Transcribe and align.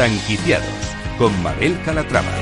Franquiciados 0.00 0.96
con 1.18 1.42
Mabel 1.42 1.78
Calatrava. 1.84 2.32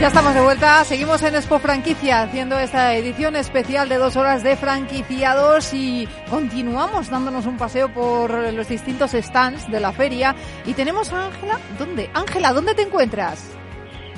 Ya 0.00 0.08
estamos 0.08 0.34
de 0.34 0.40
vuelta, 0.40 0.82
seguimos 0.82 1.22
en 1.22 1.36
Expo 1.36 1.60
Franquicia 1.60 2.22
haciendo 2.22 2.58
esta 2.58 2.96
edición 2.96 3.36
especial 3.36 3.88
de 3.88 3.98
dos 3.98 4.16
horas 4.16 4.42
de 4.42 4.56
franquiciados 4.56 5.72
y 5.74 6.08
continuamos 6.28 7.08
dándonos 7.08 7.46
un 7.46 7.56
paseo 7.56 7.88
por 7.88 8.32
los 8.52 8.66
distintos 8.66 9.12
stands 9.12 9.70
de 9.70 9.78
la 9.78 9.92
feria 9.92 10.34
y 10.66 10.74
tenemos 10.74 11.12
a 11.12 11.26
Ángela, 11.26 11.60
¿dónde? 11.78 12.10
Ángela, 12.14 12.52
¿dónde 12.52 12.74
te 12.74 12.82
encuentras? 12.82 13.56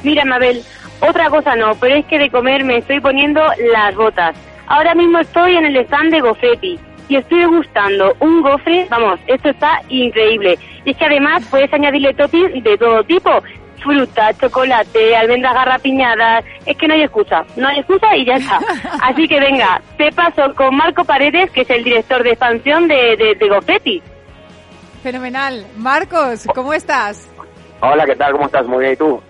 Mira, 0.02 0.24
Mabel, 0.24 0.64
otra 1.00 1.28
cosa 1.28 1.54
no, 1.54 1.74
pero 1.74 1.96
es 1.96 2.06
que 2.06 2.18
de 2.18 2.30
comer 2.30 2.64
me 2.64 2.78
estoy 2.78 2.98
poniendo 2.98 3.42
las 3.74 3.94
botas. 3.94 4.34
Ahora 4.68 4.94
mismo 4.94 5.18
estoy 5.18 5.54
en 5.54 5.66
el 5.66 5.76
stand 5.76 6.12
de 6.12 6.20
Gofetti 6.22 6.80
y 7.08 7.16
estoy 7.16 7.44
gustando 7.44 8.14
un 8.20 8.42
gofre, 8.42 8.86
vamos, 8.90 9.20
esto 9.26 9.50
está 9.50 9.80
increíble. 9.88 10.58
Y 10.84 10.90
es 10.90 10.96
que 10.96 11.04
además 11.04 11.44
puedes 11.50 11.72
añadirle 11.72 12.14
toppings 12.14 12.62
de 12.62 12.78
todo 12.78 13.02
tipo, 13.04 13.30
fruta, 13.82 14.32
chocolate, 14.34 15.16
almendras 15.16 15.54
garrapiñadas, 15.54 16.44
es 16.66 16.76
que 16.76 16.88
no 16.88 16.94
hay 16.94 17.02
excusa, 17.02 17.44
no 17.56 17.68
hay 17.68 17.78
excusa 17.80 18.16
y 18.16 18.24
ya 18.24 18.34
está. 18.34 18.58
Así 19.02 19.28
que 19.28 19.38
venga, 19.38 19.80
te 19.98 20.10
paso 20.12 20.54
con 20.54 20.74
Marco 20.76 21.04
Paredes, 21.04 21.50
que 21.50 21.62
es 21.62 21.70
el 21.70 21.84
director 21.84 22.22
de 22.22 22.30
expansión 22.30 22.88
de, 22.88 23.16
de, 23.16 23.34
de 23.34 23.48
Gofetti. 23.48 24.02
Fenomenal. 25.02 25.66
Marcos, 25.76 26.46
¿cómo 26.54 26.72
estás? 26.72 27.30
Hola, 27.80 28.06
¿qué 28.06 28.16
tal? 28.16 28.32
¿Cómo 28.32 28.46
estás? 28.46 28.66
Muy 28.66 28.80
bien, 28.80 28.92
¿y 28.94 28.96
tú? 28.96 29.20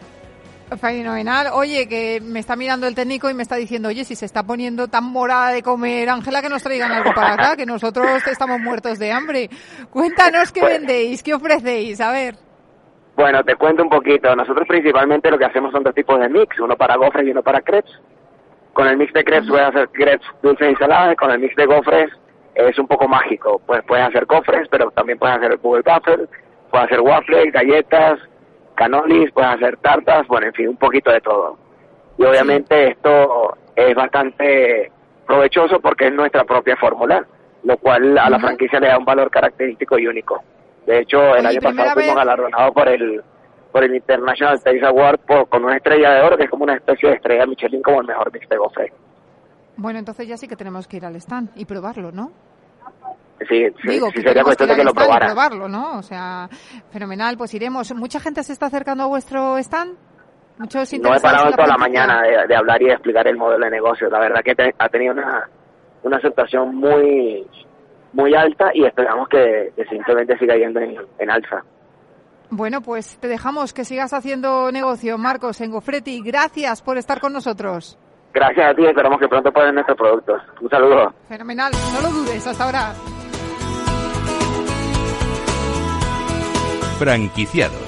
Fenomenal. 0.81 1.48
Oye, 1.53 1.87
que 1.89 2.20
me 2.23 2.41
está 2.41 2.57
mirando 2.57 2.87
el 2.87 2.95
técnico 2.95 3.31
y 3.31 3.34
me 3.34 3.43
está 3.43 3.57
diciendo, 3.57 3.89
oye, 3.89 4.05
si 4.05 4.15
se 4.17 4.25
está 4.27 4.43
poniendo 4.43 4.89
tan 4.89 5.05
morada 5.05 5.51
de 5.51 5.62
comer, 5.62 6.09
Ángela, 6.09 6.43
que 6.43 6.48
nos 6.48 6.62
traigan 6.62 6.91
algo 6.91 7.12
para 7.15 7.34
acá, 7.34 7.56
que 7.56 7.67
nosotros 7.67 8.27
estamos 8.27 8.59
muertos 8.61 8.98
de 8.98 9.12
hambre. 9.12 9.51
Cuéntanos 9.91 10.51
qué 10.53 10.61
Pues- 10.61 10.79
vendéis, 10.79 11.23
qué 11.23 11.34
ofrecéis, 11.34 12.01
a 12.01 12.11
ver. 12.11 12.34
Bueno, 13.17 13.45
te 13.45 13.55
cuento 13.55 13.83
un 13.84 13.91
poquito. 13.91 14.34
Nosotros 14.34 14.67
principalmente 14.67 15.31
lo 15.31 15.39
que 15.39 15.45
hacemos 15.45 15.71
son 15.71 15.84
dos 15.84 15.95
tipos 15.95 16.19
de 16.19 16.29
mix, 16.29 16.59
uno 16.59 16.77
para 16.77 16.97
gofres 16.97 17.27
y 17.27 17.31
uno 17.31 17.43
para 17.43 17.61
crepes. 17.61 17.93
Con 18.73 18.89
el 18.89 18.97
mix 18.97 19.12
de 19.12 19.23
crepes 19.23 19.49
puedes 19.49 19.69
hacer 19.69 19.89
crepes 19.91 20.27
dulces 20.43 20.73
y 20.73 20.77
saladas, 20.77 21.15
con 21.17 21.31
el 21.31 21.39
mix 21.39 21.55
de 21.55 21.67
gofres 21.67 22.11
es 22.56 22.77
un 22.78 22.89
poco 22.89 23.06
mágico. 23.06 23.61
Pues 23.67 23.83
puedes 23.87 24.09
hacer 24.09 24.25
gofres, 24.27 24.67
pero 24.69 24.91
también 24.91 25.19
puedes 25.19 25.37
hacer 25.37 25.56
bubble 25.59 25.83
waffle, 25.87 26.27
puedes 26.71 26.87
hacer 26.87 27.01
waffles, 27.01 27.53
galletas, 27.53 28.19
canolis, 28.75 29.30
puedes 29.33 29.50
hacer 29.50 29.77
tartas, 29.78 30.27
bueno, 30.27 30.47
en 30.48 30.53
fin, 30.55 30.69
un 30.69 30.77
poquito 30.77 31.11
de 31.11 31.20
todo. 31.20 31.56
Y 32.19 32.25
obviamente 32.25 32.91
esto 32.91 33.56
es 33.75 33.94
bastante 33.94 34.91
provechoso 35.27 35.81
porque 35.81 36.06
es 36.08 36.12
nuestra 36.12 36.44
propia 36.44 36.77
fórmula, 36.77 37.27
lo 37.64 37.77
cual 37.78 38.16
a 38.19 38.28
la 38.31 38.39
franquicia 38.39 38.78
le 38.81 38.89
da 38.89 38.98
un 38.98 39.05
valor 39.05 39.31
característico 39.31 39.98
y 39.98 40.06
único. 40.06 40.42
De 40.86 41.00
hecho, 41.00 41.34
el 41.34 41.47
Oye, 41.47 41.56
año 41.58 41.61
pasado 41.62 41.94
fuimos 41.94 42.14
galardonados 42.16 42.75
por 42.75 42.89
el 42.89 43.22
por 43.72 43.83
el 43.83 43.92
International 43.97 44.62
Taste 44.62 44.86
Award 44.86 45.19
por- 45.27 45.48
con 45.48 45.64
una 45.64 45.77
estrella 45.77 46.12
de 46.12 46.20
oro 46.22 46.36
que 46.36 46.44
es 46.44 46.50
como 46.50 46.62
una 46.62 46.75
especie 46.75 47.09
de 47.09 47.16
estrella 47.16 47.44
Michelin 47.44 47.83
como 47.83 48.00
el 48.03 48.06
mejor 48.06 48.33
mix 48.33 48.48
de 48.48 48.56
gofre. 48.56 48.92
Bueno, 49.77 49.98
entonces 49.98 50.28
ya 50.28 50.36
sí 50.36 50.47
que 50.47 50.55
tenemos 50.55 50.86
que 50.86 50.98
ir 50.98 51.05
al 51.05 51.16
stand 51.16 51.48
y 51.56 51.64
probarlo, 51.64 52.12
¿no? 52.12 52.31
Sí, 53.48 53.67
Digo, 53.89 54.09
sí 54.09 54.14
que 54.14 54.23
sería 54.28 54.42
cuestión 54.42 54.69
de 54.69 54.77
que 54.77 54.84
lo 54.84 54.92
probaras. 54.95 55.28
probarlo, 55.33 55.69
¿no? 55.69 55.98
O 55.98 56.03
sea, 56.03 56.48
fenomenal, 56.91 57.37
pues 57.37 57.55
iremos. 57.55 57.92
¿Mucha 57.95 58.20
gente 58.20 58.42
se 58.42 58.53
está 58.53 58.67
acercando 58.67 59.05
a 59.05 59.06
vuestro 59.06 59.56
stand? 59.59 59.97
Muchos 60.59 60.92
No 61.00 61.14
he 61.14 61.20
parado 61.20 61.50
toda 61.50 61.67
la 61.67 61.77
mañana 61.77 62.22
de, 62.22 62.47
de 62.47 62.56
hablar 62.56 62.81
y 62.81 62.87
de 62.87 62.92
explicar 62.92 63.27
el 63.27 63.37
modelo 63.37 63.65
de 63.65 63.71
negocio. 63.72 64.09
La 64.09 64.21
verdad 64.21 64.41
que 64.44 64.55
te- 64.55 64.75
ha 64.78 64.88
tenido 64.88 65.12
una, 65.12 65.49
una 66.05 66.16
aceptación 66.19 66.77
muy 66.77 67.47
muy 68.12 68.32
alta 68.37 68.71
y 68.72 68.84
esperamos 68.84 69.28
que, 69.28 69.72
que 69.75 69.84
simplemente 69.87 70.38
siga 70.38 70.55
yendo 70.56 70.78
en, 70.78 70.97
en 71.19 71.31
alza. 71.31 71.65
Bueno, 72.50 72.81
pues 72.82 73.19
te 73.19 73.26
dejamos 73.26 73.72
que 73.72 73.84
sigas 73.84 74.12
haciendo 74.12 74.71
negocio, 74.71 75.19
Marcos, 75.19 75.61
en 75.61 75.72
Gofretti. 75.72 76.22
Gracias 76.22 76.82
por 76.82 76.99
estar 76.99 77.21
con 77.21 77.32
nosotros. 77.32 77.99
Gracias 78.32 78.71
a 78.71 78.75
ti, 78.75 78.84
esperamos 78.87 79.19
que 79.19 79.26
pronto 79.26 79.50
puedan 79.53 79.75
nuestros 79.75 79.99
productos. 79.99 80.41
Un 80.61 80.69
saludo. 80.71 81.12
Fenomenal, 81.28 81.72
no 81.93 82.00
lo 82.00 82.11
dudes, 82.15 82.47
hasta 82.47 82.65
ahora. 82.65 82.93
Franquiciados. 87.04 87.84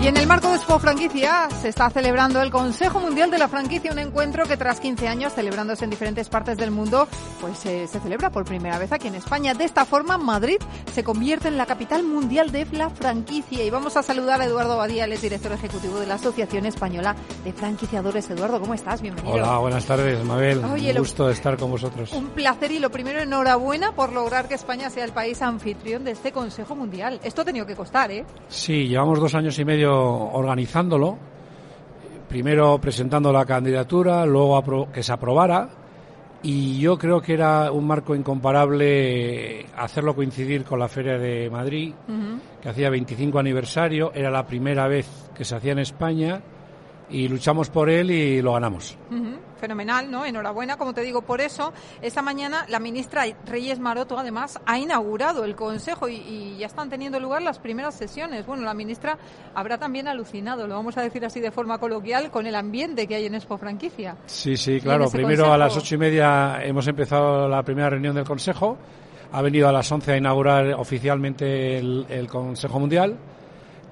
Y 0.00 0.06
en 0.06 0.16
el 0.16 0.28
marco 0.28 0.48
de 0.48 0.54
Expo 0.54 0.78
Franquicia 0.78 1.48
se 1.60 1.68
está 1.70 1.90
celebrando 1.90 2.40
el 2.40 2.52
Consejo 2.52 3.00
Mundial 3.00 3.32
de 3.32 3.38
la 3.38 3.48
Franquicia, 3.48 3.90
un 3.90 3.98
encuentro 3.98 4.44
que 4.46 4.56
tras 4.56 4.78
15 4.78 5.08
años 5.08 5.32
celebrándose 5.34 5.82
en 5.82 5.90
diferentes 5.90 6.28
partes 6.28 6.56
del 6.56 6.70
mundo, 6.70 7.08
pues 7.40 7.66
eh, 7.66 7.88
se 7.88 7.98
celebra 7.98 8.30
por 8.30 8.44
primera 8.44 8.78
vez 8.78 8.92
aquí 8.92 9.08
en 9.08 9.16
España. 9.16 9.54
De 9.54 9.64
esta 9.64 9.84
forma, 9.84 10.16
Madrid 10.16 10.58
se 10.94 11.02
convierte 11.02 11.48
en 11.48 11.56
la 11.58 11.66
capital 11.66 12.04
mundial 12.04 12.52
de 12.52 12.64
la 12.70 12.90
franquicia. 12.90 13.64
Y 13.64 13.70
vamos 13.70 13.96
a 13.96 14.04
saludar 14.04 14.40
a 14.40 14.44
Eduardo 14.44 14.76
Badía, 14.76 15.04
él 15.04 15.14
es 15.14 15.22
director 15.22 15.50
ejecutivo 15.50 15.98
de 15.98 16.06
la 16.06 16.14
Asociación 16.14 16.64
Española 16.66 17.16
de 17.42 17.52
Franquiciadores. 17.52 18.30
Eduardo, 18.30 18.60
¿cómo 18.60 18.74
estás? 18.74 19.02
Bienvenido. 19.02 19.34
Hola, 19.34 19.58
buenas 19.58 19.84
tardes, 19.84 20.24
Mabel. 20.24 20.64
Oye, 20.72 20.90
Un 20.90 20.94
lo- 20.94 21.00
gusto 21.00 21.26
de 21.26 21.32
estar 21.32 21.56
con 21.56 21.72
vosotros. 21.72 22.12
Un 22.12 22.28
placer 22.28 22.70
y 22.70 22.78
lo 22.78 22.90
primero, 22.92 23.18
enhorabuena 23.20 23.90
por 23.90 24.12
lograr 24.12 24.46
que 24.46 24.54
España 24.54 24.90
sea 24.90 25.04
el 25.04 25.12
país 25.12 25.42
anfitrión 25.42 26.04
de 26.04 26.12
este 26.12 26.30
Consejo 26.30 26.76
Mundial. 26.76 27.18
Esto 27.24 27.42
ha 27.42 27.44
tenido 27.44 27.66
que 27.66 27.74
costar, 27.74 28.12
¿eh? 28.12 28.24
Sí, 28.46 28.86
llevamos 28.86 29.18
dos 29.18 29.34
años 29.34 29.58
y 29.58 29.64
medio 29.64 29.87
organizándolo. 29.96 31.18
Primero 32.28 32.78
presentando 32.78 33.32
la 33.32 33.44
candidatura, 33.46 34.26
luego 34.26 34.88
que 34.92 35.02
se 35.02 35.12
aprobara. 35.12 35.68
Y 36.42 36.78
yo 36.78 36.96
creo 36.96 37.20
que 37.20 37.34
era 37.34 37.72
un 37.72 37.86
marco 37.86 38.14
incomparable 38.14 39.66
hacerlo 39.76 40.14
coincidir 40.14 40.64
con 40.64 40.78
la 40.78 40.86
Feria 40.86 41.18
de 41.18 41.50
Madrid, 41.50 41.92
que 42.62 42.68
hacía 42.68 42.90
25 42.90 43.38
aniversario. 43.38 44.12
Era 44.14 44.30
la 44.30 44.46
primera 44.46 44.86
vez 44.86 45.30
que 45.34 45.44
se 45.44 45.56
hacía 45.56 45.72
en 45.72 45.80
España 45.80 46.40
y 47.10 47.26
luchamos 47.26 47.70
por 47.70 47.90
él 47.90 48.10
y 48.10 48.40
lo 48.40 48.52
ganamos. 48.52 48.96
Fenomenal, 49.58 50.10
¿no? 50.10 50.24
Enhorabuena, 50.24 50.76
como 50.76 50.94
te 50.94 51.02
digo, 51.02 51.22
por 51.22 51.40
eso 51.40 51.72
esta 52.00 52.22
mañana 52.22 52.64
la 52.68 52.78
ministra 52.78 53.24
Reyes 53.46 53.78
Maroto 53.78 54.18
además 54.18 54.58
ha 54.64 54.78
inaugurado 54.78 55.44
el 55.44 55.54
Consejo 55.54 56.08
y, 56.08 56.14
y 56.16 56.56
ya 56.58 56.66
están 56.66 56.88
teniendo 56.88 57.20
lugar 57.20 57.42
las 57.42 57.58
primeras 57.58 57.94
sesiones. 57.94 58.46
Bueno, 58.46 58.62
la 58.64 58.74
ministra 58.74 59.18
habrá 59.54 59.78
también 59.78 60.08
alucinado, 60.08 60.66
lo 60.66 60.74
vamos 60.74 60.96
a 60.96 61.02
decir 61.02 61.24
así 61.24 61.40
de 61.40 61.50
forma 61.50 61.78
coloquial, 61.78 62.30
con 62.30 62.46
el 62.46 62.54
ambiente 62.54 63.06
que 63.06 63.16
hay 63.16 63.26
en 63.26 63.34
Expo 63.34 63.58
Franquicia. 63.58 64.16
Sí, 64.26 64.56
sí, 64.56 64.80
claro. 64.80 65.10
Primero 65.10 65.52
a 65.52 65.58
las 65.58 65.76
ocho 65.76 65.94
y 65.94 65.98
media 65.98 66.60
hemos 66.62 66.86
empezado 66.86 67.48
la 67.48 67.62
primera 67.62 67.90
reunión 67.90 68.14
del 68.14 68.24
Consejo. 68.24 68.78
Ha 69.32 69.42
venido 69.42 69.68
a 69.68 69.72
las 69.72 69.90
once 69.92 70.12
a 70.12 70.16
inaugurar 70.16 70.72
oficialmente 70.74 71.78
el, 71.78 72.06
el 72.08 72.28
Consejo 72.28 72.80
Mundial. 72.80 73.16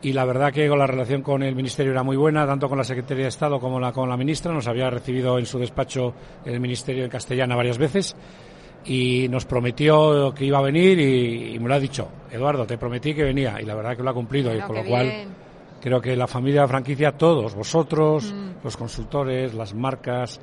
Y 0.06 0.12
la 0.12 0.24
verdad 0.24 0.52
que 0.52 0.68
con 0.68 0.78
la 0.78 0.86
relación 0.86 1.20
con 1.22 1.42
el 1.42 1.56
Ministerio 1.56 1.90
era 1.90 2.04
muy 2.04 2.16
buena, 2.16 2.46
tanto 2.46 2.68
con 2.68 2.78
la 2.78 2.84
Secretaría 2.84 3.24
de 3.24 3.28
Estado 3.28 3.58
como 3.58 3.80
la, 3.80 3.90
con 3.90 4.08
la 4.08 4.16
ministra. 4.16 4.52
Nos 4.52 4.68
había 4.68 4.88
recibido 4.88 5.36
en 5.36 5.46
su 5.46 5.58
despacho 5.58 6.14
el 6.44 6.60
Ministerio 6.60 7.02
en 7.02 7.10
castellana 7.10 7.56
varias 7.56 7.76
veces 7.76 8.14
y 8.84 9.26
nos 9.28 9.46
prometió 9.46 10.32
que 10.32 10.44
iba 10.44 10.58
a 10.58 10.62
venir 10.62 11.00
y, 11.00 11.54
y 11.56 11.58
me 11.58 11.68
lo 11.68 11.74
ha 11.74 11.80
dicho. 11.80 12.06
Eduardo, 12.30 12.64
te 12.66 12.78
prometí 12.78 13.14
que 13.14 13.24
venía 13.24 13.60
y 13.60 13.64
la 13.64 13.74
verdad 13.74 13.96
que 13.96 14.04
lo 14.04 14.10
ha 14.10 14.14
cumplido. 14.14 14.54
y 14.54 14.60
con 14.60 14.76
lo 14.76 14.84
cual 14.84 15.06
bien. 15.08 15.28
creo 15.80 16.00
que 16.00 16.14
la 16.14 16.28
familia 16.28 16.62
de 16.62 16.68
franquicia, 16.68 17.10
todos, 17.12 17.56
vosotros, 17.56 18.32
Mm. 18.32 18.62
los 18.62 18.76
consultores, 18.76 19.54
las 19.54 19.74
marcas, 19.74 20.40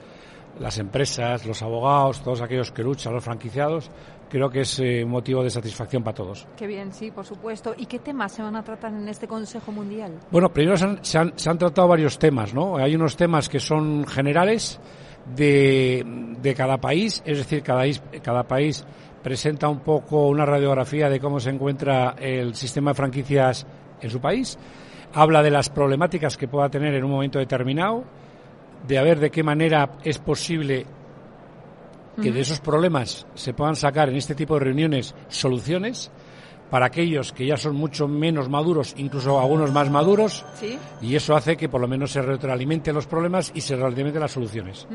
las 0.59 0.77
empresas, 0.77 1.45
los 1.45 1.61
abogados, 1.61 2.21
todos 2.21 2.41
aquellos 2.41 2.71
que 2.71 2.83
luchan, 2.83 3.13
los 3.13 3.23
franquiciados, 3.23 3.89
creo 4.33 4.49
que 4.49 4.61
es 4.61 4.79
eh, 4.79 5.05
motivo 5.05 5.43
de 5.43 5.51
satisfacción 5.51 6.01
para 6.03 6.15
todos. 6.15 6.47
Qué 6.57 6.65
bien, 6.65 6.91
sí, 6.91 7.11
por 7.11 7.23
supuesto. 7.23 7.75
¿Y 7.77 7.85
qué 7.85 7.99
temas 7.99 8.31
se 8.31 8.41
van 8.41 8.55
a 8.55 8.63
tratar 8.63 8.91
en 8.91 9.07
este 9.07 9.27
Consejo 9.27 9.71
Mundial? 9.71 10.11
Bueno, 10.31 10.49
primero 10.51 10.75
se 10.75 10.85
han, 10.85 11.05
se 11.05 11.19
han- 11.19 11.33
se 11.35 11.51
han 11.51 11.59
tratado 11.59 11.87
varios 11.87 12.17
temas, 12.17 12.51
¿no? 12.51 12.77
Hay 12.77 12.95
unos 12.95 13.15
temas 13.15 13.47
que 13.47 13.59
son 13.59 14.07
generales 14.07 14.79
de, 15.35 16.03
de 16.41 16.55
cada 16.55 16.77
país, 16.79 17.21
es 17.27 17.37
decir, 17.37 17.61
cada, 17.61 17.83
cada 18.23 18.43
país 18.47 18.83
presenta 19.21 19.69
un 19.69 19.81
poco 19.81 20.27
una 20.29 20.45
radiografía 20.47 21.09
de 21.09 21.19
cómo 21.19 21.39
se 21.39 21.51
encuentra 21.51 22.15
el 22.19 22.55
sistema 22.55 22.89
de 22.91 22.95
franquicias 22.95 23.67
en 24.01 24.09
su 24.09 24.19
país, 24.19 24.57
habla 25.13 25.43
de 25.43 25.51
las 25.51 25.69
problemáticas 25.69 26.37
que 26.37 26.47
pueda 26.47 26.69
tener 26.69 26.95
en 26.95 27.03
un 27.03 27.11
momento 27.11 27.37
determinado, 27.37 28.03
de 28.87 28.97
a 28.97 29.03
ver 29.03 29.19
de 29.19 29.29
qué 29.29 29.43
manera 29.43 29.91
es 30.03 30.17
posible 30.17 30.85
que 32.21 32.31
de 32.31 32.41
esos 32.41 32.59
problemas 32.59 33.25
se 33.35 33.53
puedan 33.53 33.75
sacar 33.75 34.09
en 34.09 34.15
este 34.15 34.35
tipo 34.35 34.53
de 34.55 34.61
reuniones 34.65 35.15
soluciones, 35.29 36.11
para 36.69 36.87
aquellos 36.87 37.31
que 37.33 37.45
ya 37.45 37.55
son 37.55 37.75
mucho 37.75 38.07
menos 38.07 38.49
maduros, 38.49 38.95
incluso 38.97 39.39
algunos 39.39 39.71
más 39.71 39.91
maduros, 39.91 40.43
Sí. 40.59 40.75
y 41.03 41.15
eso 41.15 41.35
hace 41.35 41.55
que 41.55 41.69
por 41.69 41.79
lo 41.79 41.87
menos 41.87 42.09
se 42.11 42.19
retroalimenten 42.23 42.95
los 42.95 43.05
problemas 43.05 43.51
y 43.53 43.61
se 43.61 43.75
retroalimenten 43.75 44.19
las 44.21 44.31
soluciones. 44.31 44.87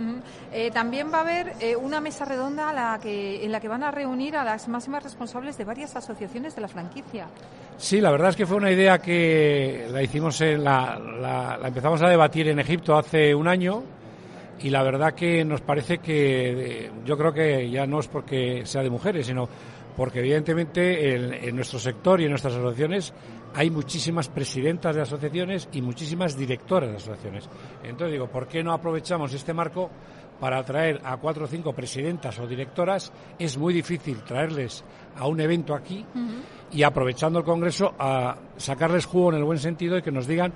Eh, 0.53 0.73
también 0.73 1.13
va 1.13 1.19
a 1.19 1.21
haber 1.21 1.53
eh, 1.61 1.77
una 1.77 2.01
mesa 2.01 2.25
redonda 2.25 2.71
a 2.71 2.73
la 2.73 2.99
que, 3.01 3.45
en 3.45 3.53
la 3.53 3.61
que 3.61 3.69
van 3.69 3.85
a 3.85 3.93
reunir 3.93 4.35
a 4.35 4.43
las 4.43 4.67
máximas 4.67 5.05
responsables 5.05 5.57
de 5.57 5.65
varias 5.65 5.95
asociaciones 5.95 6.57
de 6.57 6.63
la 6.63 6.69
franquicia. 6.69 7.29
Sí, 7.77 8.01
la 8.01 8.11
verdad 8.11 8.31
es 8.31 8.37
que 8.37 8.47
fue 8.47 8.57
una 8.57 8.73
idea 8.73 8.99
que 8.99 9.87
la 9.93 10.03
hicimos 10.03 10.41
en 10.41 10.65
la, 10.65 10.99
la- 10.99 11.59
la 11.59 11.69
empezamos 11.69 12.03
a 12.03 12.09
debatir 12.09 12.49
en 12.49 12.59
Egipto 12.59 12.97
hace 12.99 13.33
un 13.37 13.47
año 13.47 13.85
y 14.61 14.71
la 14.71 14.83
verdad 14.83 15.15
que 15.15 15.45
nos 15.45 15.61
parece 15.61 15.99
que 15.99 16.87
eh, 16.87 16.91
yo 17.05 17.17
creo 17.17 17.33
que 17.33 17.71
ya 17.71 17.87
no 17.87 18.01
es 18.01 18.09
porque 18.09 18.67
sea 18.67 18.83
de 18.83 18.91
mujeres, 18.91 19.27
sino 19.27 19.49
porque 19.97 20.21
evidentemente 20.21 21.15
en, 21.15 21.35
en 21.35 21.57
nuestro 21.57 21.79
sector 21.79 22.21
y 22.21 22.25
en 22.25 22.31
nuestras 22.31 22.55
asociaciones 22.55 23.13
hay 23.55 23.71
muchísimas 23.71 24.29
presidentas 24.29 24.95
de 24.95 25.03
asociaciones 25.03 25.69
y 25.73 25.83
muchísimas 25.83 26.37
directoras 26.37 26.91
de 26.91 26.97
asociaciones. 26.97 27.49
Entonces 27.83 28.13
digo, 28.13 28.29
¿por 28.29 28.47
qué 28.47 28.63
no 28.63 28.73
aprovechamos 28.73 29.33
este 29.35 29.53
marco 29.55 29.91
para 30.39 30.63
traer 30.65 31.01
a 31.05 31.17
cuatro 31.17 31.45
o 31.45 31.49
cinco 31.49 31.73
presidentas 31.73 32.39
o 32.39 32.47
directoras? 32.47 33.13
Es 33.39 33.57
muy 33.59 33.75
difícil 33.75 34.23
traerles 34.23 34.85
a 35.17 35.27
un 35.27 35.41
evento 35.41 35.75
aquí 35.75 36.05
y 36.71 36.83
aprovechando 36.83 37.41
el 37.41 37.45
Congreso 37.45 37.95
a 37.99 38.37
sacarles 38.57 39.07
jugo 39.07 39.31
en 39.31 39.39
el 39.39 39.45
buen 39.45 39.59
sentido 39.59 39.99
y 39.99 40.03
que 40.03 40.13
nos 40.13 40.27
digan 40.27 40.53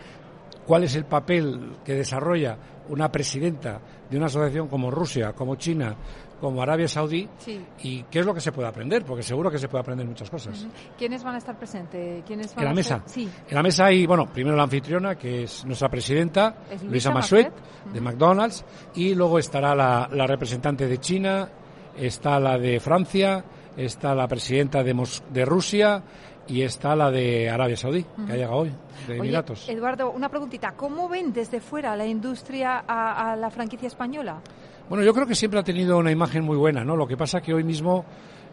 cuál 0.66 0.84
es 0.84 0.94
el 0.94 1.04
papel 1.04 1.72
que 1.84 1.94
desarrolla 1.94 2.56
una 2.88 3.11
presidenta 3.11 3.81
de 4.11 4.17
una 4.17 4.26
asociación 4.26 4.69
como 4.69 4.90
Rusia, 4.90 5.32
como 5.32 5.56
China, 5.56 5.94
como 6.40 6.61
Arabia 6.61 6.88
Saudí 6.88 7.29
Sí. 7.38 7.64
y 7.84 8.02
qué 8.05 8.19
es 8.19 8.26
lo 8.26 8.34
que 8.34 8.40
se 8.40 8.50
puede 8.50 8.67
aprender, 8.69 9.05
porque 9.05 9.23
seguro 9.23 9.49
que 9.50 9.58
se 9.58 9.69
puede 9.69 9.82
aprender 9.82 10.06
muchas 10.06 10.29
cosas. 10.29 10.67
¿Quiénes 10.99 11.23
van 11.23 11.37
a 11.37 11.38
estar 11.38 11.56
presentes? 11.56 12.25
¿Quiénes 12.26 12.52
van 12.55 12.58
En 12.58 12.64
la 12.64 12.70
a 12.70 12.75
mesa. 12.75 13.00
ser? 13.06 13.08
Sí. 13.08 13.31
En 13.49 13.55
la 13.55 13.62
mesa 13.62 13.84
hay, 13.87 14.05
bueno, 14.06 14.26
primero 14.32 14.56
la 14.56 14.64
anfitriona, 14.64 15.14
que 15.17 15.44
es 15.44 15.64
nuestra 15.64 15.88
presidenta, 15.88 16.56
Es 16.69 16.81
Luisa 16.82 16.87
Luisa 16.90 17.11
Masuet, 17.12 17.52
de 17.93 18.00
McDonald's, 18.00 18.64
y 18.96 19.14
luego 19.14 19.38
estará 19.38 19.75
la, 19.76 20.08
la 20.11 20.26
representante 20.26 20.88
de 20.88 20.99
China, 20.99 21.49
está 21.96 22.40
la 22.40 22.58
de 22.58 22.81
Francia, 22.81 23.44
está 23.76 24.14
la 24.14 24.26
presidenta 24.26 24.82
de, 24.82 24.94
Mos- 24.94 25.23
de 25.31 25.44
Rusia 25.44 26.02
y 26.49 26.62
está 26.62 26.97
la 26.97 27.11
de 27.11 27.49
Arabia 27.49 27.77
Saudí, 27.77 28.05
que 28.27 28.33
ha 28.33 28.37
llegado 28.37 28.56
hoy, 28.56 28.73
de 29.06 29.12
Oye, 29.15 29.21
Emiratos. 29.21 29.69
Eduardo, 29.69 30.11
una 30.11 30.29
preguntita. 30.29 30.73
¿Cómo 30.73 31.09
ven 31.09 31.33
desde 31.33 31.61
fuera 31.61 31.97
la 31.97 32.06
industria 32.06 32.85
a, 32.87 33.33
a 33.33 33.37
la 33.37 33.50
franquicia 33.50 33.87
española? 33.87 34.41
Bueno, 34.89 35.05
yo 35.05 35.15
creo 35.15 35.27
que 35.27 35.35
siempre 35.35 35.61
ha 35.61 35.62
tenido 35.62 35.99
una 35.99 36.11
imagen 36.11 36.44
muy 36.44 36.56
buena, 36.56 36.85
¿no? 36.85 36.97
Lo 36.97 37.06
que 37.06 37.17
pasa 37.17 37.41
que 37.41 37.55
hoy 37.55 37.65
mismo 37.65 38.05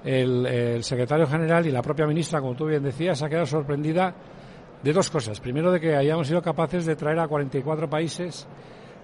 el, 0.04 0.46
el 0.46 0.84
secretario 0.84 1.28
general 1.28 1.66
y 1.66 1.72
la 1.72 1.82
propia 1.82 2.06
ministra, 2.06 2.40
como 2.40 2.56
tú 2.56 2.66
bien 2.66 2.84
decías, 2.84 3.22
ha 3.22 3.30
quedado 3.30 3.46
sorprendida 3.46 4.14
de 4.82 4.94
dos 4.94 5.10
cosas. 5.10 5.40
Primero, 5.40 5.72
de 5.72 5.80
que 5.80 5.96
hayamos 5.96 6.28
sido 6.28 6.42
capaces 6.42 6.86
de 6.86 6.96
traer 6.96 7.20
a 7.20 7.28
44 7.28 7.90
países 7.90 8.48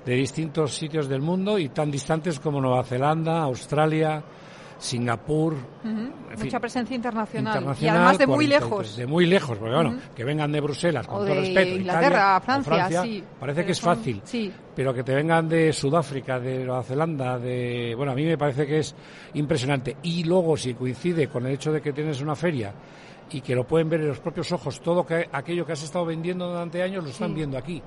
de 0.06 0.14
distintos 0.14 0.76
sitios 0.76 1.10
del 1.10 1.22
mundo 1.22 1.58
y 1.58 1.70
tan 1.70 1.90
distantes 1.92 2.40
como 2.40 2.62
Nueva 2.62 2.84
Zelanda, 2.84 3.42
Australia, 3.42 4.24
Singapur, 4.78 5.54
en 5.84 6.12
fin, 6.38 6.46
Mucha 6.46 6.60
presencia 6.60 6.96
internacional. 6.96 7.56
internacional, 7.56 7.78
y 7.82 7.88
además 7.98 8.18
de 8.18 8.28
muy 8.28 8.46
43, 8.48 8.62
lejos. 8.62 8.98
De 8.98 9.08
muy 9.08 9.26
lejos, 9.26 9.58
porque 9.58 9.74
bueno, 9.74 9.96
que 10.16 10.24
vengan 10.24 10.52
de 10.52 10.60
Bruselas, 10.62 11.08
con 11.08 11.16
O 11.18 11.20
todo 11.20 11.30
de 11.34 11.40
respeto, 11.42 11.76
Inglaterra, 11.76 12.42
Italia, 12.44 12.62
Francia, 12.64 13.02
sí. 13.04 13.24
parece 13.40 13.66
que 13.66 13.72
es 13.72 13.78
son- 13.78 13.96
fácil 13.98 14.22
sí. 14.26 14.52
pero 14.76 14.94
que 14.94 15.04
te 15.04 15.16
vengan 15.16 15.48
de 15.48 15.72
Sudáfrica, 15.74 16.40
de 16.40 16.66
Nueva 16.66 16.84
Zelanda, 16.84 17.40
de 17.40 17.94
bueno, 17.96 18.12
a 18.12 18.16
mí 18.16 18.26
me 18.26 18.38
parece 18.38 18.68
que 18.68 18.80
es 18.80 18.94
impresionante. 19.36 19.98
Y 20.04 20.24
luego 20.26 20.58
si 20.58 20.74
coincide 20.74 21.28
con 21.28 21.46
el 21.46 21.54
hecho 21.54 21.72
de 21.72 21.82
que 21.82 21.94
tienes 21.94 22.22
una 22.22 22.36
feria 22.36 22.74
y 23.32 23.42
que 23.42 23.56
lo 23.56 23.66
pueden 23.66 23.90
ver 23.90 24.02
en 24.02 24.10
los 24.10 24.20
propios 24.20 24.52
ojos, 24.52 24.82
todo 24.82 25.06
que, 25.06 25.28
aquello 25.32 25.66
que 25.66 25.72
has 25.72 25.84
estado 25.84 26.06
vendiendo 26.06 26.48
durante 26.50 26.84
años 26.84 27.04
lo 27.04 27.10
están 27.10 27.30
Sí. 27.30 27.36
viendo 27.36 27.58
aquí. 27.58 27.82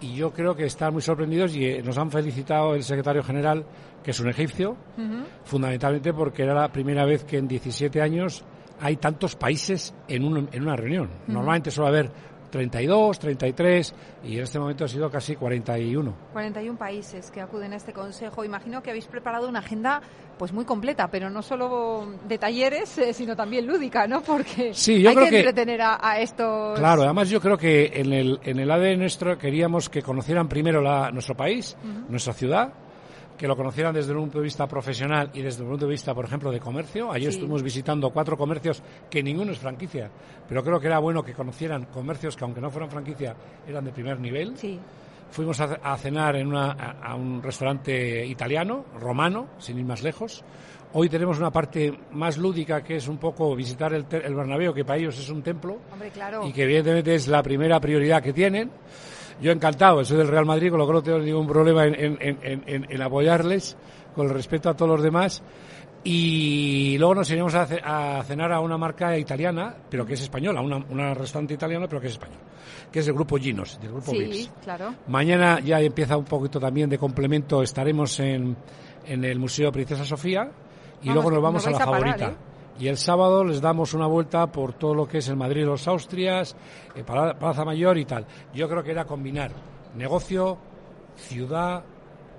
Y 0.00 0.14
yo 0.14 0.32
creo 0.32 0.54
que 0.56 0.64
están 0.64 0.92
muy 0.92 1.02
sorprendidos 1.02 1.54
y 1.54 1.64
eh, 1.66 1.82
nos 1.82 1.98
han 1.98 2.10
felicitado 2.10 2.74
el 2.74 2.82
secretario 2.82 3.22
general, 3.22 3.64
que 4.02 4.12
es 4.12 4.20
un 4.20 4.28
egipcio, 4.30 4.76
fundamentalmente 5.44 6.12
porque 6.12 6.42
era 6.42 6.54
la 6.54 6.68
primera 6.72 7.04
vez 7.04 7.24
que 7.24 7.38
en 7.38 7.48
17 7.48 8.00
años 8.00 8.44
hay 8.80 8.96
tantos 8.96 9.36
países 9.36 9.94
en, 10.08 10.24
un- 10.24 10.48
en 10.52 10.62
una 10.62 10.76
reunión. 10.76 11.10
Normalmente 11.26 11.70
suele 11.70 11.88
haber 11.88 12.10
32, 12.50 13.18
33 13.18 13.94
y 14.24 14.36
en 14.38 14.42
este 14.44 14.58
momento 14.58 14.84
ha 14.84 14.88
sido 14.88 15.10
casi 15.10 15.36
41. 15.36 16.14
41 16.32 16.78
países 16.78 17.30
que 17.30 17.40
acuden 17.40 17.72
a 17.72 17.76
este 17.76 17.92
consejo. 17.92 18.44
Imagino 18.44 18.82
que 18.82 18.90
habéis 18.90 19.06
preparado 19.06 19.48
una 19.48 19.60
agenda 19.60 20.00
pues 20.38 20.52
muy 20.52 20.64
completa, 20.64 21.08
pero 21.08 21.28
no 21.30 21.42
solo 21.42 22.06
de 22.26 22.38
talleres, 22.38 22.96
eh, 22.98 23.12
sino 23.12 23.36
también 23.36 23.66
lúdica, 23.66 24.06
¿no? 24.06 24.22
Porque 24.22 24.72
Sí, 24.74 25.02
yo 25.02 25.10
hay 25.10 25.14
creo 25.14 25.24
que 25.26 25.30
que- 25.32 25.38
entretener 25.40 25.82
a, 25.82 25.98
a 26.00 26.18
estos. 26.20 26.78
Claro, 26.78 27.02
además 27.02 27.28
yo 27.28 27.40
creo 27.40 27.58
que 27.58 27.92
en 27.94 28.12
el, 28.12 28.40
en 28.44 28.58
el 28.58 28.70
ADN 28.70 28.98
nuestro 28.98 29.36
queríamos 29.38 29.88
que 29.88 30.02
conocieran 30.02 30.48
primero 30.48 30.80
la, 30.80 31.10
nuestro 31.10 31.36
país, 31.36 31.76
nuestra 32.08 32.32
ciudad, 32.32 32.72
que 33.40 33.48
lo 33.48 33.56
conocieran 33.56 33.94
desde 33.94 34.12
un 34.12 34.18
punto 34.24 34.36
de 34.36 34.44
vista 34.44 34.66
profesional 34.66 35.30
y 35.32 35.40
desde 35.40 35.62
un 35.62 35.70
punto 35.70 35.86
de 35.86 35.92
vista, 35.92 36.14
por 36.14 36.26
ejemplo, 36.26 36.50
de 36.52 36.60
comercio. 36.60 37.10
Ayer 37.10 37.30
Sí. 37.32 37.38
estuvimos 37.38 37.62
visitando 37.62 38.10
cuatro 38.10 38.36
comercios 38.36 38.82
que 39.08 39.22
ninguno 39.22 39.52
es 39.52 39.58
franquicia, 39.58 40.10
pero 40.46 40.62
creo 40.62 40.78
que 40.78 40.88
era 40.88 40.98
bueno 40.98 41.22
que 41.22 41.32
conocieran 41.32 41.86
comercios 41.86 42.36
que 42.36 42.44
aunque 42.44 42.60
no 42.60 42.68
fueran 42.70 42.90
franquicia 42.90 43.34
eran 43.66 43.82
de 43.86 43.92
primer 43.92 44.20
nivel. 44.20 44.58
Sí. 44.58 44.78
Fuimos 45.30 45.58
a, 45.60 45.78
a 45.82 45.96
cenar 45.96 46.36
en 46.36 46.48
una, 46.48 46.72
a, 46.72 47.12
a 47.12 47.14
un 47.14 47.42
restaurante 47.42 48.26
italiano, 48.26 48.84
romano, 49.00 49.46
sin 49.58 49.78
ir 49.78 49.86
más 49.86 50.02
lejos. 50.02 50.44
Hoy 50.92 51.08
tenemos 51.08 51.38
una 51.38 51.50
parte 51.50 51.98
más 52.10 52.36
lúdica 52.36 52.82
que 52.82 52.96
es 52.96 53.08
un 53.08 53.16
poco 53.16 53.56
visitar 53.56 53.94
el, 53.94 54.04
el 54.10 54.34
Bernabéu, 54.34 54.74
que 54.74 54.84
para 54.84 54.98
ellos 54.98 55.18
es 55.18 55.30
un 55.30 55.40
templo 55.42 55.78
Hombre, 55.90 56.10
claro. 56.10 56.46
y 56.46 56.52
que 56.52 56.64
evidentemente 56.64 57.14
es 57.14 57.26
la 57.26 57.42
primera 57.42 57.80
prioridad 57.80 58.22
que 58.22 58.34
tienen. 58.34 58.70
Yo 59.40 59.52
encantado, 59.52 60.04
soy 60.04 60.18
del 60.18 60.28
Real 60.28 60.44
Madrid, 60.46 60.70
con 60.70 60.78
lo 60.78 60.86
que 60.86 60.92
no 60.92 61.02
tengo 61.02 61.18
ningún 61.18 61.46
problema 61.46 61.86
en, 61.86 61.94
en- 61.94 62.18
en- 62.42 62.62
en- 62.66 62.86
en 62.90 63.02
apoyarles, 63.02 63.76
con 64.14 64.26
el 64.26 64.32
respeto 64.34 64.68
a 64.68 64.74
todos 64.74 64.90
los 64.90 65.02
demás. 65.02 65.42
Y 66.02 66.96
luego 66.98 67.14
nos 67.14 67.30
iremos 67.30 67.54
a, 67.54 67.66
ce- 67.66 67.80
a 67.84 68.22
cenar 68.26 68.52
a 68.52 68.60
una 68.60 68.78
marca 68.78 69.16
italiana, 69.18 69.74
pero 69.90 70.06
que 70.06 70.14
es 70.14 70.22
española, 70.22 70.60
una, 70.62 70.76
una 70.88 71.12
restaurante 71.14 71.54
italiana, 71.54 71.86
pero 71.88 72.00
que 72.00 72.06
es 72.06 72.14
español, 72.14 72.38
que 72.90 73.00
es 73.00 73.08
el 73.08 73.12
grupo 73.14 73.36
Ginos, 73.36 73.78
del 73.80 73.90
grupo 73.92 74.10
Sí, 74.12 74.18
Vips. 74.18 74.50
claro. 74.64 74.94
Mañana 75.08 75.60
ya 75.60 75.78
empieza 75.80 76.16
un 76.16 76.24
poquito 76.24 76.58
también 76.58 76.88
de 76.88 76.96
complemento, 76.96 77.62
estaremos 77.62 78.18
en, 78.20 78.56
en 79.06 79.24
el 79.24 79.38
Museo 79.38 79.70
Princesa 79.70 80.04
Sofía 80.04 80.50
y 81.02 81.08
Vamos, 81.08 81.14
luego 81.24 81.30
nos 81.30 81.36
no 81.38 81.42
vamos 81.42 81.66
a 81.66 81.70
la 81.70 81.76
a 81.76 81.80
parar, 81.80 82.00
favorita. 82.00 82.26
¿eh? 82.30 82.49
Y 82.80 82.88
el 82.88 82.96
sábado 82.96 83.44
les 83.44 83.60
damos 83.60 83.92
una 83.92 84.06
vuelta 84.06 84.50
por 84.50 84.72
todo 84.72 84.94
lo 84.94 85.06
que 85.06 85.18
es 85.18 85.28
el 85.28 85.36
Madrid 85.36 85.66
los 85.66 85.86
Austrias, 85.86 86.56
eh, 86.94 87.04
Plaza 87.04 87.62
Mayor 87.62 87.98
y 87.98 88.06
tal. 88.06 88.26
Yo 88.54 88.70
creo 88.70 88.82
que 88.82 88.90
era 88.90 89.04
combinar 89.04 89.52
negocio, 89.94 90.56
ciudad 91.14 91.84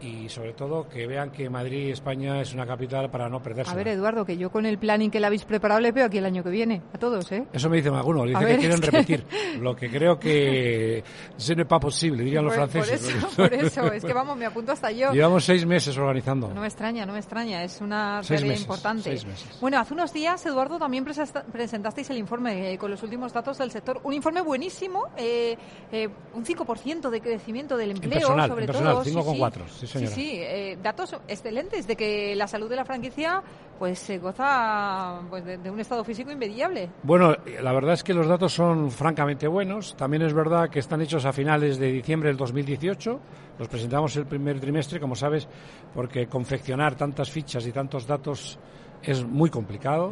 y 0.02 0.28
sobre 0.30 0.54
todo 0.54 0.88
que 0.90 1.06
vean 1.08 1.32
que 1.32 1.50
Madrid, 1.50 1.92
España, 1.92 2.42
es 2.42 2.54
una 2.54 2.66
capital 2.66 3.10
para 3.12 3.30
no 3.30 3.42
perderse. 3.42 3.72
A 3.72 3.76
ver, 3.76 3.88
Eduardo, 3.90 4.26
que 4.26 4.38
yo 4.38 4.50
con 4.52 4.66
el 4.66 4.78
planning 4.78 5.12
que 5.12 5.20
le 5.20 5.28
habéis 5.28 5.46
preparado 5.46 5.80
le 5.80 5.92
veo 5.92 6.06
aquí 6.06 6.18
el 6.18 6.26
año 6.26 6.44
que 6.44 6.50
viene. 6.50 6.82
A 6.94 6.98
todos, 6.98 7.32
¿eh? 7.32 7.46
Eso 7.54 7.70
me 7.70 7.78
dicen 7.78 7.94
algunos, 7.94 8.26
dicen 8.28 8.44
ver, 8.44 8.56
que 8.56 8.60
quieren 8.60 8.76
es 8.78 8.82
que- 8.82 8.92
repetir. 8.92 9.26
Lo 9.62 9.76
que 9.76 9.90
creo 9.90 10.18
que 10.20 11.04
ce 11.38 11.56
n'est 11.56 11.68
pas 11.68 11.80
posible, 11.80 12.24
dirían 12.24 12.44
los 12.46 12.54
por, 12.56 12.64
por 12.64 12.70
franceses. 12.84 13.16
eso, 13.16 13.28
por 13.36 13.54
eso. 13.54 13.92
Es 13.92 14.04
que 14.04 14.14
vamos, 14.14 14.38
me 14.38 14.46
apunto 14.46 14.72
hasta 14.72 14.92
yo. 14.92 15.12
Llevamos 15.12 15.44
seis 15.44 15.66
meses 15.66 15.98
organizando. 15.98 16.48
No 16.54 16.62
me 16.62 16.68
extraña, 16.68 17.06
no 17.06 17.14
me 17.14 17.20
extraña, 17.20 17.64
es 17.64 17.80
una 17.82 18.24
Seis 18.24 18.42
meses, 18.44 18.62
importante. 18.62 19.04
seis 19.04 19.26
meses. 19.26 19.58
Bueno, 19.60 19.80
hace 19.80 19.94
unos 19.94 20.12
días, 20.14 20.46
Eduardo, 20.46 20.80
también 20.80 21.04
presentasteis 21.06 22.10
el 22.10 22.18
informe 22.18 22.74
eh, 22.74 22.78
con 22.78 22.90
los 22.92 23.04
últimos 23.04 23.34
datos 23.34 23.58
del 23.58 23.72
sector. 23.72 24.00
Un 24.04 24.14
informe 24.14 24.42
buenísimo, 24.42 25.06
eh, 25.18 25.58
eh, 25.92 26.10
un 26.34 26.46
5% 26.46 27.10
de 27.10 27.22
crecimiento 27.22 27.78
del 27.78 27.92
empleo, 27.92 28.12
personal, 28.14 28.50
sobre 28.50 28.68
todo. 28.68 29.04
5,4, 29.04 29.62
sí, 29.70 29.88
señora. 29.92 30.16
Sí, 30.16 30.22
sí, 30.22 30.38
eh, 30.40 30.78
datos 30.82 31.16
excelentes 31.28 31.88
de 31.88 31.96
que 31.96 32.36
la 32.36 32.48
salud 32.48 32.70
de 32.70 32.76
la 32.76 32.86
franquicia 32.86 33.44
pues 33.78 34.00
se 34.00 34.20
goza 34.20 35.22
pues, 35.30 35.44
de, 35.44 35.58
de 35.58 35.70
un 35.72 35.80
estado 35.80 36.04
físico 36.04 36.32
inmediable. 36.32 36.90
Bueno, 37.04 37.36
la 37.62 37.74
verdad 37.74 37.94
es 37.94 38.04
que 38.04 38.14
los 38.14 38.28
datos 38.28 38.54
son 38.54 38.92
francamente 38.92 39.48
buenos. 39.48 39.96
También 39.98 40.22
es 40.22 40.34
verdad 40.34 40.70
que 40.70 40.80
están 40.80 41.02
hechos 41.02 41.26
a 41.26 41.34
finales 41.34 41.80
de 41.80 41.92
diciembre 41.92 42.30
del 42.30 42.38
2018. 42.38 43.20
Los 43.58 43.68
presentamos 43.68 44.16
el 44.18 44.26
primer 44.26 44.60
trimestre, 44.60 45.00
como 45.00 45.16
sabes, 45.16 45.48
porque 45.94 46.28
confeccionar 46.28 46.96
tantas 46.96 47.30
fichas 47.30 47.66
y 47.66 47.72
tantos 47.72 48.06
datos 48.06 48.60
es 49.04 49.26
muy 49.26 49.50
complicado. 49.50 50.12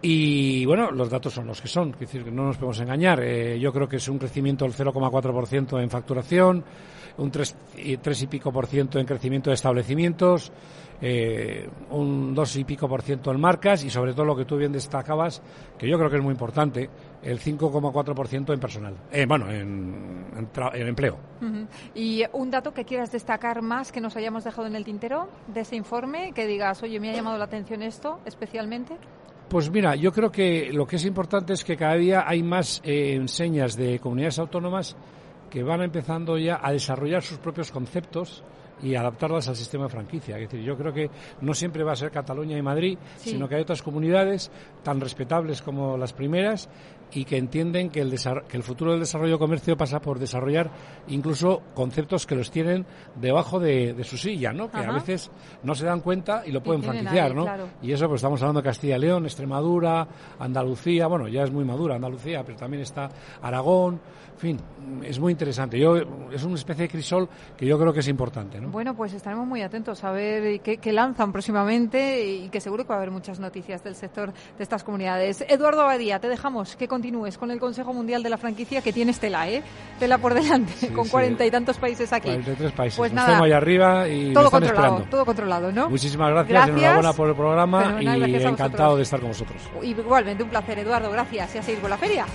Y 0.00 0.64
bueno, 0.64 0.90
los 0.92 1.10
datos 1.10 1.32
son 1.32 1.46
los 1.46 1.60
que 1.60 1.66
son, 1.66 1.90
es 1.90 1.98
decir, 1.98 2.22
que 2.22 2.30
no 2.30 2.44
nos 2.44 2.56
podemos 2.56 2.78
engañar. 2.80 3.20
Eh, 3.20 3.58
yo 3.58 3.72
creo 3.72 3.88
que 3.88 3.96
es 3.96 4.08
un 4.08 4.18
crecimiento 4.18 4.64
del 4.64 4.74
0,4% 4.74 5.82
en 5.82 5.90
facturación, 5.90 6.64
un 7.18 7.30
3 7.30 7.56
y, 7.76 7.96
3 7.96 8.22
y 8.22 8.26
pico 8.26 8.52
por 8.52 8.66
ciento 8.66 8.98
en 8.98 9.06
crecimiento 9.06 9.50
de 9.50 9.54
establecimientos, 9.54 10.50
eh, 11.00 11.68
un 11.90 12.34
2 12.34 12.56
y 12.56 12.64
pico 12.64 12.88
por 12.88 13.02
ciento 13.02 13.30
en 13.30 13.40
marcas 13.40 13.84
y 13.84 13.90
sobre 13.90 14.12
todo 14.12 14.24
lo 14.24 14.36
que 14.36 14.44
tú 14.44 14.56
bien 14.56 14.72
destacabas, 14.72 15.42
que 15.78 15.88
yo 15.88 15.96
creo 15.98 16.10
que 16.10 16.16
es 16.16 16.22
muy 16.22 16.32
importante, 16.32 16.88
el 17.22 17.38
5,4% 17.38 18.52
en 18.52 18.60
personal. 18.60 18.94
Eh, 19.12 19.26
bueno, 19.26 19.50
en, 19.50 20.26
en 20.72 20.88
empleo. 20.88 21.18
Y 21.94 22.24
un 22.32 22.50
dato 22.50 22.72
que 22.72 22.84
quieras 22.84 23.12
destacar 23.12 23.62
más 23.62 23.92
que 23.92 24.00
nos 24.00 24.16
hayamos 24.16 24.44
dejado 24.44 24.66
en 24.66 24.76
el 24.76 24.84
tintero 24.84 25.28
de 25.46 25.60
ese 25.60 25.76
informe, 25.76 26.32
que 26.32 26.46
digas, 26.46 26.82
oye, 26.82 26.98
me 27.00 27.10
ha 27.10 27.14
llamado 27.14 27.38
la 27.38 27.44
atención 27.44 27.82
esto 27.82 28.20
especialmente. 28.24 28.96
Pues 29.48 29.70
mira, 29.70 29.94
yo 29.96 30.12
creo 30.12 30.30
que 30.30 30.70
lo 30.72 30.86
que 30.86 30.96
es 30.96 31.06
importante 31.06 31.54
es 31.54 31.64
que 31.64 31.76
cada 31.76 31.94
día 31.94 32.24
hay 32.26 32.42
más 32.42 32.82
eh, 32.84 33.14
enseñas 33.14 33.76
de 33.76 33.98
comunidades 33.98 34.38
autónomas 34.38 34.94
que 35.50 35.62
van 35.62 35.82
empezando 35.82 36.38
ya 36.38 36.60
a 36.62 36.72
desarrollar 36.72 37.22
sus 37.22 37.38
propios 37.38 37.70
conceptos 37.70 38.42
y 38.82 38.94
adaptarlas 38.94 39.48
al 39.48 39.56
sistema 39.56 39.84
de 39.84 39.90
franquicia. 39.90 40.36
Es 40.38 40.50
decir, 40.50 40.64
yo 40.64 40.76
creo 40.76 40.92
que 40.92 41.10
no 41.40 41.54
siempre 41.54 41.84
va 41.84 41.92
a 41.92 41.96
ser 41.96 42.10
Cataluña 42.10 42.56
y 42.56 42.62
Madrid, 42.62 42.98
sino 43.16 43.48
que 43.48 43.56
hay 43.56 43.62
otras 43.62 43.82
comunidades 43.82 44.50
tan 44.82 45.00
respetables 45.00 45.62
como 45.62 45.96
las 45.96 46.12
primeras 46.12 46.68
y 47.12 47.24
que 47.24 47.38
entienden 47.38 47.90
que 47.90 48.00
el, 48.00 48.14
que 48.48 48.56
el 48.56 48.62
futuro 48.62 48.92
del 48.92 49.00
desarrollo 49.00 49.34
de 49.34 49.38
comercio 49.38 49.76
pasa 49.76 50.00
por 50.00 50.18
desarrollar 50.18 50.70
incluso 51.08 51.62
conceptos 51.74 52.26
que 52.26 52.34
los 52.34 52.50
tienen 52.50 52.86
debajo 53.16 53.58
de, 53.58 53.96
su 54.04 54.16
silla, 54.16 54.52
¿no? 54.52 54.70
Que 54.70 54.78
a 54.78 54.92
veces 54.92 55.30
no 55.62 55.74
se 55.74 55.86
dan 55.86 56.00
cuenta 56.00 56.42
y 56.46 56.52
lo 56.52 56.62
pueden 56.62 56.82
franquiciar, 56.82 57.34
¿no? 57.34 57.46
Y 57.82 57.92
eso 57.92 58.06
pues 58.08 58.18
estamos 58.18 58.40
hablando 58.42 58.60
de 58.60 58.68
Castilla 58.68 58.96
y 58.96 59.00
León, 59.00 59.24
Extremadura, 59.24 60.06
Andalucía, 60.38 61.06
bueno, 61.06 61.28
ya 61.28 61.44
es 61.44 61.50
muy 61.50 61.64
madura 61.64 61.96
Andalucía, 61.96 62.42
pero 62.44 62.58
también 62.58 62.82
está 62.82 63.08
Aragón, 63.42 64.00
en 64.34 64.38
fin, 64.38 64.60
es 65.02 65.18
muy 65.18 65.32
interesante. 65.32 65.78
Yo, 65.78 65.96
es 65.96 66.44
una 66.44 66.54
especie 66.54 66.84
de 66.84 66.88
crisol 66.88 67.28
que 67.56 67.66
yo 67.66 67.78
creo 67.78 67.92
que 67.92 68.00
es 68.00 68.08
importante, 68.08 68.60
¿no? 68.60 68.67
Bueno, 68.70 68.94
pues 68.94 69.12
estaremos 69.12 69.46
muy 69.46 69.62
atentos 69.62 70.04
a 70.04 70.10
ver 70.10 70.60
qué, 70.60 70.78
qué 70.78 70.92
lanzan 70.92 71.32
próximamente 71.32 72.24
y 72.24 72.48
que 72.48 72.60
seguro 72.60 72.84
que 72.84 72.90
va 72.90 72.96
a 72.96 72.98
haber 72.98 73.10
muchas 73.10 73.40
noticias 73.40 73.82
del 73.82 73.94
sector 73.94 74.32
de 74.32 74.62
estas 74.62 74.84
comunidades. 74.84 75.44
Eduardo 75.48 75.82
Abadía, 75.82 76.18
te 76.20 76.28
dejamos 76.28 76.76
que 76.76 76.88
continúes 76.88 77.38
con 77.38 77.50
el 77.50 77.58
Consejo 77.58 77.92
Mundial 77.92 78.22
de 78.22 78.30
la 78.30 78.38
Franquicia 78.38 78.82
que 78.82 78.92
tienes 78.92 79.18
tela, 79.18 79.48
¿eh? 79.48 79.62
Tela 79.98 80.18
por 80.18 80.34
delante, 80.34 80.92
con 80.92 81.08
cuarenta 81.08 81.44
y 81.44 81.50
tantos 81.50 81.78
países 81.78 82.12
aquí. 82.12 82.28
43 82.28 82.72
países. 82.72 82.98
Pues 82.98 83.12
nada, 83.12 83.38
allá 83.38 83.56
arriba 83.56 84.08
y 84.08 84.32
todo 84.32 84.50
controlado, 84.50 85.04
todo 85.10 85.24
controlado, 85.24 85.72
¿no? 85.72 85.88
Muchísimas 85.88 86.30
gracias, 86.30 86.68
enhorabuena 86.68 87.12
por 87.12 87.28
el 87.28 87.34
programa 87.34 87.98
y 88.00 88.06
encantado 88.44 88.96
de 88.96 89.02
estar 89.02 89.20
con 89.20 89.30
vosotros. 89.30 89.62
Igualmente, 89.82 90.42
un 90.42 90.50
placer, 90.50 90.78
Eduardo, 90.78 91.10
gracias 91.10 91.54
y 91.54 91.58
a 91.58 91.62
seguir 91.62 91.80
con 91.80 91.90
la 91.90 91.96
feria. 91.96 92.26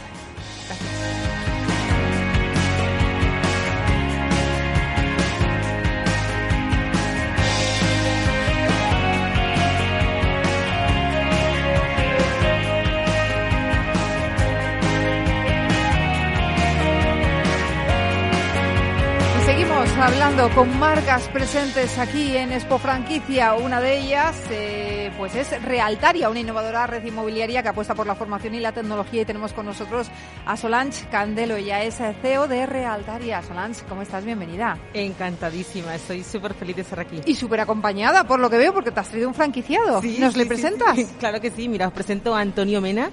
Hablando 20.33 20.55
con 20.55 20.79
marcas 20.79 21.27
presentes 21.27 21.99
aquí 21.99 22.35
en 22.35 22.51
Expo 22.51 22.79
Franquicia. 22.79 23.53
Una 23.53 23.79
de 23.79 23.99
ellas, 23.99 24.35
eh, 24.49 25.11
pues 25.15 25.35
es 25.35 25.61
Realtaria, 25.61 26.27
una 26.27 26.39
innovadora 26.39 26.87
red 26.87 27.05
inmobiliaria 27.05 27.61
que 27.61 27.69
apuesta 27.69 27.93
por 27.93 28.07
la 28.07 28.15
formación 28.15 28.55
y 28.55 28.59
la 28.59 28.71
tecnología. 28.71 29.21
Y 29.21 29.25
tenemos 29.25 29.53
con 29.53 29.67
nosotros 29.67 30.07
a 30.47 30.57
Solange 30.57 31.05
Candelo. 31.09 31.55
Ella 31.55 31.83
es 31.83 31.99
CEO 32.21 32.47
de 32.47 32.65
Realtaria. 32.65 33.43
Solange, 33.43 33.83
¿cómo 33.87 34.01
estás? 34.01 34.25
Bienvenida. 34.25 34.79
Encantadísima, 34.95 35.93
estoy 35.93 36.23
súper 36.23 36.55
feliz 36.55 36.77
de 36.77 36.81
estar 36.81 36.99
aquí. 36.99 37.21
Y 37.27 37.35
súper 37.35 37.59
acompañada, 37.59 38.23
por 38.23 38.39
lo 38.39 38.49
que 38.49 38.57
veo, 38.57 38.73
porque 38.73 38.89
te 38.89 39.01
has 39.01 39.09
traído 39.09 39.27
un 39.27 39.35
franquiciado. 39.35 40.01
¿Nos 40.01 40.35
le 40.35 40.47
presentas? 40.47 40.97
claro 41.19 41.39
que 41.41 41.51
sí. 41.51 41.69
Mira, 41.69 41.87
os 41.87 41.93
presento 41.93 42.35
a 42.35 42.39
Antonio 42.39 42.81
Mena 42.81 43.11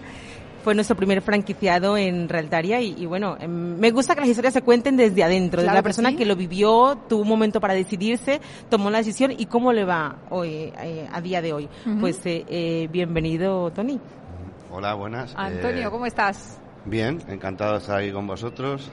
fue 0.62 0.74
nuestro 0.74 0.96
primer 0.96 1.22
franquiciado 1.22 1.96
en 1.96 2.28
Realtaria 2.28 2.80
y, 2.80 3.06
bueno, 3.06 3.36
em, 3.40 3.78
me 3.78 3.90
gusta 3.90 4.14
que 4.14 4.20
las 4.20 4.30
historias 4.30 4.54
se 4.54 4.62
cuenten 4.62 4.96
desde 4.96 5.22
adentro, 5.22 5.62
desde 5.62 5.74
la 5.74 5.82
persona 5.82 6.14
que 6.14 6.24
lo 6.24 6.36
vivió, 6.36 6.98
tuvo 7.08 7.22
un 7.22 7.28
momento 7.28 7.60
para 7.60 7.74
decidirse, 7.74 8.40
tomó 8.68 8.90
la 8.90 8.98
decisión 8.98 9.32
y 9.36 9.46
cómo 9.46 9.72
le 9.72 9.84
va 9.84 10.16
hoy 10.30 10.72
eh, 10.80 11.08
a 11.10 11.20
día 11.20 11.42
de 11.42 11.52
hoy. 11.52 11.68
Pues 12.00 12.24
eh, 12.26 12.44
eh, 12.48 12.88
bienvenido, 12.90 13.70
Tony. 13.70 14.00
Hola, 14.70 14.94
buenas. 14.94 15.34
Antonio, 15.36 15.90
¿cómo 15.90 16.06
estás? 16.06 16.60
Bien, 16.84 17.18
encantado 17.28 17.72
de 17.72 17.78
estar 17.78 17.98
aquí 17.98 18.12
con 18.12 18.26
vosotros. 18.26 18.90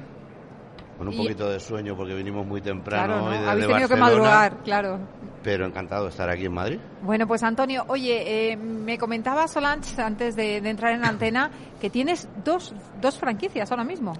Con 0.97 1.07
un 1.09 1.15
poquito 1.15 1.49
de 1.49 1.59
sueño 1.59 1.95
porque 1.95 2.15
vinimos 2.15 2.45
muy 2.45 2.59
temprano 2.59 3.27
claro, 3.27 3.29
desde 3.29 3.49
Habéis 3.49 3.67
tenido 3.67 3.87
que 3.89 3.95
madrugar, 3.95 4.57
claro. 4.63 4.99
Pero 5.43 5.65
encantado 5.65 6.05
de 6.05 6.09
estar 6.09 6.29
aquí 6.29 6.45
en 6.45 6.53
Madrid. 6.53 6.79
Bueno, 7.03 7.27
pues 7.27 7.43
Antonio, 7.43 7.85
oye, 7.87 8.51
eh, 8.51 8.57
me 8.57 8.97
comentaba 8.97 9.47
Solange 9.47 10.01
antes 10.01 10.35
de, 10.35 10.57
entrar 10.57 10.93
en 10.93 11.05
antena 11.05 11.51
que 11.79 11.91
tienes 11.91 12.27
dos, 12.43 12.73
dos 12.99 13.17
franquicias 13.17 13.69
ahora 13.69 13.83
mismo. 13.83 14.13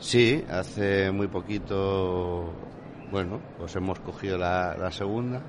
Sí, 0.00 0.44
hace 0.50 1.12
muy 1.12 1.28
poquito, 1.28 2.52
bueno, 3.12 3.40
pues 3.58 3.76
hemos 3.76 4.00
cogido 4.00 4.36
la, 4.36 4.90
segunda. 4.90 5.40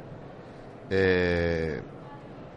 Eh, 0.90 1.82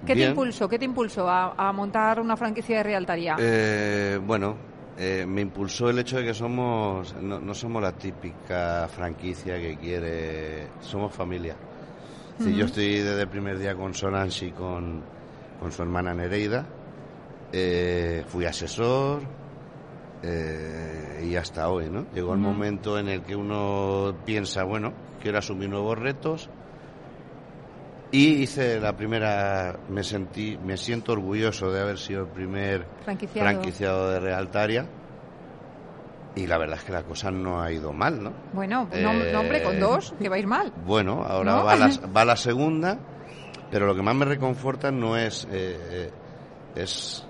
¿Qué 0.04 0.14
te 0.14 0.26
impulsó? 0.26 0.68
¿Qué 0.68 0.78
te 0.78 0.84
impulsó 0.84 1.28
a, 1.28 1.72
montar 1.72 2.20
una 2.20 2.36
franquicia 2.36 2.78
de 2.78 2.82
realtaría? 2.82 3.36
Eh, 3.38 4.20
bueno, 4.22 4.56
eh, 4.96 5.24
me 5.26 5.40
impulsó 5.40 5.90
el 5.90 5.98
hecho 5.98 6.18
de 6.18 6.24
que 6.24 6.34
somos 6.34 7.14
no, 7.14 7.54
somos 7.54 7.82
la 7.82 7.92
típica 7.92 8.88
franquicia 8.88 9.58
que 9.58 9.76
quiere 9.76 10.68
somos 10.80 11.12
familia. 11.12 11.56
Yo 12.38 12.64
estoy 12.64 12.98
desde 12.98 13.22
el 13.22 13.28
primer 13.28 13.58
día 13.58 13.76
con 13.76 13.94
Solange 13.94 14.46
y 14.46 14.50
con, 14.50 15.02
con 15.60 15.70
su 15.70 15.82
hermana 15.82 16.14
Nereida. 16.14 16.66
Eh, 17.52 18.24
fui 18.26 18.44
asesor 18.44 19.22
eh, 20.22 21.24
y 21.30 21.36
hasta 21.36 21.68
hoy 21.68 21.88
no 21.88 22.06
llegó 22.12 22.32
el 22.32 22.40
momento 22.40 22.98
en 22.98 23.08
el 23.08 23.22
que 23.22 23.36
uno 23.36 24.12
piensa 24.24 24.64
bueno 24.64 24.92
quiero 25.22 25.38
asumir 25.38 25.68
nuevos 25.68 25.96
retos 25.96 26.48
y 28.14 28.42
hice 28.44 28.78
la 28.78 28.96
primera, 28.96 29.76
me 29.88 30.04
sentí, 30.04 30.56
me 30.56 30.76
siento 30.76 31.14
orgulloso 31.14 31.72
de 31.72 31.80
haber 31.80 31.98
sido 31.98 32.22
el 32.22 32.28
primer 32.28 32.86
franquiciado, 33.02 34.08
de 34.08 34.20
Realtaria. 34.20 34.86
Y 36.36 36.46
la 36.46 36.56
verdad 36.56 36.78
es 36.78 36.84
que 36.84 36.92
la 36.92 37.02
cosa 37.02 37.32
no 37.32 37.60
ha 37.60 37.72
ido 37.72 37.92
mal, 37.92 38.22
¿no? 38.22 38.32
Bueno, 38.52 38.88
no, 39.02 39.10
hombre, 39.40 39.64
con 39.64 39.80
dos, 39.80 40.14
que 40.16 40.28
va 40.28 40.36
a 40.36 40.38
ir 40.38 40.46
mal. 40.46 40.72
Bueno, 40.86 41.24
ahora 41.24 41.56
va, 41.56 41.74
la, 41.74 41.90
va 42.16 42.24
la 42.24 42.36
segunda, 42.36 43.00
pero 43.68 43.84
lo 43.84 43.96
que 43.96 44.02
más 44.02 44.14
me 44.14 44.26
reconforta 44.26 44.92
no 44.92 45.16
es, 45.16 45.48
eh, 45.50 45.76
eh, 45.90 46.10
es 46.76 47.26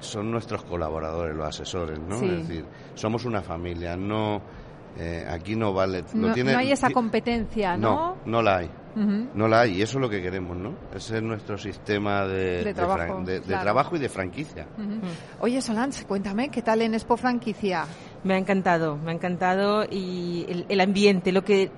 son 0.00 0.30
nuestros 0.30 0.64
colaboradores, 0.64 1.34
los 1.34 1.48
asesores, 1.48 1.98
¿no? 1.98 2.16
Es 2.16 2.46
decir, 2.46 2.66
somos 2.94 3.24
una 3.24 3.40
familia, 3.40 3.96
no, 3.96 4.42
eh, 4.98 5.26
aquí 5.28 5.56
no 5.56 5.72
vale. 5.72 6.04
No, 6.14 6.34
no 6.34 6.58
hay 6.58 6.72
esa 6.72 6.90
competencia, 6.90 7.76
¿no? 7.76 7.90
No, 7.94 8.16
no 8.26 8.42
la 8.42 8.58
hay. 8.58 8.70
No 8.96 9.46
la 9.46 9.60
hay, 9.60 9.78
y 9.78 9.82
eso 9.82 9.98
es 9.98 10.02
lo 10.02 10.10
que 10.10 10.20
queremos, 10.20 10.56
¿no? 10.56 10.74
Ese 10.94 11.18
es 11.18 11.22
nuestro 11.22 11.56
sistema 11.56 12.26
de, 12.26 12.74
trabajo, 12.74 13.96
y 13.96 13.98
de 13.98 14.08
franquicia. 14.08 14.66
Oye, 15.40 15.62
Solange, 15.62 16.04
cuéntame, 16.04 16.48
¿qué 16.48 16.62
tal 16.62 16.82
en 16.82 16.94
Expo 16.94 17.16
Franquicia? 17.16 17.86
Me 18.24 18.34
ha 18.34 18.38
encantado, 18.38 18.96
me 18.96 19.12
ha 19.12 19.14
encantado 19.14 19.84
y 19.84 20.64
el, 20.68 20.80
ambiente, 20.80 21.32
lo 21.32 21.42
que 21.42 21.70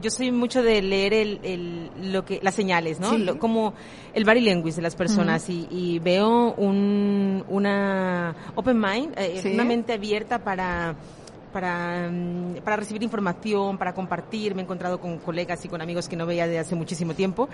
yo 0.00 0.10
soy 0.10 0.30
mucho 0.30 0.62
de 0.62 0.82
leer 0.82 1.14
el, 1.14 1.90
lo 2.12 2.24
que 2.24 2.38
las 2.42 2.54
señales, 2.54 3.00
¿no? 3.00 3.38
como 3.38 3.74
el 4.14 4.24
body 4.24 4.42
language 4.42 4.76
de 4.76 4.82
las 4.82 4.94
personas 4.94 5.48
y, 5.48 5.98
veo 6.00 6.52
un, 6.54 7.44
una 7.48 8.36
open 8.54 8.78
mind, 8.78 9.14
eh, 9.16 9.50
una 9.54 9.64
mente 9.64 9.94
abierta 9.94 10.38
para 10.38 10.96
para, 11.52 12.08
mm, 12.10 12.62
para 12.64 12.76
recibir 12.76 13.02
información, 13.02 13.78
para 13.78 13.94
compartir. 13.94 14.54
Me 14.54 14.62
he 14.62 14.64
encontrado 14.64 15.00
con 15.00 15.18
colegas 15.18 15.64
y 15.64 15.68
con 15.68 15.80
amigos 15.80 16.08
que 16.08 16.16
no 16.16 16.26
veía 16.26 16.46
desde 16.46 16.58
hace 16.58 16.74
muchísimo 16.74 17.14
tiempo 17.14 17.48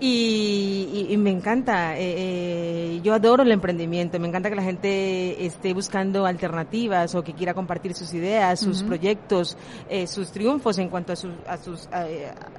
y, 0.00 1.14
me 1.18 1.30
encanta. 1.30 1.96
Eh, 1.96 2.14
eh, 2.16 3.00
yo 3.02 3.14
adoro 3.14 3.42
el 3.42 3.52
emprendimiento, 3.52 4.18
me 4.18 4.28
encanta 4.28 4.50
que 4.50 4.56
la 4.56 4.62
gente 4.62 5.46
esté 5.46 5.72
buscando 5.72 6.26
alternativas 6.26 7.14
o 7.14 7.22
que 7.22 7.32
quiera 7.32 7.54
compartir 7.54 7.94
sus 7.94 8.12
ideas, 8.14 8.60
sus 8.60 8.82
proyectos, 8.82 9.56
eh, 9.88 10.06
sus 10.06 10.30
triunfos 10.32 10.78
en 10.78 10.88
cuanto 10.88 11.12
a 11.12 11.16
sus, 11.16 11.32
a 11.46 11.56
sus 11.56 11.88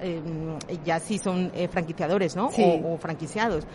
em, 0.01 0.57
ya 0.85 0.99
si 0.99 1.17
son 1.17 1.51
franquiciadores, 1.69 2.35
¿no? 2.35 2.49
O, 2.57 2.97
franquiciados. 2.97 3.65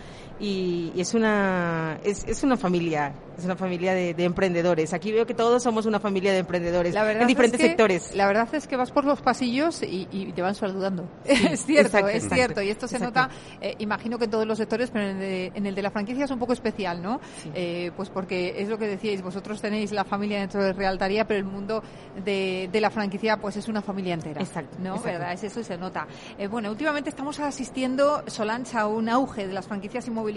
Y, 0.41 0.91
es 0.97 1.13
una 1.13 1.99
es, 2.03 2.25
es 2.27 2.43
una 2.43 2.57
familia, 2.57 3.13
es 3.37 3.45
una 3.45 3.55
familia 3.55 3.93
de, 3.93 4.13
de 4.13 4.23
emprendedores. 4.23 4.93
Aquí 4.93 5.11
veo 5.11 5.25
que 5.25 5.33
todos 5.33 5.63
somos 5.63 5.85
una 5.85 5.99
familia 5.99 6.31
de 6.31 6.39
emprendedores 6.39 6.95
en 6.95 7.27
diferentes 7.27 7.61
sectores. 7.61 8.15
La 8.15 8.27
verdad 8.27 8.47
es 8.53 8.67
que 8.67 8.75
vas 8.75 8.91
por 8.91 9.05
los 9.05 9.21
pasillos 9.21 9.81
y, 9.83 10.31
te 10.35 10.41
van 10.41 10.55
saludando. 10.55 11.07
es 11.25 11.65
cierto, 11.65 12.07
es 12.07 12.27
cierto. 12.27 12.61
Y 12.61 12.69
esto 12.69 12.87
se 12.87 12.99
nota, 12.99 13.29
eh, 13.61 13.75
imagino 13.79 14.17
que 14.17 14.25
en 14.25 14.31
todos 14.31 14.47
los 14.47 14.57
sectores, 14.57 14.89
pero 14.91 15.07
en 15.07 15.65
el, 15.65 15.75
de, 15.75 15.81
la 15.81 15.91
franquicia 15.91 16.25
es 16.25 16.31
un 16.31 16.39
poco 16.39 16.53
especial, 16.53 17.01
¿no? 17.01 17.19
Eh, 17.53 17.91
pues 17.95 18.09
porque 18.09 18.55
es 18.57 18.69
lo 18.69 18.77
que 18.77 18.87
decíais, 18.87 19.21
vosotros 19.21 19.61
tenéis 19.61 19.91
la 19.91 20.03
familia 20.03 20.39
dentro 20.39 20.63
de 20.63 20.73
Realtaría, 20.73 21.25
pero 21.25 21.39
el 21.39 21.45
mundo 21.45 21.83
de, 22.23 22.69
la 22.81 22.89
franquicia 22.89 23.37
pues 23.37 23.57
es 23.57 23.67
una 23.67 23.81
familia 23.81 24.15
entera. 24.15 24.41
Exacto. 24.41 24.77
¿No? 24.79 24.99
¿Verdad? 25.01 25.33
Es 25.33 25.43
eso 25.43 25.59
y 25.59 25.63
se 25.63 25.77
nota. 25.77 26.07
Eh, 26.37 26.47
bueno, 26.47 26.71
últimamente 26.71 27.09
estamos 27.09 27.39
asistiendo, 27.39 28.23
Solancha, 28.27 28.81
a 28.81 28.87
un 28.87 29.07
auge 29.07 29.47
de 29.47 29.53
las 29.53 29.67
franquicias 29.67 30.07
inmobiliarias, 30.07 30.30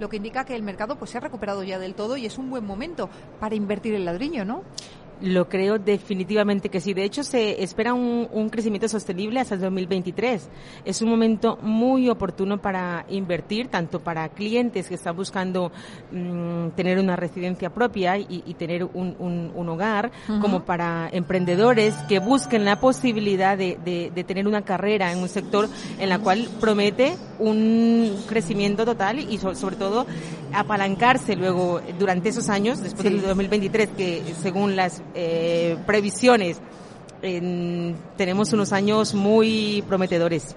lo 0.00 0.08
que 0.08 0.16
indica 0.16 0.44
que 0.44 0.54
el 0.54 0.62
mercado 0.62 0.96
pues 0.96 1.10
se 1.10 1.18
ha 1.18 1.20
recuperado 1.20 1.62
ya 1.62 1.78
del 1.78 1.94
todo 1.94 2.16
y 2.16 2.26
es 2.26 2.38
un 2.38 2.50
buen 2.50 2.64
momento 2.64 3.08
para 3.40 3.54
invertir 3.54 3.94
el 3.94 4.04
ladrillo, 4.04 4.44
¿no? 4.44 4.62
Lo 5.22 5.48
creo 5.48 5.78
definitivamente 5.78 6.68
que 6.68 6.80
sí. 6.80 6.94
De 6.94 7.04
hecho, 7.04 7.22
se 7.22 7.62
espera 7.62 7.94
un, 7.94 8.28
un, 8.32 8.50
crecimiento 8.50 8.88
sostenible 8.88 9.38
hasta 9.38 9.54
el 9.54 9.60
2023. 9.60 10.48
Es 10.84 11.00
un 11.00 11.10
momento 11.10 11.58
muy 11.62 12.08
oportuno 12.08 12.60
para 12.60 13.06
invertir, 13.08 13.68
tanto 13.68 14.00
para 14.00 14.28
clientes 14.30 14.88
que 14.88 14.96
están 14.96 15.14
buscando 15.14 15.70
mm, 16.10 16.70
tener 16.70 16.98
una 16.98 17.14
residencia 17.14 17.70
propia 17.70 18.18
y, 18.18 18.42
y 18.46 18.54
tener 18.54 18.82
un, 18.82 19.14
un, 19.20 19.52
un 19.54 19.68
hogar, 19.68 20.10
como 20.40 20.64
para 20.64 21.08
emprendedores 21.12 21.94
que 22.08 22.18
busquen 22.18 22.64
la 22.64 22.80
posibilidad 22.80 23.56
de, 23.56 23.78
de, 23.84 24.10
de, 24.12 24.24
tener 24.24 24.48
una 24.48 24.62
carrera 24.62 25.12
en 25.12 25.18
un 25.18 25.28
sector 25.28 25.68
en 26.00 26.08
la 26.08 26.18
cual 26.18 26.48
promete 26.60 27.14
un 27.38 28.16
crecimiento 28.26 28.84
total 28.84 29.20
y 29.20 29.38
sobre 29.38 29.76
todo 29.76 30.06
apalancarse 30.52 31.36
luego 31.36 31.80
durante 31.98 32.28
esos 32.28 32.48
años, 32.48 32.80
después 32.82 33.04
del 33.04 33.22
2023, 33.22 33.90
que 33.96 34.22
según 34.40 34.76
las 34.76 35.02
eh, 35.14 35.76
previsiones, 35.86 36.58
tenemos 38.16 38.52
unos 38.52 38.72
años 38.72 39.14
muy 39.14 39.84
prometedores. 39.86 40.56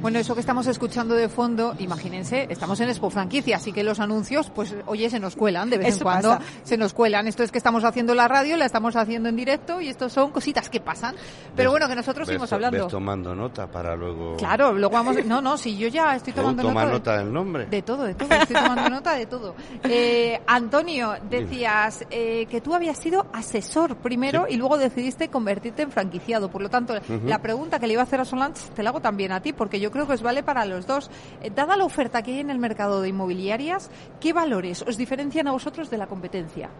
Bueno, 0.00 0.18
eso 0.18 0.34
que 0.34 0.40
estamos 0.40 0.66
escuchando 0.66 1.14
de 1.14 1.28
fondo, 1.28 1.74
imagínense, 1.78 2.46
estamos 2.50 2.80
en 2.80 2.88
Expo 2.88 3.10
Franquicia, 3.10 3.56
así 3.56 3.72
que 3.72 3.82
los 3.82 4.00
anuncios, 4.00 4.50
pues 4.50 4.74
oye, 4.86 5.10
se 5.10 5.20
nos 5.20 5.36
cuelan 5.36 5.70
de 5.70 5.78
vez 5.78 5.96
en 5.96 6.02
cuando, 6.02 6.38
se 6.62 6.76
nos 6.76 6.92
cuelan. 6.94 7.26
Esto 7.26 7.42
es 7.42 7.52
que 7.52 7.58
estamos 7.58 7.84
haciendo 7.84 8.14
la 8.14 8.28
radio, 8.28 8.56
la 8.56 8.66
estamos 8.66 8.96
haciendo 8.96 9.28
en 9.28 9.36
directo 9.36 9.80
y 9.80 9.88
esto 9.88 10.08
son 10.08 10.30
cositas 10.30 10.68
que 10.68 10.80
pasan. 10.80 11.14
Pero 11.56 11.70
bueno, 11.70 11.88
que 11.88 11.94
nosotros 11.94 12.26
seguimos 12.26 12.52
hablando. 12.52 12.86
tomando 12.88 13.34
nota 13.34 13.66
para 13.66 13.94
luego. 13.96 14.36
Claro, 14.36 14.72
luego 14.72 14.94
vamos. 14.94 15.24
No, 15.24 15.40
no, 15.40 15.56
si 15.56 15.76
yo 15.76 15.88
ya 15.88 16.16
estoy 16.16 16.32
tomando 16.32 16.62
toma 16.62 16.84
nota. 16.84 17.18
del 17.18 17.32
nombre. 17.32 17.66
De 17.66 17.82
todo, 17.82 18.04
de 18.04 18.14
todo. 18.14 18.32
Estoy 18.34 18.56
tomando 18.56 18.90
nota 18.90 19.14
de 19.14 19.26
todo. 19.26 19.54
Eh, 19.84 20.40
Antonio, 20.46 21.14
decías 21.28 22.04
eh, 22.10 22.46
que 22.46 22.60
tú 22.60 22.74
habías 22.74 22.98
sido 22.98 23.26
asesor 23.32 23.96
primero 23.96 24.46
y 24.48 24.56
luego 24.56 24.78
decidiste 24.78 25.28
convertirte 25.28 25.82
en 25.82 25.90
franquiciado. 25.90 26.50
Por 26.50 26.62
lo 26.62 26.70
tanto, 26.70 26.94
la 27.24 27.40
pregunta 27.40 27.78
que 27.78 27.86
le 27.86 27.94
iba 27.94 28.02
a 28.02 28.04
hacer 28.04 28.20
a 28.20 28.24
Solange 28.24 28.70
te 28.74 28.82
la 28.82 28.90
hago 28.90 29.00
también 29.00 29.32
a 29.34 29.40
ti, 29.40 29.52
porque 29.52 29.80
yo 29.80 29.90
creo 29.90 30.06
que 30.06 30.14
os 30.14 30.22
vale 30.22 30.42
para 30.42 30.64
los 30.64 30.86
dos. 30.86 31.10
Eh, 31.42 31.50
dada 31.54 31.76
la 31.76 31.84
oferta 31.84 32.22
que 32.22 32.32
hay 32.32 32.40
en 32.40 32.50
el 32.50 32.58
mercado 32.58 33.02
de 33.02 33.08
inmobiliarias, 33.08 33.90
¿qué 34.20 34.32
valores 34.32 34.82
os 34.82 34.96
diferencian 34.96 35.48
a 35.48 35.52
vosotros 35.52 35.90
de 35.90 35.98
la 35.98 36.06
competencia? 36.06 36.70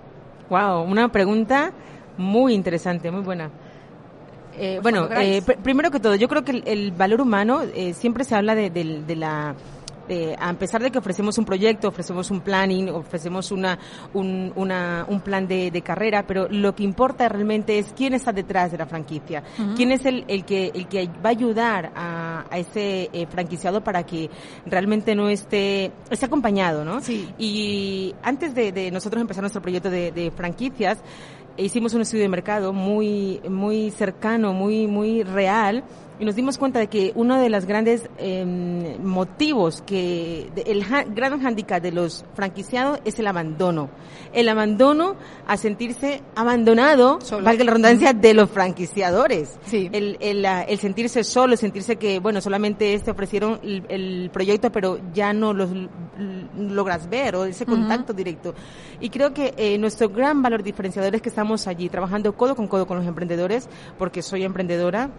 Wow, 0.51 0.83
una 0.83 1.09
pregunta 1.09 1.73
muy 2.17 2.55
interesante, 2.55 3.11
muy 3.11 3.23
buena. 3.23 3.51
Eh, 4.57 4.79
pues 4.81 4.95
bueno, 4.95 5.09
eh, 5.21 5.43
primero 5.43 5.91
que 5.91 5.99
todo, 5.99 6.15
yo 6.15 6.29
creo 6.29 6.45
que 6.45 6.63
el, 6.65 6.93
valor 6.93 7.21
humano 7.21 7.63
siempre 7.93 8.23
se 8.23 8.37
habla 8.37 8.55
de 8.55 9.17
la 9.17 9.57
eh, 10.09 10.37
a 10.39 10.53
pesar 10.55 10.83
de 10.83 10.91
que 10.91 10.99
ofrecemos 10.99 11.39
un 11.39 11.45
proyecto, 11.45 11.89
ofrecemos 11.89 12.31
un 12.31 12.41
planning, 12.41 12.91
ofrecemos 12.91 13.51
una, 13.51 13.79
un, 14.13 14.53
una, 14.57 15.07
un 15.09 15.21
plan 15.21 15.47
de, 15.47 15.71
de, 15.71 15.83
carrera, 15.83 16.27
pero 16.27 16.49
lo 16.49 16.75
que 16.75 16.83
importa 16.83 17.29
realmente 17.29 17.79
es 17.79 17.93
quién 17.97 18.15
está 18.15 18.33
detrás 18.33 18.73
de 18.73 18.79
la 18.79 18.87
franquicia, 18.87 19.43
quién 19.77 19.93
es 19.93 20.05
el, 20.05 20.25
el, 20.29 20.45
que, 20.45 20.71
el 20.75 20.87
que 20.89 21.07
va 21.07 21.29
a 21.29 21.33
ayudar 21.33 21.93
a, 21.95 22.45
a 22.51 22.59
ese 22.59 23.11
eh, 23.13 23.27
franquiciado 23.27 23.83
para 23.83 24.05
que 24.05 24.31
realmente 24.67 25.15
no 25.15 25.29
esté, 25.29 25.93
esté 26.11 26.27
acompañado, 26.27 26.85
¿no? 26.85 27.01
Sí. 27.01 27.29
Y 27.39 28.15
antes 28.23 28.55
de, 28.55 28.73
de 28.73 28.91
nosotros 28.91 29.21
empezar 29.21 29.43
nuestro 29.43 29.63
proyecto 29.63 29.91
de, 29.91 30.13
de 30.13 30.31
franquicias, 30.31 30.99
hicimos 31.57 31.95
un 31.95 32.03
estudio 32.03 32.25
de 32.25 32.29
mercado 32.29 32.73
muy, 32.73 33.41
muy 33.49 33.91
cercano, 33.91 34.53
muy, 34.53 34.87
muy 34.87 35.23
real, 35.23 35.85
y 36.19 36.25
nos 36.25 36.37
dimos 36.37 36.59
cuenta 36.59 36.79
de 36.79 36.87
que 36.87 37.13
uno 37.15 37.39
de 37.39 37.51
los 37.51 37.65
grandes 37.65 38.09
eh, 38.19 38.97
motivos 39.03 39.83
que 39.83 40.51
el 40.67 40.85
gran 40.85 41.45
handicap 41.45 41.83
de 41.83 41.93
los 41.93 42.25
franquiciados 42.35 43.01
es 43.05 43.19
el 43.19 43.27
abandono. 43.27 43.91
El 44.33 44.49
abandono 44.49 45.17
a 45.47 45.57
sentirse 45.57 46.23
abandonado 46.37 47.19
valga 47.43 47.65
la 47.65 47.71
redundancia 47.73 48.13
de 48.13 48.35
los 48.35 48.51
franquiciadores. 48.51 49.59
Sí. 49.67 49.91
el, 49.93 50.17
el, 50.21 50.45
el, 50.45 50.79
sentirse 50.79 51.25
solo 51.25 51.57
sentirse 51.57 51.97
que 51.97 52.21
bueno 52.21 52.41
solamente 52.41 52.95
este 52.95 53.11
ofrecieron 53.11 53.61
el, 53.63 53.85
el 53.89 54.31
proyecto 54.33 54.71
pero 54.71 54.99
ya 55.13 55.33
no 55.33 55.53
los 55.53 55.71
logras 56.57 57.09
ver 57.09 57.37
o 57.37 57.45
ese 57.45 57.67
contacto 57.67 58.13
uh 58.13 58.15
-huh. 58.15 58.19
directo. 58.19 58.55
Y 59.01 59.11
creo 59.11 59.35
que 59.35 59.55
eh, 59.57 59.79
nuestro 59.79 60.09
gran 60.09 60.43
valor 60.43 60.63
diferenciador 60.63 61.15
es 61.15 61.23
que 61.23 61.29
estamos 61.29 61.67
allí 61.67 61.89
trabajando 61.89 62.37
codo 62.37 62.55
con 62.55 62.69
codo 62.69 62.87
con 62.87 62.99
los 62.99 63.07
emprendedores 63.07 63.69
porque 63.99 64.23
soy 64.23 64.45
emprendedora 64.45 65.11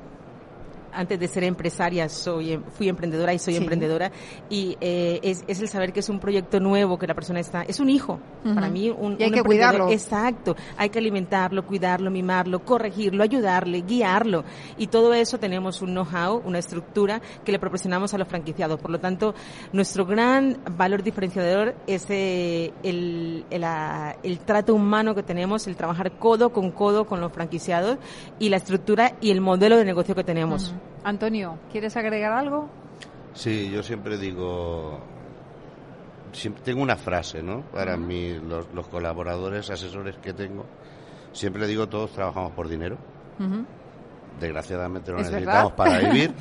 antes 0.96 1.20
de 1.20 1.28
ser 1.28 1.44
empresaria 1.44 2.10
soy 2.10 2.54
em, 2.54 2.64
fui 2.64 2.90
emprendedora 2.90 3.34
y 3.34 3.40
soy 3.40 3.56
sí. 3.56 3.60
emprendedora. 3.62 4.12
Y 4.50 4.78
eh, 4.82 5.20
es, 5.24 5.44
es, 5.48 5.62
el 5.62 5.68
saber 5.68 5.94
que 5.94 6.00
es 6.00 6.10
un 6.10 6.20
proyecto 6.20 6.60
nuevo 6.60 6.98
que 6.98 7.08
la 7.08 7.14
persona 7.14 7.40
está 7.40 7.64
es 7.64 7.80
un 7.80 7.90
hijo. 7.90 8.20
Uh 8.44 8.50
-huh. 8.50 8.56
para 8.56 8.70
mí 8.70 8.90
un, 8.90 9.16
y 9.20 9.24
hay 9.24 9.30
un 9.30 9.36
que 9.36 9.44
cuidarlo. 9.44 9.90
Exacto. 9.90 10.56
Hay 10.78 10.90
que 10.90 11.00
alimentarlo 11.00 11.66
cuidarlo 11.66 12.12
mimarlo 12.12 12.64
corregirlo 12.64 13.24
ayudarle 13.24 13.82
guiarlo. 13.82 14.44
Y 14.78 14.88
todo 14.88 15.14
eso 15.14 15.38
tenemos 15.38 15.82
un 15.82 15.92
know-how 15.92 16.42
una 16.46 16.60
estructura 16.60 17.22
que 17.44 17.52
le 17.52 17.60
proporcionamos 17.60 18.14
a 18.14 18.18
los 18.18 18.28
franquiciados. 18.28 18.80
Por 18.80 18.92
lo 18.92 19.00
tanto 19.00 19.34
nuestro 19.74 20.06
gran 20.06 20.58
valor 20.78 21.04
diferenciador 21.04 21.76
es 21.88 22.06
eh, 22.10 22.74
el, 22.84 23.46
el, 23.50 23.64
el, 23.64 24.16
el 24.24 24.40
trato 24.40 24.74
humano 24.74 25.16
que 25.16 25.24
tenemos 25.24 25.68
el 25.68 25.76
trabajar 25.76 26.18
codo 26.18 26.52
con 26.52 26.72
codo 26.72 27.06
con 27.06 27.20
los 27.22 27.32
franquiciados 27.32 27.98
y 28.40 28.50
la 28.50 28.58
estructura 28.58 29.14
y 29.22 29.32
el 29.32 29.42
modelo 29.42 29.78
de 29.78 29.86
negocio 29.86 30.16
que 30.16 30.24
tenemos. 30.24 30.72
Uh 30.72 30.76
-huh. 30.76 30.85
Antonio, 31.04 31.60
¿quieres 31.72 31.96
agregar 31.98 32.32
algo? 32.32 32.68
Sí, 33.34 33.70
yo 33.70 33.84
siempre 33.84 34.18
digo, 34.18 35.00
siempre 36.32 36.64
tengo 36.64 36.82
una 36.82 36.96
frase, 36.96 37.44
¿no? 37.44 37.62
Para 37.64 37.96
uh 37.96 38.00
-huh. 38.00 38.06
mí, 38.06 38.34
los, 38.40 38.74
los, 38.74 38.88
colaboradores, 38.88 39.70
asesores 39.70 40.18
que 40.18 40.34
tengo, 40.34 40.66
siempre 41.32 41.68
digo, 41.68 41.88
todos 41.88 42.12
trabajamos 42.12 42.54
por 42.54 42.68
dinero. 42.68 42.98
Uh 43.40 43.44
-huh. 43.44 43.66
Desgraciadamente 44.40 45.12
lo 45.12 45.18
necesitamos 45.18 45.72
verdad? 45.72 45.76
para 45.76 46.00
vivir. 46.12 46.34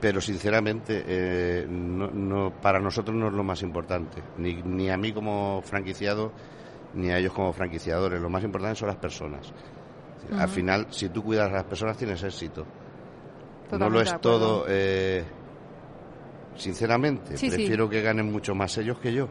pero 0.00 0.20
sinceramente 0.20 1.04
eh, 1.06 1.66
no, 1.68 2.08
no, 2.10 2.50
para 2.60 2.78
nosotros 2.78 3.16
no 3.16 3.28
es 3.28 3.32
lo 3.32 3.42
más 3.42 3.62
importante, 3.62 4.22
ni, 4.38 4.54
ni 4.62 4.90
a 4.90 4.96
mí 4.96 5.12
como 5.12 5.62
franquiciado, 5.62 6.32
ni 6.94 7.10
a 7.10 7.18
ellos 7.18 7.32
como 7.32 7.52
franquiciadores. 7.52 8.20
Lo 8.20 8.28
más 8.28 8.44
importante 8.44 8.76
son 8.78 8.88
las 8.88 8.98
personas. 8.98 9.50
Uh 9.50 10.34
-huh. 10.34 10.40
Al 10.40 10.48
final, 10.48 10.86
si 10.90 11.08
tú 11.08 11.22
cuidas 11.22 11.48
a 11.48 11.54
las 11.54 11.64
personas, 11.64 11.96
tienes 11.96 12.22
éxito. 12.22 12.66
Totalmente 13.68 13.78
no 13.78 13.90
lo 13.90 14.00
es 14.00 14.20
todo, 14.20 14.64
eh, 14.68 15.24
sinceramente. 16.56 17.36
Sí, 17.36 17.48
prefiero 17.48 17.86
sí. 17.86 17.90
que 17.90 18.02
ganen 18.02 18.30
mucho 18.30 18.54
más 18.54 18.76
ellos 18.78 18.98
que 18.98 19.12
yo, 19.12 19.28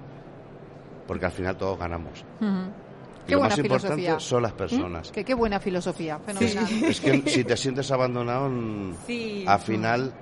porque 1.07 1.25
al 1.25 1.31
final 1.31 1.57
todos 1.57 1.79
ganamos. 1.79 2.23
Uh 2.41 2.45
-huh. 2.45 2.67
Y 3.27 3.31
lo 3.31 3.41
más 3.41 3.57
importante 3.57 4.19
son 4.19 4.43
las 4.43 4.53
personas. 4.53 5.09
¿Mm? 5.09 5.13
Que, 5.13 5.25
qué 5.25 5.33
buena 5.33 5.59
filosofía, 5.59 6.19
fenomenal. 6.19 6.67
Sí. 6.67 6.85
Es 6.85 7.01
que 7.01 7.21
si 7.25 7.43
te 7.43 7.57
sientes 7.57 7.89
abandonado, 7.91 8.45
al 8.45 9.59
final 9.59 10.13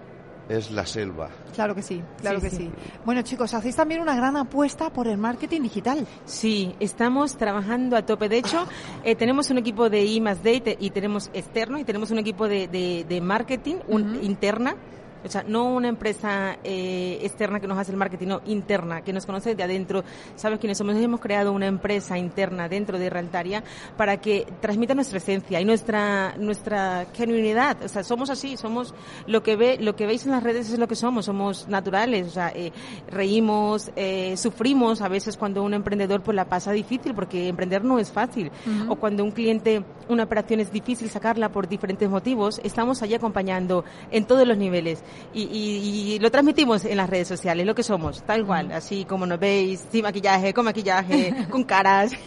es 0.49 0.71
la 0.71 0.85
selva. 0.85 1.29
Claro 1.53 1.75
que 1.75 1.81
sí, 1.81 2.01
claro 2.19 2.39
sí, 2.39 2.45
que 2.45 2.49
sí. 2.49 2.57
sí. 2.57 2.71
Bueno, 3.05 3.21
chicos, 3.21 3.53
hacéis 3.53 3.75
también 3.75 4.01
una 4.01 4.15
gran 4.15 4.35
apuesta 4.37 4.89
por 4.91 5.07
el 5.07 5.17
marketing 5.17 5.61
digital. 5.61 6.07
Sí, 6.25 6.75
estamos 6.79 7.37
trabajando 7.37 7.95
a 7.95 8.05
tope. 8.05 8.29
De 8.29 8.37
hecho, 8.37 8.67
eh, 9.03 9.15
tenemos 9.15 9.49
un 9.49 9.57
equipo 9.57 9.89
de 9.89 10.03
I 10.05 10.21
más 10.21 10.43
D 10.43 10.77
y 10.79 10.89
tenemos 10.89 11.29
externo 11.33 11.77
y 11.79 11.83
tenemos 11.83 12.11
un 12.11 12.19
equipo 12.19 12.47
de, 12.47 12.67
de, 12.67 13.05
de 13.07 13.21
marketing 13.21 13.75
un, 13.87 14.01
uh 14.03 14.13
-huh. 14.15 14.23
interna 14.23 14.75
o 15.23 15.29
sea, 15.29 15.43
no 15.47 15.65
una 15.65 15.87
empresa 15.87 16.57
eh, 16.63 17.19
externa 17.21 17.59
que 17.59 17.67
nos 17.67 17.77
hace 17.77 17.91
el 17.91 17.97
marketing, 17.97 18.27
no 18.27 18.41
interna, 18.45 19.01
que 19.01 19.13
nos 19.13 19.25
conoce 19.25 19.55
de 19.55 19.63
adentro, 19.63 20.03
sabes 20.35 20.59
quiénes 20.59 20.77
somos. 20.77 20.95
Hemos 20.95 21.19
creado 21.19 21.51
una 21.51 21.67
empresa 21.67 22.17
interna 22.17 22.69
dentro 22.69 22.99
de 22.99 23.09
Realtaria 23.09 23.63
para 23.97 24.17
que 24.17 24.47
transmita 24.61 24.93
nuestra 24.93 25.17
esencia 25.17 25.59
y 25.59 25.65
nuestra 25.65 26.35
nuestra 26.37 27.07
genuinidad. 27.13 27.81
O 27.83 27.87
sea, 27.87 28.03
somos 28.03 28.29
así, 28.29 28.57
somos 28.57 28.93
lo 29.27 29.43
que 29.43 29.55
ve, 29.55 29.77
lo 29.79 29.95
que 29.95 30.05
veis 30.05 30.25
en 30.25 30.31
las 30.31 30.43
redes 30.43 30.71
es 30.71 30.79
lo 30.79 30.87
que 30.87 30.95
somos, 30.95 31.25
somos 31.25 31.67
naturales. 31.67 32.27
O 32.27 32.31
sea, 32.31 32.51
eh, 32.55 32.71
reímos, 33.09 33.91
eh, 33.95 34.35
sufrimos 34.37 35.01
a 35.01 35.07
veces 35.07 35.37
cuando 35.37 35.63
un 35.63 35.73
emprendedor 35.73 36.21
pues 36.21 36.35
la 36.35 36.45
pasa 36.45 36.71
difícil 36.71 37.13
porque 37.13 37.47
emprender 37.47 37.83
no 37.83 37.99
es 37.99 38.11
fácil. 38.11 38.51
Uh 38.65 38.69
-huh. 38.69 38.91
O 38.91 38.95
cuando 38.95 39.23
un 39.23 39.31
cliente, 39.31 39.83
una 40.09 40.23
operación 40.23 40.59
es 40.59 40.71
difícil 40.71 41.09
sacarla 41.09 41.49
por 41.49 41.67
diferentes 41.67 42.09
motivos, 42.09 42.59
estamos 42.63 43.01
allí 43.01 43.15
acompañando 43.15 43.83
en 44.11 44.25
todos 44.25 44.47
los 44.47 44.57
niveles 44.57 45.03
y, 45.33 45.41
y, 45.43 46.13
y, 46.13 46.19
lo 46.19 46.29
transmitimos 46.29 46.85
en 46.85 46.97
las 46.97 47.09
redes 47.09 47.27
sociales, 47.27 47.65
lo 47.65 47.73
que 47.73 47.83
somos, 47.83 48.23
tal 48.23 48.45
cual, 48.45 48.71
así 48.71 49.05
como 49.05 49.25
nos 49.25 49.39
veis, 49.39 49.85
sin 49.91 50.03
maquillaje, 50.03 50.53
con 50.53 50.65
maquillaje, 50.65 51.33
con 51.49 51.63
caras. 51.63 52.11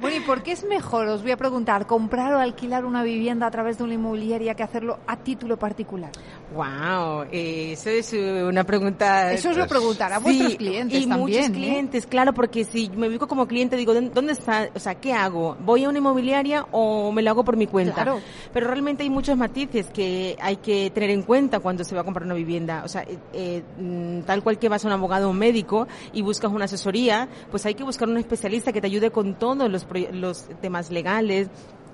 Bueno, 0.00 0.18
¿y 0.18 0.20
por 0.20 0.44
qué 0.44 0.52
es 0.52 0.64
mejor, 0.64 1.08
os 1.08 1.22
voy 1.22 1.32
a 1.32 1.36
preguntar, 1.36 1.86
comprar 1.86 2.32
o 2.32 2.38
alquilar 2.38 2.84
una 2.84 3.02
vivienda 3.02 3.48
a 3.48 3.50
través 3.50 3.78
de 3.78 3.84
una 3.84 3.94
inmobiliaria 3.94 4.54
que 4.54 4.62
hacerlo 4.62 5.00
a 5.08 5.16
título 5.16 5.58
particular? 5.58 6.12
Wow, 6.54 7.26
eso 7.32 7.90
es 7.90 8.12
una 8.12 8.62
pregunta. 8.62 9.32
Eso 9.32 9.50
os 9.50 9.56
lo 9.56 9.66
preguntará 9.66 10.16
a 10.16 10.18
vuestros 10.20 10.54
clientes 10.54 11.02
y 11.02 11.06
también. 11.06 11.20
muchos 11.20 11.48
¿eh? 11.48 11.52
clientes, 11.52 12.06
claro, 12.06 12.32
porque 12.32 12.64
si 12.64 12.88
me 12.90 13.08
ubico 13.08 13.26
como 13.26 13.48
cliente, 13.48 13.76
digo, 13.76 13.92
¿dónde 13.92 14.32
está? 14.32 14.68
O 14.74 14.78
sea, 14.78 14.94
¿qué 14.94 15.12
hago? 15.12 15.56
¿Voy 15.60 15.84
a 15.84 15.88
una 15.88 15.98
inmobiliaria 15.98 16.64
o 16.70 17.10
me 17.10 17.20
lo 17.22 17.30
hago 17.30 17.44
por 17.44 17.56
mi 17.56 17.66
cuenta? 17.66 17.94
Claro. 17.94 18.20
Pero 18.52 18.68
realmente 18.68 19.02
hay 19.02 19.10
muchos 19.10 19.36
matices 19.36 19.86
que 19.88 20.36
hay 20.40 20.56
que 20.56 20.90
tener 20.90 21.10
en 21.10 21.22
cuenta 21.22 21.60
cuando 21.60 21.84
se 21.84 21.94
va 21.94 22.02
a 22.02 22.04
comprar 22.04 22.17
una 22.22 22.34
vivienda. 22.34 22.82
O 22.84 22.88
sea, 22.88 23.04
eh, 23.32 23.62
mm, 23.78 24.20
tal 24.22 24.42
cual 24.42 24.58
que 24.58 24.68
vas 24.68 24.84
a 24.84 24.88
un 24.88 24.92
abogado 24.92 25.28
o 25.28 25.30
un 25.30 25.38
médico 25.38 25.86
y 26.12 26.22
buscas 26.22 26.52
una 26.52 26.66
asesoría, 26.66 27.28
pues 27.50 27.66
hay 27.66 27.74
que 27.74 27.84
buscar 27.84 28.08
un 28.08 28.16
especialista 28.16 28.72
que 28.72 28.80
te 28.80 28.86
ayude 28.86 29.10
con 29.10 29.34
todos 29.34 29.70
los, 29.70 29.86
los 30.12 30.48
temas 30.60 30.90
legales, 30.90 31.48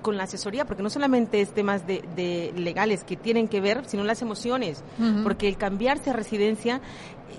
con 0.05 0.17
la 0.17 0.25
asesoría, 0.25 0.65
porque 0.65 0.83
no 0.83 0.91
solamente 0.91 1.41
es 1.41 1.49
temas 1.49 1.87
de, 1.87 2.53
legales 2.55 3.03
que 3.03 3.15
tienen 3.15 3.47
que 3.47 3.59
ver, 3.59 3.85
sino 3.87 4.03
las 4.03 4.21
emociones, 4.21 4.83
porque 5.23 5.47
el 5.47 5.57
cambiarse 5.57 6.11
a 6.11 6.13
residencia 6.13 6.79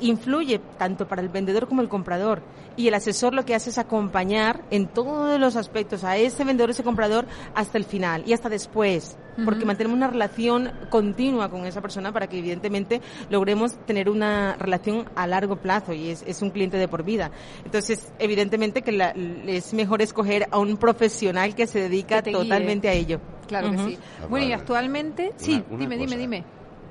influye 0.01 0.61
tanto 0.79 1.07
para 1.07 1.23
el 1.23 1.29
vendedor 1.29 1.69
como 1.69 1.83
el 1.83 1.89
comprador. 1.89 2.43
Y 2.77 2.89
el 2.89 2.95
asesor 2.95 3.33
lo 3.33 3.47
que 3.47 3.55
hace 3.55 3.71
es 3.71 3.79
acompañar 3.79 4.63
en 4.71 4.87
todos 4.87 5.41
los 5.41 5.57
aspectos 5.57 6.05
a 6.05 6.19
ese 6.19 6.45
vendedor, 6.45 6.71
ese 6.71 6.85
comprador, 6.85 7.25
hasta 7.55 7.79
el 7.79 7.85
final 7.85 8.23
y 8.27 8.35
hasta 8.35 8.51
después. 8.51 9.17
Porque 9.45 9.65
mantenemos 9.65 9.97
una 9.97 10.09
relación 10.09 10.73
continua 10.91 11.51
con 11.51 11.67
esa 11.67 11.81
persona 11.81 12.13
para 12.13 12.27
que 12.27 12.39
evidentemente 12.39 13.01
logremos 13.31 13.77
tener 13.87 14.09
una 14.09 14.57
relación 14.57 15.09
a 15.15 15.27
largo 15.27 15.57
plazo 15.57 15.93
y 15.93 16.11
es, 16.11 16.43
un 16.43 16.51
cliente 16.51 16.77
de 16.77 16.89
por 16.89 17.03
vida. 17.03 17.31
Entonces, 17.65 18.13
evidentemente 18.19 18.83
que 18.83 19.13
es 19.47 19.75
mejor 19.75 20.03
escoger 20.03 20.47
a 20.51 20.59
un 20.59 20.77
profesional 20.77 21.55
que 21.55 21.67
se 21.67 21.81
dedica 21.81 22.23
totalmente 22.23 22.89
a 22.89 22.93
ello. 22.93 23.21
Claro 23.47 23.71
que 23.71 23.79
sí. 23.79 23.99
Bueno, 24.29 24.47
y 24.47 24.53
actualmente, 24.53 25.33
sí, 25.37 25.63
dime, 25.71 25.97
dime, 25.97 26.17
dime. 26.17 26.45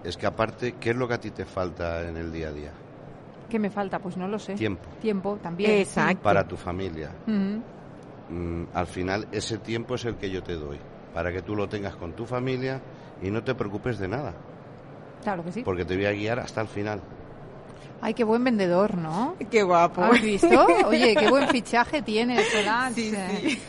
Es 0.03 0.17
que 0.17 0.27
aparte, 0.27 0.75
¿qué 0.79 0.91
es 0.91 0.95
lo 0.95 1.07
que 1.07 1.15
a 1.15 1.19
ti 1.19 1.31
te 1.31 1.45
falta 1.45 2.07
en 2.07 2.17
el 2.17 2.31
día 2.31 2.49
a 2.49 2.51
día? 2.51 2.71
¿Qué 3.49 3.59
me 3.59 3.69
falta? 3.69 3.99
Pues 3.99 4.17
no 4.17 4.27
lo 4.27 4.39
sé. 4.39 4.55
Tiempo. 4.55 4.89
Tiempo 5.01 5.37
también. 5.41 5.71
Exacto. 5.71 6.23
Para 6.23 6.47
tu 6.47 6.55
familia. 6.55 7.11
Mm, 7.27 8.63
al 8.73 8.87
final, 8.87 9.27
ese 9.31 9.57
tiempo 9.59 9.95
es 9.95 10.05
el 10.05 10.15
que 10.15 10.29
yo 10.29 10.41
te 10.43 10.53
doy. 10.53 10.79
Para 11.13 11.31
que 11.31 11.41
tú 11.41 11.55
lo 11.55 11.69
tengas 11.69 11.95
con 11.95 12.13
tu 12.13 12.25
familia 12.25 12.81
y 13.21 13.29
no 13.29 13.43
te 13.43 13.55
preocupes 13.55 13.99
de 13.99 14.07
nada. 14.07 14.33
Claro 15.23 15.43
que 15.43 15.51
sí. 15.51 15.61
Porque 15.63 15.85
te 15.85 15.95
voy 15.95 16.05
a 16.05 16.11
guiar 16.11 16.39
hasta 16.39 16.61
el 16.61 16.67
final. 16.67 17.01
Ay, 18.01 18.13
qué 18.13 18.23
buen 18.23 18.43
vendedor, 18.43 18.97
¿no? 18.97 19.35
Qué 19.49 19.63
guapo. 19.63 20.03
¿Has 20.03 20.21
visto? 20.21 20.65
Oye, 20.87 21.15
qué 21.15 21.29
buen 21.29 21.47
fichaje 21.49 22.01
tiene 22.01 22.43
Solange. 22.51 23.59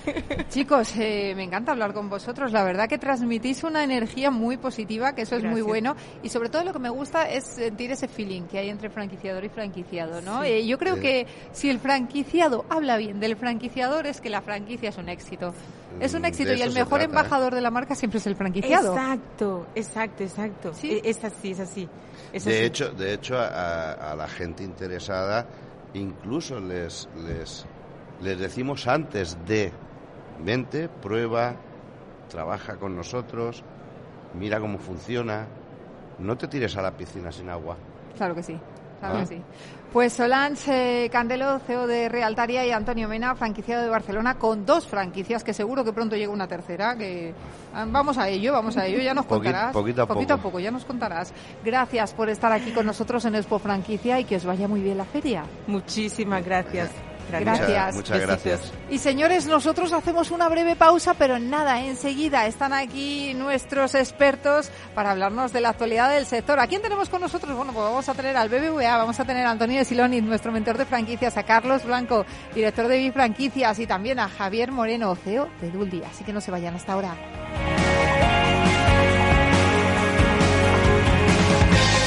Chicos, 0.50 0.92
eh, 0.98 1.32
me 1.34 1.44
encanta 1.44 1.72
hablar 1.72 1.94
con 1.94 2.10
vosotros. 2.10 2.52
La 2.52 2.64
verdad 2.64 2.88
que 2.88 2.98
transmitís 2.98 3.64
una 3.64 3.82
energía 3.84 4.30
muy 4.30 4.56
positiva, 4.56 5.14
que 5.14 5.22
eso 5.22 5.36
es 5.36 5.44
muy 5.44 5.62
bueno. 5.62 5.96
Y 6.22 6.28
sobre 6.28 6.48
todo 6.48 6.64
lo 6.64 6.72
que 6.72 6.78
me 6.78 6.90
gusta 6.90 7.28
es 7.30 7.44
sentir 7.44 7.90
ese 7.92 8.08
feeling 8.08 8.42
que 8.42 8.58
hay 8.58 8.68
entre 8.68 8.90
franquiciador 8.90 9.44
y 9.44 9.48
franquiciado, 9.48 10.20
¿no? 10.20 10.44
Eh, 10.44 10.66
yo 10.66 10.78
creo 10.78 11.00
que 11.00 11.26
si 11.52 11.70
el 11.70 11.78
franquiciado 11.78 12.64
habla 12.68 12.96
bien 12.96 13.20
del 13.20 13.36
franquiciador 13.36 14.06
es 14.06 14.20
que 14.20 14.30
la 14.30 14.42
franquicia 14.42 14.90
es 14.90 14.98
un 14.98 15.08
éxito. 15.08 15.54
Es 16.00 16.14
un 16.14 16.24
éxito 16.24 16.52
y 16.52 16.62
el 16.62 16.72
mejor 16.72 17.00
¿eh? 17.00 17.04
embajador 17.04 17.54
de 17.54 17.61
la 17.61 17.70
marca 17.70 17.94
siempre 17.94 18.18
es 18.18 18.26
el 18.26 18.37
franquiciado. 18.37 18.94
Exacto, 18.94 19.66
exacto, 19.74 20.22
exacto. 20.22 20.74
¿Sí? 20.74 21.00
Es 21.02 21.22
así, 21.24 21.52
es 21.52 21.61
así 21.61 21.88
de 22.32 22.66
hecho, 22.66 22.90
de 22.90 23.14
hecho 23.14 23.38
a, 23.38 24.14
la 24.16 24.28
gente 24.28 24.64
interesada 24.64 25.46
incluso 25.94 26.61
les, 26.61 27.09
les, 27.26 27.64
les 28.22 28.38
decimos 28.38 28.87
antes 28.87 29.38
de 29.46 29.72
vente, 30.44 30.88
prueba, 30.88 31.56
trabaja 32.28 32.76
con 32.76 32.94
nosotros, 32.94 33.62
mira 34.38 34.61
cómo 34.61 34.78
funciona, 34.78 35.46
no 36.18 36.37
te 36.37 36.48
tires 36.48 36.76
a 36.76 36.82
la 36.82 36.96
piscina 36.96 37.32
sin 37.32 37.48
agua. 37.48 37.76
Claro 38.16 38.35
que 38.35 38.42
sí, 38.42 38.59
claro 39.00 39.16
que 39.16 39.22
¿Ah? 39.22 39.26
sí. 39.26 39.42
Pues 39.96 40.12
Solange 40.12 41.09
Candelo, 41.11 41.59
CEO 41.61 41.87
de 41.87 42.11
Realtaria, 42.11 42.66
y 42.66 42.70
Antonio 42.70 43.09
Mena, 43.09 43.35
franquiciado 43.35 43.82
de 43.82 43.88
Barcelona, 43.88 44.35
con 44.35 44.66
dos 44.66 44.87
franquicias, 44.87 45.42
que 45.42 45.54
seguro 45.54 45.85
que 45.85 45.94
pronto 45.94 46.16
llega 46.16 46.30
una 46.30 46.46
tercera, 46.46 46.94
que 46.98 47.32
ah, 47.72 47.87
vamos 47.88 48.18
a 48.18 48.28
ello, 48.28 48.52
vamos 48.52 48.76
a 48.76 48.85
ello, 48.85 48.98
ya 49.00 49.14
nos 49.14 49.24
contarás. 49.24 49.72
Poquito, 49.72 50.02
a, 50.02 50.06
poquito 50.06 50.37
poco. 50.37 50.61
ya 50.61 50.70
nos 50.70 50.85
contarás. 50.85 51.32
Gracias 51.64 52.12
por 52.12 52.28
estar 52.28 52.52
aquí 52.52 52.72
con 52.72 52.85
nosotros 52.85 53.24
en 53.24 53.37
Expo 53.37 53.59
Franquicia 53.59 54.20
y 54.20 54.24
que 54.24 54.37
os 54.37 54.44
vaya 54.44 54.68
muy 54.68 54.82
bien 54.82 54.98
la 54.98 55.06
feria. 55.06 55.44
Muchísimas 55.66 56.44
gracias. 56.44 56.90
Gracias. 57.30 57.94
Muchas, 57.94 58.20
gracias. 58.20 58.72
Y 58.90 58.98
señores, 58.98 59.46
nosotros 59.46 59.92
hacemos 59.92 60.30
una 60.30 60.48
breve 60.48 60.76
pausa, 60.76 61.14
pero 61.14 61.38
nada, 61.38 61.80
enseguida 61.80 62.46
están 62.46 62.72
aquí 62.72 63.34
nuestros 63.34 63.94
expertos 63.94 64.70
para 64.94 65.10
hablarnos 65.10 65.52
de 65.52 65.60
la 65.60 65.70
actualidad 65.70 66.10
del 66.10 66.26
sector. 66.26 66.60
¿A 66.60 66.66
quién 66.66 66.82
tenemos 66.82 67.08
con 67.08 67.20
nosotros? 67.20 67.56
Bueno, 67.56 67.72
pues 67.72 67.84
vamos 67.84 68.08
a 68.08 68.14
tener 68.14 68.36
al 68.36 68.48
BBVA, 68.48 68.96
vamos 68.96 69.18
a 69.20 69.24
tener 69.24 69.46
a 69.46 69.50
Antonio 69.50 69.78
de 69.78 69.84
Siloni, 69.84 70.20
nuestro 70.20 70.52
mentor 70.52 70.78
de 70.78 70.86
franquicias, 70.86 71.36
a 71.36 71.42
Carlos 71.42 71.84
Blanco, 71.84 72.24
director 72.54 72.88
de 72.88 72.98
Bifranquicias, 72.98 73.78
y 73.78 73.86
también 73.86 74.18
a 74.18 74.28
Javier 74.28 74.72
Moreno, 74.72 75.14
CEO 75.16 75.48
de 75.60 75.70
Duldi. 75.70 76.02
Así 76.04 76.24
que 76.24 76.32
no 76.32 76.40
se 76.40 76.50
vayan 76.50 76.74
hasta 76.74 76.92
ahora. 76.92 77.14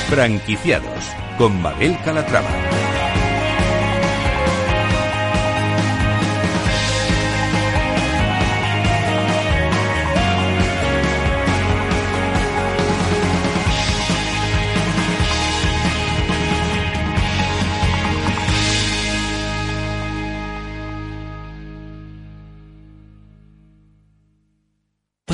Franquiciados 0.10 1.04
con 1.38 1.62
Mabel 1.62 1.96
Calatrava. 2.04 2.89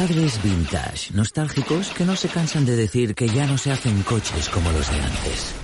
Padres 0.06 0.40
vintage, 0.44 1.16
nostálgicos 1.16 1.90
que 1.90 2.06
no 2.06 2.16
se 2.16 2.28
cansan 2.28 2.64
de 2.64 2.76
decir 2.76 3.16
que 3.16 3.28
ya 3.28 3.48
no 3.48 3.58
se 3.58 3.72
hacen 3.72 4.04
coches 4.04 4.50
como 4.50 4.72
los 4.72 4.92
de 4.92 5.02
antes. 5.02 5.56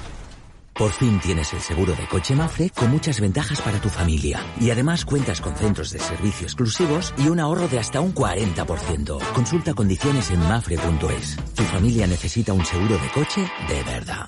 Por 0.74 0.92
fin 0.92 1.20
tienes 1.20 1.54
el 1.54 1.60
seguro 1.60 1.94
de 1.94 2.08
coche 2.08 2.34
Mafre 2.34 2.72
con 2.72 2.90
muchas 2.90 3.22
ventajas 3.22 3.62
para 3.62 3.80
tu 3.80 3.90
familia. 3.90 4.44
Y 4.60 4.72
además 4.72 5.06
cuentas 5.06 5.42
con 5.42 5.54
centros 5.56 5.92
de 5.92 6.00
servicio 6.00 6.48
exclusivos 6.48 7.14
y 7.20 7.28
un 7.28 7.40
ahorro 7.40 7.68
de 7.68 7.78
hasta 7.78 8.02
un 8.02 8.16
40%. 8.16 9.20
Consulta 9.32 9.76
condiciones 9.76 10.32
en 10.32 10.40
mafre.es. 10.40 11.38
Tu 11.54 11.62
familia 11.62 12.08
necesita 12.08 12.52
un 12.52 12.66
seguro 12.66 12.98
de 12.98 13.10
coche 13.14 13.42
de 13.70 13.84
verdad. 13.84 14.28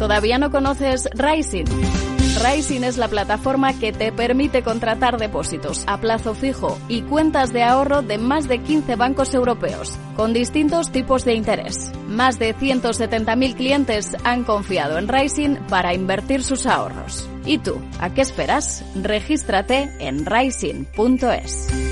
¿Todavía 0.00 0.36
no 0.38 0.50
conoces 0.50 1.08
Rising? 1.14 2.11
Rising 2.42 2.82
es 2.82 2.96
la 2.96 3.06
plataforma 3.06 3.78
que 3.78 3.92
te 3.92 4.10
permite 4.10 4.62
contratar 4.62 5.16
depósitos 5.16 5.84
a 5.86 5.98
plazo 5.98 6.34
fijo 6.34 6.76
y 6.88 7.02
cuentas 7.02 7.52
de 7.52 7.62
ahorro 7.62 8.02
de 8.02 8.18
más 8.18 8.48
de 8.48 8.58
15 8.58 8.96
bancos 8.96 9.32
europeos, 9.32 9.96
con 10.16 10.32
distintos 10.32 10.90
tipos 10.90 11.24
de 11.24 11.34
interés. 11.34 11.92
Más 12.08 12.40
de 12.40 12.56
170.000 12.56 13.54
clientes 13.54 14.16
han 14.24 14.42
confiado 14.42 14.98
en 14.98 15.06
Rising 15.06 15.56
para 15.68 15.94
invertir 15.94 16.42
sus 16.42 16.66
ahorros. 16.66 17.28
¿Y 17.44 17.58
tú? 17.58 17.80
¿A 18.00 18.12
qué 18.12 18.22
esperas? 18.22 18.84
Regístrate 18.96 19.88
en 20.00 20.26
rising.es. 20.26 21.91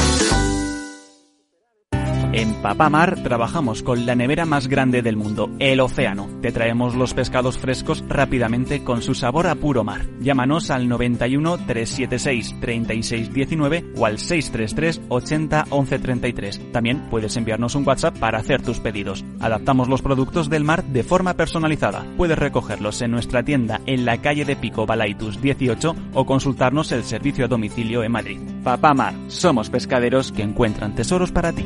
En 2.33 2.53
Papamar 2.61 3.21
trabajamos 3.23 3.83
con 3.83 4.05
la 4.05 4.15
nevera 4.15 4.45
más 4.45 4.69
grande 4.69 5.01
del 5.01 5.17
mundo, 5.17 5.49
el 5.59 5.81
océano. 5.81 6.29
Te 6.41 6.53
traemos 6.53 6.95
los 6.95 7.13
pescados 7.13 7.57
frescos 7.57 8.05
rápidamente 8.07 8.85
con 8.85 9.01
su 9.01 9.15
sabor 9.15 9.47
a 9.47 9.55
puro 9.55 9.83
mar. 9.83 10.05
Llámanos 10.21 10.71
al 10.71 10.87
91 10.87 11.57
376 11.67 12.55
3619 12.61 13.85
o 13.97 14.05
al 14.05 14.17
633 14.17 15.01
80 15.09 15.65
11 15.71 15.99
33. 15.99 16.71
También 16.71 17.09
puedes 17.09 17.35
enviarnos 17.35 17.75
un 17.75 17.85
WhatsApp 17.85 18.17
para 18.17 18.39
hacer 18.39 18.61
tus 18.61 18.79
pedidos. 18.79 19.25
Adaptamos 19.41 19.89
los 19.89 20.01
productos 20.01 20.49
del 20.49 20.63
mar 20.63 20.85
de 20.85 21.03
forma 21.03 21.33
personalizada. 21.33 22.05
Puedes 22.15 22.39
recogerlos 22.39 23.01
en 23.01 23.11
nuestra 23.11 23.43
tienda 23.43 23.81
en 23.85 24.05
la 24.05 24.21
calle 24.21 24.45
de 24.45 24.55
Pico 24.55 24.85
Balaitus 24.85 25.41
18 25.41 25.95
o 26.13 26.25
consultarnos 26.25 26.93
el 26.93 27.03
servicio 27.03 27.43
a 27.43 27.49
domicilio 27.49 28.05
en 28.05 28.13
Madrid. 28.13 28.39
Papamar, 28.63 29.15
somos 29.27 29.69
pescaderos 29.69 30.31
que 30.31 30.43
encuentran 30.43 30.95
tesoros 30.95 31.33
para 31.33 31.51
ti. 31.51 31.65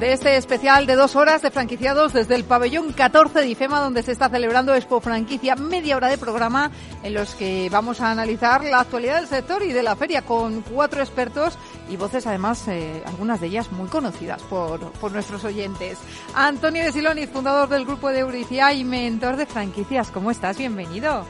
De 0.00 0.14
este 0.14 0.36
especial 0.36 0.86
de 0.86 0.96
dos 0.96 1.14
horas 1.14 1.42
de 1.42 1.50
franquiciados 1.50 2.14
desde 2.14 2.34
el 2.34 2.44
pabellón 2.44 2.94
14 2.94 3.40
de 3.40 3.48
IFEMA, 3.48 3.80
donde 3.80 4.02
se 4.02 4.12
está 4.12 4.30
celebrando 4.30 4.74
Expo 4.74 5.02
Franquicia, 5.02 5.56
media 5.56 5.98
hora 5.98 6.08
de 6.08 6.16
programa 6.16 6.70
en 7.02 7.12
los 7.12 7.34
que 7.34 7.68
vamos 7.70 8.00
a 8.00 8.10
analizar 8.10 8.64
la 8.64 8.80
actualidad 8.80 9.16
del 9.16 9.26
sector 9.26 9.62
y 9.62 9.74
de 9.74 9.82
la 9.82 9.96
feria 9.96 10.22
con 10.22 10.62
cuatro 10.62 11.02
expertos 11.02 11.58
y 11.90 11.98
voces, 11.98 12.26
además, 12.26 12.66
eh, 12.68 13.02
algunas 13.04 13.42
de 13.42 13.48
ellas 13.48 13.70
muy 13.72 13.88
conocidas 13.88 14.40
por, 14.44 14.90
por 14.92 15.12
nuestros 15.12 15.44
oyentes. 15.44 15.98
Antonio 16.34 16.82
de 16.82 16.92
Siloni, 16.92 17.26
fundador 17.26 17.68
del 17.68 17.84
grupo 17.84 18.08
de 18.08 18.20
Euricia 18.20 18.72
y 18.72 18.84
mentor 18.84 19.36
de 19.36 19.44
franquicias. 19.44 20.10
¿Cómo 20.10 20.30
estás? 20.30 20.56
Bienvenido. 20.56 21.26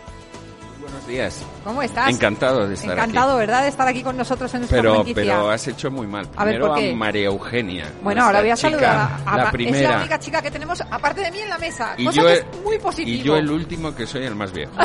Buenos 0.91 1.07
días. 1.07 1.43
¿Cómo 1.65 1.83
estás? 1.83 2.09
Encantado 2.11 2.67
de 2.67 2.75
estar 2.75 2.93
Encantado, 2.93 3.31
aquí. 3.33 3.39
¿verdad? 3.41 3.63
De 3.63 3.69
estar 3.69 3.87
aquí 3.89 4.03
con 4.03 4.17
nosotros 4.17 4.53
en 4.55 4.65
esta 4.65 4.77
pero, 4.77 4.95
franquicia. 4.95 5.23
Pero 5.23 5.51
has 5.51 5.67
hecho 5.69 5.91
muy 5.91 6.07
mal. 6.07 6.27
A 6.37 6.45
ver, 6.45 6.55
Primero 6.55 6.67
¿por 6.75 6.79
qué? 6.79 6.91
a 6.93 6.97
María 6.97 7.27
Eugenia. 7.27 7.93
Bueno, 8.03 8.25
ahora 8.25 8.41
voy 8.41 8.49
a 8.49 8.53
nuestra 8.53 8.71
saludar 8.71 8.97
a, 8.97 9.33
a- 9.33 9.37
la 9.37 9.45
Es 9.45 9.51
primera. 9.51 9.91
la 9.93 9.99
única 9.99 10.19
chica 10.19 10.43
que 10.43 10.51
tenemos, 10.51 10.81
aparte 10.81 11.21
de 11.23 11.31
mí, 11.31 11.39
en 11.41 11.49
la 11.49 11.59
mesa. 11.59 11.95
y 11.97 12.05
cosa 12.07 12.21
yo, 12.21 12.27
que 12.27 12.33
es 12.35 12.45
muy 12.65 12.79
positivo. 12.79 13.17
y 13.17 13.23
yo 13.23 13.37
el 13.37 13.51
último 13.51 13.95
que 13.95 14.07
soy 14.07 14.25
el 14.25 14.35
más 14.35 14.53
viejo. 14.53 14.73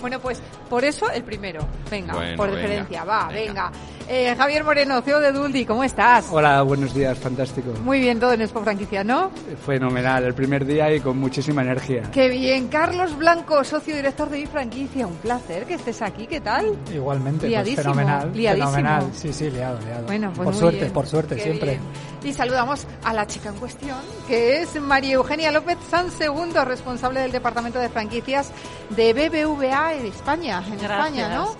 Bueno, 0.00 0.20
pues 0.20 0.40
por 0.70 0.84
eso 0.84 1.10
el 1.10 1.24
primero. 1.24 1.58
Venga, 1.90 2.14
Bueno, 2.14 2.36
por 2.36 2.46
venga, 2.50 2.60
diferencia. 2.62 3.02
Va, 3.02 3.26
venga. 3.30 3.72
Eh, 4.10 4.34
Javier 4.38 4.64
Moreno, 4.64 5.02
CEO 5.02 5.20
de 5.20 5.32
Duldi, 5.32 5.66
¿cómo 5.66 5.84
estás? 5.84 6.28
Hola, 6.30 6.62
buenos 6.62 6.94
días, 6.94 7.18
fantástico. 7.18 7.72
Muy 7.84 8.00
bien 8.00 8.18
todo 8.18 8.32
en 8.32 8.40
Expo 8.40 8.62
Franquicia, 8.62 9.04
¿no? 9.04 9.30
Fenomenal, 9.66 10.24
el 10.24 10.32
primer 10.32 10.64
día 10.64 10.90
y 10.94 11.00
con 11.00 11.18
muchísima 11.18 11.60
energía. 11.60 12.04
Qué 12.10 12.28
bien. 12.30 12.68
Carlos 12.68 13.14
Blanco, 13.18 13.62
socio 13.64 13.94
director 13.94 14.30
de 14.30 14.38
Mi 14.38 14.46
Franquicia. 14.46 15.06
Un 15.06 15.16
placer 15.16 15.66
que 15.66 15.74
estés 15.74 16.00
aquí. 16.00 16.26
¿Qué 16.26 16.40
tal? 16.40 16.74
Igualmente, 16.90 17.40
pues 17.40 17.50
Liadísimo, 17.50 17.82
fenomenal, 17.82 18.30
liadísimo. 18.32 18.70
fenomenal. 18.72 19.10
Sí, 19.14 19.30
sí, 19.30 19.50
liado, 19.50 19.78
liado. 19.80 20.06
Bueno, 20.06 20.28
pues 20.34 20.36
por 20.44 20.54
muy 20.54 20.58
suerte, 20.58 20.80
bien. 20.80 20.92
por 20.94 21.06
suerte, 21.06 21.36
Qué 21.36 21.42
siempre. 21.42 21.70
bien. 21.72 21.82
Y 22.24 22.32
saludamos 22.32 22.86
a 23.04 23.12
la 23.12 23.26
chica 23.26 23.50
en 23.50 23.56
cuestión, 23.56 23.98
que 24.26 24.62
es 24.62 24.80
María 24.80 25.14
Eugenia 25.16 25.52
López 25.52 25.76
San 25.90 26.10
Segundo, 26.10 26.64
responsable 26.64 27.20
del 27.20 27.30
Departamento 27.30 27.78
de 27.78 27.90
Franquicias 27.90 28.52
de 28.88 29.12
BBVA 29.12 29.92
en 29.94 30.06
España, 30.06 30.62
en 30.66 30.78
Gracias. 30.78 30.90
España, 30.90 31.28
¿no? 31.34 31.54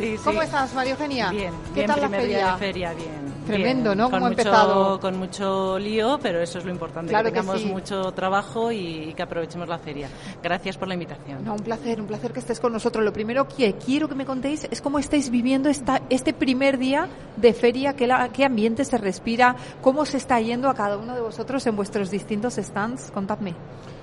Sí, 0.00 0.16
sí. 0.16 0.24
¿Cómo 0.24 0.40
estás, 0.42 0.72
María 0.74 0.92
Eugenia? 0.92 1.30
Bien, 1.30 1.52
¿Qué 1.74 1.80
bien, 1.80 1.86
tal 1.86 2.00
la 2.00 2.08
feria? 2.08 2.36
día 2.38 2.52
de 2.52 2.58
feria, 2.58 2.92
bien. 2.94 3.30
Tremendo, 3.46 3.90
bien. 3.90 3.98
¿no? 3.98 4.04
Con 4.04 4.12
¿Cómo 4.12 4.26
ha 4.26 4.28
mucho, 4.30 4.40
empezado? 4.40 5.00
Con 5.00 5.18
mucho 5.18 5.78
lío, 5.78 6.18
pero 6.22 6.40
eso 6.40 6.58
es 6.58 6.64
lo 6.64 6.70
importante, 6.70 7.10
Claro 7.10 7.26
que 7.26 7.32
que 7.34 7.40
tengamos 7.40 7.60
sí. 7.62 7.68
mucho 7.68 8.12
trabajo 8.12 8.72
y, 8.72 9.10
y 9.10 9.14
que 9.14 9.22
aprovechemos 9.22 9.68
la 9.68 9.78
feria. 9.78 10.08
Gracias 10.42 10.78
por 10.78 10.88
la 10.88 10.94
invitación. 10.94 11.44
No, 11.44 11.52
un 11.54 11.58
placer, 11.60 12.00
un 12.00 12.06
placer 12.06 12.32
que 12.32 12.40
estés 12.40 12.60
con 12.60 12.72
nosotros. 12.72 13.04
Lo 13.04 13.12
primero 13.12 13.46
que 13.46 13.74
quiero 13.74 14.08
que 14.08 14.14
me 14.14 14.24
contéis 14.24 14.66
es 14.70 14.80
cómo 14.80 14.98
estáis 14.98 15.28
viviendo 15.30 15.68
esta, 15.68 16.00
este 16.08 16.32
primer 16.32 16.78
día 16.78 17.06
de 17.36 17.52
feria, 17.52 17.94
qué, 17.94 18.06
la- 18.06 18.28
qué 18.30 18.44
ambiente 18.46 18.84
se 18.86 18.96
respira, 18.96 19.54
cómo 19.82 20.06
se 20.06 20.16
está 20.16 20.40
yendo 20.40 20.70
a 20.70 20.74
cada 20.74 20.96
uno 20.96 21.14
de 21.14 21.20
vosotros 21.20 21.66
en 21.66 21.76
vuestros 21.76 22.10
distintos 22.10 22.54
stands. 22.54 23.10
Contadme. 23.10 23.54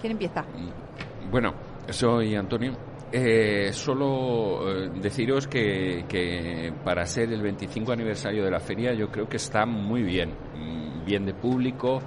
¿Quién 0.02 0.12
empieza? 0.12 0.44
Bueno, 1.32 1.54
soy 1.90 2.36
Antonio. 2.36 2.74
Eh, 3.12 3.72
solo 3.72 4.70
eh, 4.70 4.90
deciros 5.02 5.48
que, 5.48 6.04
que 6.10 6.74
para 6.84 7.06
ser 7.06 7.32
el 7.32 7.42
25 7.42 7.94
aniversario 7.94 8.44
de 8.44 8.52
la 8.52 8.60
feria 8.60 8.94
yo 8.94 9.08
creo 9.10 9.30
que 9.30 9.38
está 9.38 9.66
muy 9.66 10.04
bien, 10.04 10.34
Mm, 10.58 11.06
bien 11.06 11.26
de 11.26 11.34
público, 11.34 12.02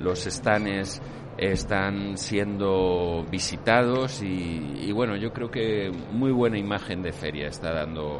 los 0.00 0.20
stands 0.24 1.00
están 1.38 2.16
siendo 2.18 3.24
visitados 3.30 4.22
y, 4.22 4.74
y 4.80 4.92
bueno, 4.92 5.16
yo 5.16 5.32
creo 5.32 5.50
que 5.50 5.90
muy 6.12 6.32
buena 6.32 6.58
imagen 6.58 7.02
de 7.02 7.12
feria 7.12 7.48
está 7.48 7.72
dando. 7.72 8.18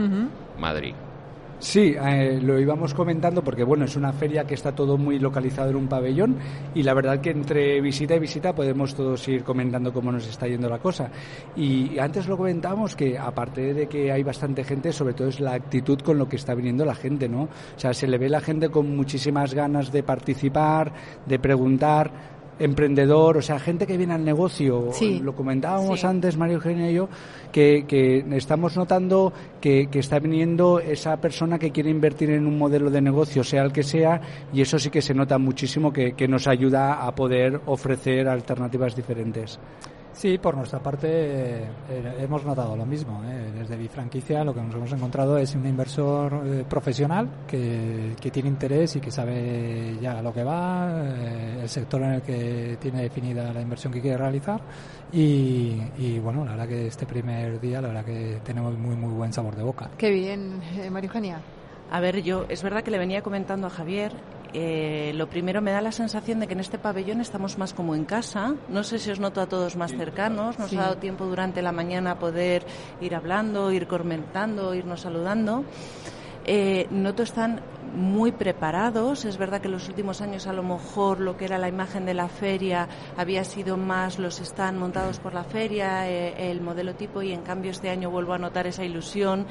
Madrid. 0.59 0.95
Sí, 1.61 1.95
eh, 1.95 2.41
lo 2.43 2.59
íbamos 2.59 2.95
comentando 2.95 3.45
porque 3.45 3.65
bueno, 3.65 3.85
es 3.85 3.95
una 3.95 4.15
feria 4.15 4.47
que 4.47 4.55
está 4.55 4.75
todo 4.75 4.97
muy 4.97 5.19
localizado 5.19 5.69
en 5.69 5.77
un 5.77 5.89
pabellón 5.89 6.37
y 6.75 6.83
la 6.83 6.95
verdad 6.95 7.21
que 7.21 7.31
entre 7.31 7.83
visita 7.83 8.15
y 8.15 8.19
visita 8.19 8.55
podemos 8.55 8.95
todos 8.95 9.29
ir 9.29 9.45
comentando 9.45 9.93
cómo 9.93 10.11
nos 10.11 10.27
está 10.27 10.49
yendo 10.49 10.71
la 10.71 10.79
cosa. 10.79 11.11
Y 11.55 11.99
antes 11.99 12.27
lo 12.29 12.39
comentábamos 12.39 12.97
que 12.97 13.19
aparte 13.19 13.75
de 13.75 13.89
que 13.89 14.11
hay 14.11 14.23
bastante 14.23 14.65
gente, 14.65 14.91
sobre 14.91 15.13
todo 15.13 15.29
es 15.29 15.39
la 15.39 15.53
actitud 15.53 16.01
con 16.01 16.17
lo 16.17 16.27
que 16.27 16.37
está 16.37 16.55
viniendo 16.55 16.87
la 16.87 16.95
gente, 16.95 17.29
¿no? 17.29 17.43
O 17.43 17.79
sea, 17.79 17.93
se 17.93 18.09
le 18.09 18.17
ve 18.17 18.31
la 18.31 18.41
gente 18.41 18.71
con 18.71 18.97
muchísimas 18.97 19.53
ganas 19.53 19.93
de 19.93 20.03
participar, 20.03 20.95
de 21.27 21.39
preguntar 21.39 22.40
emprendedor, 22.61 23.39
o 23.39 23.43
sea, 23.43 23.59
gente 23.59 23.87
que 23.87 23.97
viene 23.97 24.15
al 24.15 24.25
negocio. 24.25 24.91
Sí. 24.93 25.19
Lo 25.19 25.35
comentábamos 25.35 26.01
Sí. 26.01 26.07
antes, 26.07 26.37
María 26.37 26.55
Eugenia 26.55 26.91
y 26.91 26.95
yo, 26.95 27.09
que, 27.51 27.85
que 27.89 28.25
estamos 28.37 28.77
notando 28.77 29.33
que, 29.61 29.89
que 29.91 29.99
está 29.99 30.19
viniendo 30.21 30.79
esa 30.79 31.17
persona 31.17 31.59
que 31.59 31.73
quiere 31.73 31.91
invertir 31.91 32.31
en 32.31 32.47
un 32.47 32.57
modelo 32.57 32.91
de 32.91 33.01
negocio, 33.01 33.43
sea 33.43 33.63
el 33.63 33.73
que 33.73 33.83
sea, 33.83 34.21
y 34.53 34.61
eso 34.61 34.79
sí 34.79 34.91
que 34.91 35.03
se 35.03 35.15
nota 35.15 35.39
muchísimo 35.39 35.93
que, 35.93 36.13
que 36.13 36.29
nos 36.29 36.47
ayuda 36.47 37.05
a 37.07 37.15
poder 37.15 37.61
ofrecer 37.67 38.29
alternativas 38.29 38.95
diferentes. 38.95 39.59
Sí, 40.21 40.37
por 40.37 40.55
nuestra 40.55 40.81
parte 40.81 41.09
eh, 41.11 41.65
hemos 42.19 42.45
notado 42.45 42.77
lo 42.77 42.85
mismo. 42.85 43.23
eh. 43.25 43.53
Desde 43.59 43.75
Bifranquicia 43.75 44.45
lo 44.45 44.53
que 44.53 44.61
nos 44.61 44.75
hemos 44.75 44.93
encontrado 44.93 45.39
es 45.39 45.55
un 45.55 45.67
inversor 45.67 46.43
eh, 46.45 46.65
profesional 46.69 47.27
que, 47.49 48.15
que 48.21 48.31
tiene 48.31 48.51
interés 48.51 48.97
y 48.97 49.01
que 49.01 49.11
sabe 49.11 49.97
ya 49.99 50.19
a 50.19 50.21
lo 50.21 50.31
que 50.31 50.45
va, 50.45 50.91
eh, 51.07 51.61
el 51.63 51.69
sector 51.71 52.03
en 52.03 52.13
el 52.13 52.21
que 52.21 52.77
tiene 52.79 53.01
definida 53.01 53.51
la 53.51 53.63
inversión 53.63 53.95
que 53.95 54.03
quiere 54.03 54.19
realizar 54.19 54.61
y, 55.11 55.81
y, 55.97 56.19
bueno, 56.19 56.45
la 56.45 56.51
verdad 56.51 56.69
que 56.69 56.87
este 56.89 57.07
primer 57.07 57.59
día 57.59 57.81
la 57.81 57.89
verdad 57.89 58.05
que 58.05 58.41
tenemos 58.45 58.77
muy 58.77 58.97
muy 58.97 59.15
buen 59.15 59.33
sabor 59.33 59.57
de 59.57 59.63
boca. 59.63 59.89
Qué 59.97 60.11
bien, 60.11 60.61
eh, 60.77 60.91
María 60.91 61.09
Eugenia. 61.09 61.41
A 61.91 61.99
ver, 61.99 62.21
yo 62.23 62.45
es 62.51 62.63
verdad 62.63 62.83
que 62.83 62.91
le 62.91 62.99
venía 62.99 63.23
comentando 63.23 63.69
a 63.69 63.71
Javier. 63.71 64.13
Eh, 64.53 65.13
lo 65.15 65.29
primero 65.29 65.61
me 65.63 65.71
da 65.71 65.81
la 65.81 65.93
sensación 65.93 66.41
de 66.41 66.47
que 66.47 66.55
en 66.55 66.61
este 66.61 66.79
pabellón 66.79 67.21
estamos 67.21 67.59
más 67.59 67.73
como 67.75 67.95
en 67.95 68.05
casa. 68.05 68.55
No 68.69 68.83
sé 68.83 68.99
si 68.99 69.11
os 69.11 69.21
noto 69.21 69.41
a 69.41 69.47
todos 69.47 69.77
más 69.77 69.93
cercanos. 69.93 70.59
Nos 70.59 70.71
Sí. 70.71 70.77
ha 70.77 70.83
dado 70.83 70.97
tiempo 70.97 71.25
durante 71.27 71.63
la 71.63 71.73
mañana 71.73 72.13
a 72.13 72.19
poder 72.19 72.65
ir 73.01 73.15
hablando, 73.15 73.71
ir 73.73 73.87
comentando, 73.87 74.75
irnos 74.75 75.01
saludando. 75.03 75.65
Eh, 76.47 76.87
noto 76.91 77.23
están 77.23 77.61
muy 77.95 78.33
preparados. 78.33 79.25
Es 79.25 79.37
verdad 79.37 79.61
que 79.61 79.69
en 79.69 79.73
los 79.73 79.89
últimos 79.89 80.21
años 80.21 80.47
a 80.47 80.53
lo 80.53 80.63
mejor 80.63 81.21
lo 81.21 81.37
que 81.37 81.45
era 81.45 81.59
la 81.59 81.69
imagen 81.69 82.07
de 82.07 82.15
la 82.15 82.29
feria 82.29 82.89
había 83.17 83.45
sido 83.45 83.77
más 83.77 84.19
los 84.19 84.41
están 84.41 84.79
montados 84.79 85.19
por 85.19 85.35
la 85.35 85.45
feria, 85.45 86.09
eh, 86.09 86.51
el 86.51 86.61
modelo 86.61 86.95
tipo 86.95 87.23
y 87.23 87.33
en 87.33 87.43
cambio 87.43 87.71
este 87.71 87.91
año 87.91 88.11
vuelvo 88.11 88.35
a 88.35 88.39
notar 88.39 88.67
esa 88.67 88.85
ilusión, 88.85 89.47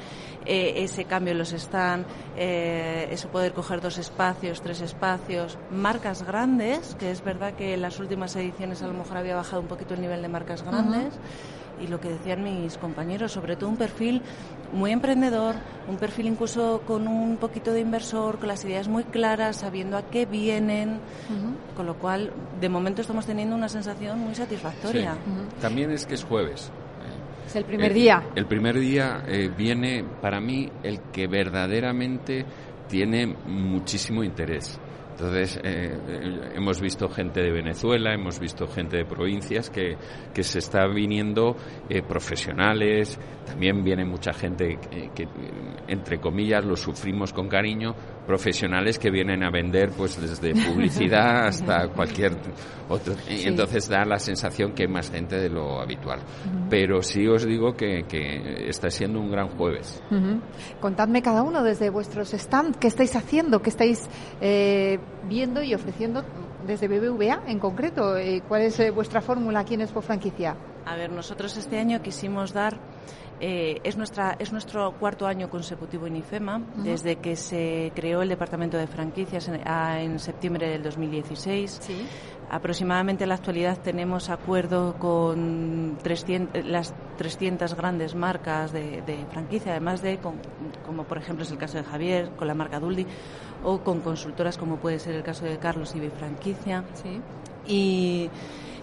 eh, 0.46 0.74
ese 0.76 1.04
cambio 1.04 1.32
en 1.32 1.38
los 1.38 1.52
están, 1.52 2.06
eh, 2.36 3.08
eso 3.10 3.28
poder 3.28 3.52
coger 3.52 3.80
dos 3.80 3.98
espacios, 3.98 4.60
tres 4.62 4.80
espacios, 4.80 5.58
marcas 5.70 6.22
grandes, 6.22 6.94
que 6.98 7.10
es 7.10 7.22
verdad 7.22 7.54
que 7.54 7.74
en 7.74 7.82
las 7.82 7.98
últimas 8.00 8.34
ediciones 8.36 8.82
a 8.82 8.86
lo 8.86 8.94
mejor 8.94 9.18
había 9.18 9.36
bajado 9.36 9.62
un 9.62 9.68
poquito 9.68 9.94
el 9.94 10.00
nivel 10.00 10.22
de 10.22 10.28
marcas 10.28 10.62
grandes 10.62 11.18
y 11.82 11.86
lo 11.88 12.00
que 12.00 12.08
decían 12.10 12.42
mis 12.42 12.76
compañeros, 12.78 13.32
sobre 13.32 13.56
todo 13.56 13.68
un 13.70 13.76
perfil 13.76 14.22
muy 14.72 14.92
emprendedor, 14.92 15.56
un 15.88 15.96
perfil 15.96 16.26
incluso 16.28 16.82
con 16.86 17.08
un 17.08 17.36
poquito 17.38 17.72
de 17.72 17.80
inversor, 17.80 18.38
con 18.38 18.48
las 18.48 18.64
ideas 18.64 18.88
muy 18.88 19.04
claras, 19.04 19.56
sabiendo 19.56 19.96
a 19.96 20.02
qué 20.02 20.26
vienen, 20.26 20.98
con 21.76 21.86
lo 21.86 21.94
cual 21.94 22.32
de 22.60 22.68
momento 22.68 23.00
estamos 23.00 23.26
teniendo 23.26 23.56
una 23.56 23.68
sensación 23.68 24.18
muy 24.20 24.34
satisfactoria. 24.34 25.14
Sí. 25.14 25.60
También 25.60 25.90
es 25.90 26.06
que 26.06 26.14
es 26.14 26.24
jueves. 26.24 26.70
Es 27.46 27.56
el 27.56 27.64
primer 27.64 27.90
Eh, 27.90 27.94
día. 27.94 28.22
El 28.36 28.46
primer 28.46 28.78
día 28.78 29.24
eh, 29.26 29.50
viene 29.56 30.04
para 30.20 30.40
mí 30.40 30.70
el 30.84 31.00
que 31.12 31.26
verdaderamente 31.26 32.44
tiene 32.88 33.26
muchísimo 33.26 34.22
interés. 34.22 34.78
Entonces, 35.20 35.60
eh, 35.62 35.98
eh, 36.08 36.52
hemos 36.54 36.80
visto 36.80 37.06
gente 37.10 37.42
de 37.42 37.52
Venezuela, 37.52 38.14
hemos 38.14 38.40
visto 38.40 38.66
gente 38.66 38.96
de 38.96 39.04
provincias 39.04 39.68
que, 39.68 39.98
que 40.32 40.42
se 40.42 40.60
está 40.60 40.86
viniendo 40.86 41.56
eh, 41.90 42.00
profesionales, 42.00 43.20
también 43.44 43.84
viene 43.84 44.06
mucha 44.06 44.32
gente 44.32 44.78
que, 45.14 45.28
entre 45.88 46.18
comillas, 46.18 46.64
lo 46.64 46.74
sufrimos 46.74 47.34
con 47.34 47.48
cariño, 47.48 47.94
profesionales 48.30 48.96
que 48.96 49.10
vienen 49.10 49.42
a 49.42 49.50
vender 49.50 49.90
pues 49.90 50.20
desde 50.20 50.54
publicidad 50.68 51.48
hasta 51.48 51.88
cualquier 51.88 52.32
otro. 52.88 53.14
Y 53.28 53.48
entonces 53.48 53.88
da 53.88 54.04
la 54.04 54.20
sensación 54.20 54.72
que 54.72 54.84
hay 54.84 54.88
más 54.88 55.10
gente 55.10 55.36
de 55.36 55.48
lo 55.48 55.80
habitual. 55.80 56.20
Pero 56.68 57.02
sí 57.02 57.26
os 57.26 57.44
digo 57.44 57.72
que, 57.72 58.04
que, 58.08 58.68
está 58.68 58.88
siendo 58.88 59.18
un 59.18 59.32
gran 59.32 59.48
jueves. 59.48 60.00
Contadme 60.80 61.22
cada 61.22 61.42
uno 61.42 61.64
desde 61.64 61.90
vuestros 61.90 62.32
stand, 62.34 62.76
qué 62.76 62.86
estáis 62.86 63.16
haciendo, 63.16 63.60
qué 63.62 63.70
estáis 63.70 64.08
eh, 64.40 65.00
viendo 65.28 65.60
y 65.64 65.74
ofreciendo 65.74 66.22
desde 66.64 66.86
BBVA 66.86 67.42
en 67.48 67.58
concreto. 67.58 68.16
Eh, 68.16 68.42
¿Cuál 68.46 68.62
es 68.62 68.78
eh, 68.78 68.92
vuestra 68.92 69.20
fórmula 69.20 69.60
aquí 69.60 69.74
en 69.74 69.80
Expo 69.80 70.02
Franquicia? 70.02 70.56
A 70.86 70.94
ver, 70.94 71.10
nosotros 71.10 71.56
este 71.56 71.80
año 71.80 72.00
quisimos 72.00 72.52
dar 72.52 72.78
eh, 73.40 73.80
es, 73.84 73.96
nuestra, 73.96 74.36
es 74.38 74.52
nuestro 74.52 74.92
cuarto 74.92 75.26
año 75.26 75.48
consecutivo 75.48 76.06
en 76.06 76.16
IFEMA, 76.16 76.62
desde 76.76 77.16
que 77.16 77.36
se 77.36 77.90
creó 77.94 78.22
el 78.22 78.28
Departamento 78.28 78.76
de 78.76 78.86
Franquicias 78.86 79.48
en, 79.48 79.66
en 79.66 80.18
septiembre 80.18 80.68
del 80.68 80.82
2016. 80.82 81.78
Sí. 81.80 82.06
Aproximadamente 82.50 83.24
en 83.24 83.28
la 83.28 83.36
actualidad 83.36 83.78
tenemos 83.78 84.28
acuerdo 84.28 84.96
con 84.98 85.96
300, 86.02 86.66
las 86.66 86.92
300 87.16 87.74
grandes 87.74 88.14
marcas 88.14 88.72
de, 88.72 89.02
de 89.02 89.24
franquicia, 89.30 89.70
además 89.72 90.02
de, 90.02 90.18
como 90.18 91.04
por 91.04 91.16
ejemplo 91.16 91.44
es 91.44 91.50
el 91.52 91.58
caso 91.58 91.78
de 91.78 91.84
Javier, 91.84 92.30
con 92.36 92.48
la 92.48 92.54
marca 92.54 92.80
Duldi, 92.80 93.06
o 93.64 93.78
con 93.80 94.00
consultoras 94.00 94.58
como 94.58 94.76
puede 94.76 94.98
ser 94.98 95.14
el 95.14 95.22
caso 95.22 95.44
de 95.44 95.58
Carlos 95.58 95.94
y 95.94 96.00
Franquicia. 96.10 96.84
Sí. 96.94 97.20
Y 97.66 98.30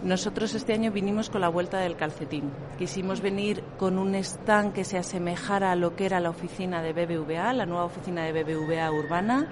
nosotros 0.03 0.53
este 0.53 0.73
año 0.73 0.91
vinimos 0.91 1.29
con 1.29 1.41
la 1.41 1.49
vuelta 1.49 1.79
del 1.79 1.95
calcetín. 1.95 2.51
Quisimos 2.77 3.21
venir 3.21 3.63
con 3.77 3.97
un 3.97 4.15
stand 4.15 4.73
que 4.73 4.83
se 4.83 4.97
asemejara 4.97 5.71
a 5.71 5.75
lo 5.75 5.95
que 5.95 6.05
era 6.05 6.19
la 6.19 6.29
oficina 6.29 6.81
de 6.81 6.93
BBVA, 6.93 7.53
la 7.53 7.65
nueva 7.65 7.85
oficina 7.85 8.23
de 8.23 8.31
BBVA 8.43 8.91
urbana 8.91 9.47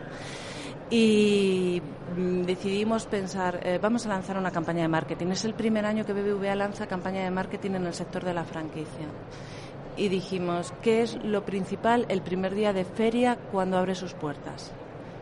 y 0.89 1.81
mm, 2.15 2.43
decidimos 2.43 3.05
pensar, 3.05 3.59
eh, 3.63 3.79
vamos 3.81 4.05
a 4.05 4.09
lanzar 4.09 4.37
una 4.37 4.51
campaña 4.51 4.83
de 4.83 4.87
marketing. 4.87 5.27
Es 5.27 5.45
el 5.45 5.53
primer 5.53 5.85
año 5.85 6.05
que 6.05 6.13
BBVA 6.13 6.55
lanza 6.55 6.87
campaña 6.87 7.23
de 7.23 7.31
marketing 7.31 7.71
en 7.71 7.87
el 7.87 7.93
sector 7.93 8.23
de 8.23 8.33
la 8.33 8.43
franquicia. 8.43 9.07
Y 9.97 10.09
dijimos, 10.09 10.73
¿qué 10.81 11.01
es 11.01 11.15
lo 11.23 11.45
principal 11.45 12.05
el 12.09 12.21
primer 12.21 12.53
día 12.53 12.73
de 12.73 12.85
feria 12.85 13.37
cuando 13.51 13.77
abre 13.77 13.95
sus 13.95 14.13
puertas? 14.13 14.71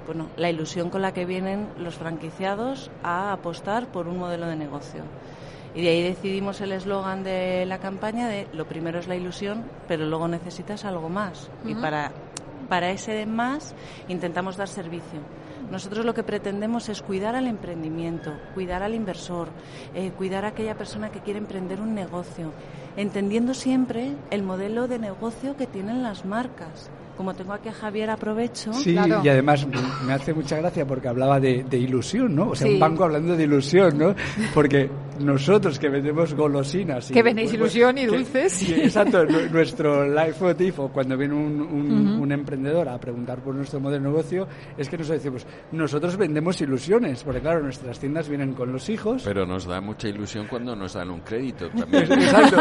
Bueno, 0.06 0.28
la 0.38 0.50
ilusión 0.50 0.90
con 0.90 1.02
la 1.02 1.14
que 1.14 1.26
vienen 1.26 1.68
los 1.78 1.96
franquiciados 1.96 2.92
a 3.04 3.32
apostar 3.32 3.88
por 3.88 4.08
un 4.08 4.18
modelo 4.18 4.48
de 4.48 4.56
negocio. 4.56 5.04
Y 5.76 5.82
de 5.82 5.90
ahí 5.90 6.04
decidimos 6.04 6.62
el 6.62 6.72
eslogan 6.72 7.24
de 7.24 7.66
la 7.66 7.80
campaña 7.80 8.28
de 8.28 8.48
lo 8.54 8.68
primero 8.68 9.00
es 9.00 9.08
la 9.08 9.16
ilusión, 9.16 9.64
pero 9.88 10.06
luego 10.06 10.28
necesitas 10.28 10.86
algo 10.86 11.10
más. 11.10 11.50
Y 11.66 11.74
para, 11.74 12.12
para 12.70 12.92
ese 12.92 13.14
de 13.14 13.26
más 13.26 13.74
intentamos 14.08 14.56
dar 14.56 14.68
servicio. 14.68 15.20
Nosotros 15.72 16.06
lo 16.06 16.14
que 16.14 16.24
pretendemos 16.24 16.90
es 16.90 17.02
cuidar 17.02 17.36
al 17.36 17.48
emprendimiento, 17.48 18.34
cuidar 18.54 18.84
al 18.84 18.94
inversor, 18.94 19.48
eh, 19.96 20.12
cuidar 20.12 20.46
a 20.46 20.50
aquella 20.50 20.76
persona 20.76 21.10
que 21.10 21.22
quiere 21.22 21.40
emprender 21.40 21.82
un 21.82 21.96
negocio, 21.96 22.52
entendiendo 22.96 23.56
siempre 23.56 24.14
el 24.30 24.44
modelo 24.44 24.88
de 24.88 25.00
negocio 25.00 25.58
que 25.58 25.66
tienen 25.66 26.04
las 26.04 26.26
marcas 26.26 26.92
como 27.16 27.34
tengo 27.34 27.54
aquí 27.54 27.70
a 27.70 27.74
Javier, 27.74 28.10
aprovecho. 28.10 28.74
Sí, 28.74 28.96
y 28.96 29.30
además 29.30 29.68
me 30.06 30.14
hace 30.14 30.34
mucha 30.34 30.58
gracia 30.58 30.86
porque 30.86 31.08
hablaba 31.08 31.40
de, 31.40 31.66
ilusión, 31.72 32.36
¿no? 32.36 32.50
O 32.50 32.56
sea, 32.56 32.68
un 32.68 32.80
banco 32.80 33.04
hablando 33.04 33.36
de 33.36 33.44
ilusión, 33.44 33.98
¿no? 33.98 34.16
Porque 34.54 34.90
nosotros 35.20 35.78
que 35.80 35.90
vendemos 35.90 36.34
golosinas... 36.34 37.12
que 37.12 37.24
vendéis 37.24 37.54
ilusión 37.54 37.98
y 37.98 38.06
dulces. 38.06 38.70
exacto, 38.70 39.26
nuestro 39.26 40.08
life 40.08 40.44
o 40.78 40.90
cuando 40.90 41.18
viene 41.18 41.34
un, 41.36 42.32
emprendedor 42.32 42.90
a 42.90 42.98
preguntar 42.98 43.40
por 43.40 43.54
nuestro 43.54 43.80
modelo 43.80 44.04
de 44.04 44.10
negocio, 44.10 44.48
es 44.78 44.90
que 44.90 44.98
nosotros 44.98 45.22
decimos, 45.22 45.46
nosotros 45.72 46.18
vendemos 46.18 46.60
ilusiones, 46.62 47.24
porque 47.24 47.42
claro, 47.42 47.62
nuestras 47.62 48.00
tiendas 48.00 48.28
vienen 48.28 48.54
con 48.54 48.72
los 48.72 48.90
hijos. 48.90 49.22
Pero 49.24 49.46
nos 49.46 49.66
da 49.66 49.80
mucha 49.82 50.08
ilusión 50.08 50.48
cuando 50.50 50.76
nos 50.76 50.94
dan 50.94 51.12
un 51.12 51.20
crédito 51.20 51.70
también. 51.78 52.12
exacto. 52.12 52.58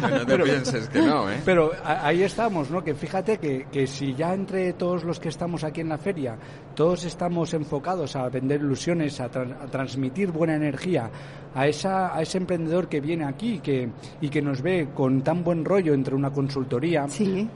no 0.00 0.20
te 0.20 0.26
pero, 0.26 0.44
pienses 0.44 0.88
que 0.88 1.00
no, 1.02 1.30
¿eh? 1.30 1.40
Pero 1.44 1.72
ahí 1.84 2.22
estamos, 2.22 2.70
¿no? 2.70 2.82
Que 2.82 2.94
fíjate 2.94 3.38
que 3.38 3.81
si 3.86 4.14
ya 4.14 4.34
entre 4.34 4.72
todos 4.74 5.04
los 5.04 5.18
que 5.20 5.28
estamos 5.28 5.64
aquí 5.64 5.80
en 5.80 5.88
la 5.88 5.98
feria, 5.98 6.36
todos 6.74 7.04
estamos 7.04 7.52
enfocados 7.54 8.16
a 8.16 8.28
vender 8.28 8.60
ilusiones, 8.60 9.20
a, 9.20 9.28
transmitir 9.28 10.30
buena 10.30 10.56
energía 10.56 11.10
a, 11.54 11.66
esa, 11.66 12.14
a 12.14 12.22
ese 12.22 12.38
emprendedor 12.38 12.88
que 12.88 13.00
viene 13.00 13.24
aquí 13.24 13.60
que, 13.60 13.90
y 14.20 14.28
que 14.28 14.42
nos 14.42 14.62
ve 14.62 14.88
con 14.94 15.22
tan 15.22 15.42
buen 15.44 15.64
rollo 15.64 15.94
entre 15.94 16.14
una 16.14 16.30
consultoría, 16.30 17.06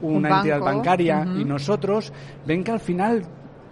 una 0.01 0.37
entidad 0.37 0.59
bancaria 0.59 1.25
y 1.37 1.45
nosotros, 1.45 2.11
ven 2.45 2.63
que 2.63 2.71
al 2.71 2.79
final 2.79 3.23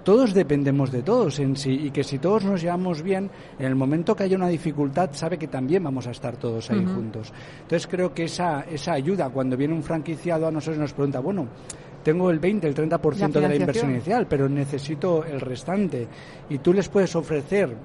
todos 0.06 0.36
dependemos 0.36 0.91
de 0.91 1.02
todos 1.02 1.39
en 1.39 1.56
sí 1.56 1.72
y 1.72 1.89
que 1.89 2.04
si 2.04 2.20
todos 2.20 2.46
nos 2.46 2.62
llevamos 2.62 3.02
bien, 3.02 3.32
en 3.58 3.65
el 3.65 3.76
momento 3.76 4.15
que 4.15 4.24
haya 4.24 4.38
una 4.38 4.48
dificultad, 4.48 5.10
sabe 5.13 5.39
que 5.39 5.48
también 5.48 5.84
vamos 5.84 6.06
a 6.06 6.12
estar 6.12 6.38
todos 6.38 6.70
ahí 6.70 6.86
juntos. 6.86 7.34
Entonces 7.63 7.88
creo 7.88 8.13
que 8.13 8.26
esa, 8.26 8.62
esa 8.70 8.94
ayuda, 8.94 9.32
cuando 9.32 9.58
viene 9.58 9.74
un 9.74 9.82
franquiciado 9.82 10.46
a 10.46 10.52
nosotros 10.52 10.78
nos 10.78 10.94
pregunta, 10.94 11.20
bueno, 11.22 11.48
tengo 12.06 12.30
el 12.30 12.38
20, 12.38 12.68
el 12.68 12.76
30% 12.76 13.32
de 13.32 13.41
la 13.41 13.56
inversión 13.56 13.89
inicial, 13.89 14.28
pero 14.28 14.48
necesito 14.48 15.26
el 15.26 15.41
restante. 15.41 16.08
Y 16.52 16.60
tú 16.60 16.72
les 16.72 16.88
puedes 16.88 17.15
ofrecer 17.15 17.76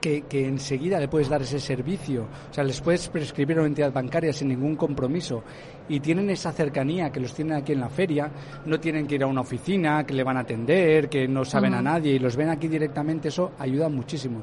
que, 0.00 0.22
que, 0.22 0.46
enseguida 0.46 1.00
le 1.00 1.08
puedes 1.08 1.28
dar 1.28 1.42
ese 1.42 1.58
servicio. 1.58 2.28
O 2.48 2.54
sea, 2.54 2.62
les 2.62 2.80
puedes 2.80 3.08
prescribir 3.08 3.58
una 3.58 3.66
entidad 3.66 3.92
bancaria 3.92 4.32
sin 4.32 4.48
ningún 4.48 4.76
compromiso 4.76 5.42
y 5.90 5.98
tienen 5.98 6.30
esa 6.30 6.52
cercanía 6.52 7.10
que 7.10 7.18
los 7.18 7.34
tienen 7.34 7.56
aquí 7.56 7.72
en 7.72 7.80
la 7.80 7.88
feria, 7.88 8.30
no 8.64 8.78
tienen 8.78 9.08
que 9.08 9.16
ir 9.16 9.24
a 9.24 9.26
una 9.26 9.40
oficina, 9.40 10.06
que 10.06 10.14
le 10.14 10.22
van 10.22 10.36
a 10.36 10.40
atender, 10.40 11.08
que 11.08 11.26
no 11.26 11.44
saben 11.44 11.74
a 11.74 11.82
nadie 11.82 12.12
y 12.12 12.18
los 12.20 12.36
ven 12.36 12.48
aquí 12.48 12.68
directamente, 12.68 13.28
eso 13.28 13.50
ayuda 13.58 13.88
muchísimo. 13.88 14.40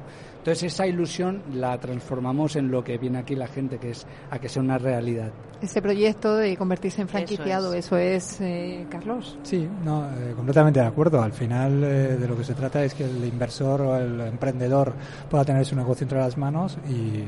Entonces 0.47 0.71
esa 0.71 0.87
ilusión 0.87 1.43
la 1.55 1.77
transformamos 1.77 2.55
en 2.55 2.71
lo 2.71 2.81
que 2.81 2.97
viene 2.97 3.17
aquí 3.17 3.35
la 3.35 3.47
gente, 3.47 3.77
que 3.79 3.91
es 3.91 4.07
a 4.29 4.39
que 4.39 4.47
sea 4.47 4.61
una 4.61 4.77
realidad. 4.77 5.31
Ese 5.61 5.81
proyecto 5.81 6.37
de 6.37 6.55
convertirse 6.55 7.01
en 7.01 7.09
franquiciado, 7.09 7.73
eso 7.73 7.97
es, 7.97 8.39
eh, 8.39 8.85
Carlos. 8.89 9.37
Sí, 9.41 9.67
no, 9.83 10.05
eh, 10.05 10.33
completamente 10.35 10.79
de 10.79 10.85
acuerdo. 10.85 11.21
Al 11.21 11.33
final 11.33 11.83
eh, 11.83 12.15
de 12.15 12.27
lo 12.27 12.37
que 12.37 12.43
se 12.43 12.53
trata 12.53 12.83
es 12.83 12.93
que 12.93 13.03
el 13.03 13.25
inversor 13.25 13.81
o 13.81 13.97
el 13.97 14.21
emprendedor 14.21 14.93
pueda 15.29 15.43
tener 15.43 15.65
su 15.65 15.75
negocio 15.75 16.05
entre 16.05 16.19
las 16.19 16.37
manos 16.37 16.77
y, 16.87 17.25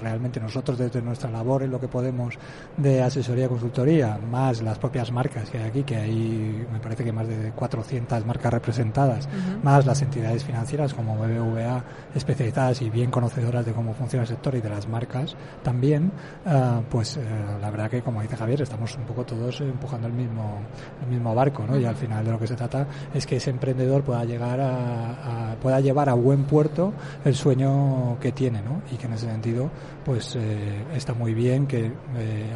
realmente 0.00 0.38
nosotros 0.40 0.78
desde 0.78 1.02
nuestra 1.02 1.30
labor 1.30 1.62
en 1.62 1.70
lo 1.70 1.80
que 1.80 1.88
podemos 1.88 2.34
de 2.76 3.02
asesoría 3.02 3.46
y 3.46 3.48
consultoría, 3.60 4.18
más 4.30 4.62
las 4.62 4.78
propias 4.78 5.12
marcas 5.12 5.50
que 5.50 5.58
hay 5.58 5.64
aquí, 5.64 5.82
que 5.82 5.96
hay 5.96 6.66
me 6.72 6.80
parece 6.80 7.04
que 7.04 7.12
más 7.12 7.28
de 7.28 7.52
400 7.52 8.24
marcas 8.24 8.54
representadas, 8.54 9.28
más 9.62 9.84
las 9.84 10.00
entidades 10.00 10.44
financieras 10.44 10.94
como 10.94 11.16
BBVA 11.18 11.84
especializadas 12.14 12.80
y 12.80 12.88
bien 12.88 13.10
conocedoras 13.10 13.66
de 13.66 13.72
cómo 13.72 13.92
funciona 13.92 14.22
el 14.22 14.28
sector 14.28 14.54
y 14.54 14.62
de 14.62 14.70
las 14.70 14.88
marcas 14.88 15.36
también, 15.62 16.10
eh, 16.46 16.80
pues 16.88 17.18
eh, 17.18 17.20
la 17.60 17.70
verdad 17.70 17.90
que, 17.90 18.00
como 18.00 18.22
dice 18.22 18.34
Javier, 18.34 18.62
estamos 18.62 18.96
un 18.96 19.04
poco 19.04 19.24
todos 19.24 19.60
empujando 19.60 20.06
el 20.06 20.14
mismo, 20.14 20.60
el 21.02 21.08
mismo 21.10 21.34
barco, 21.34 21.64
¿no? 21.68 21.78
Y 21.78 21.84
al 21.84 21.96
final 21.96 22.24
de 22.24 22.32
lo 22.32 22.38
que 22.38 22.46
se 22.46 22.56
trata 22.56 22.86
es 23.12 23.26
que 23.26 23.36
ese 23.36 23.50
emprendedor 23.50 24.02
pueda 24.02 24.24
llegar 24.24 24.58
a, 24.58 25.54
pueda 25.60 25.80
llevar 25.80 26.08
a 26.08 26.14
buen 26.14 26.44
puerto 26.44 26.94
el 27.26 27.34
sueño 27.34 28.16
que 28.20 28.32
tiene, 28.32 28.62
¿no? 28.62 28.80
Y 28.90 28.96
que 28.96 29.06
en 29.06 29.12
ese 29.12 29.26
sentido, 29.26 29.70
pues 30.10 30.34
eh, 30.34 30.84
está 30.92 31.14
muy 31.14 31.34
bien 31.34 31.68
que 31.68 31.92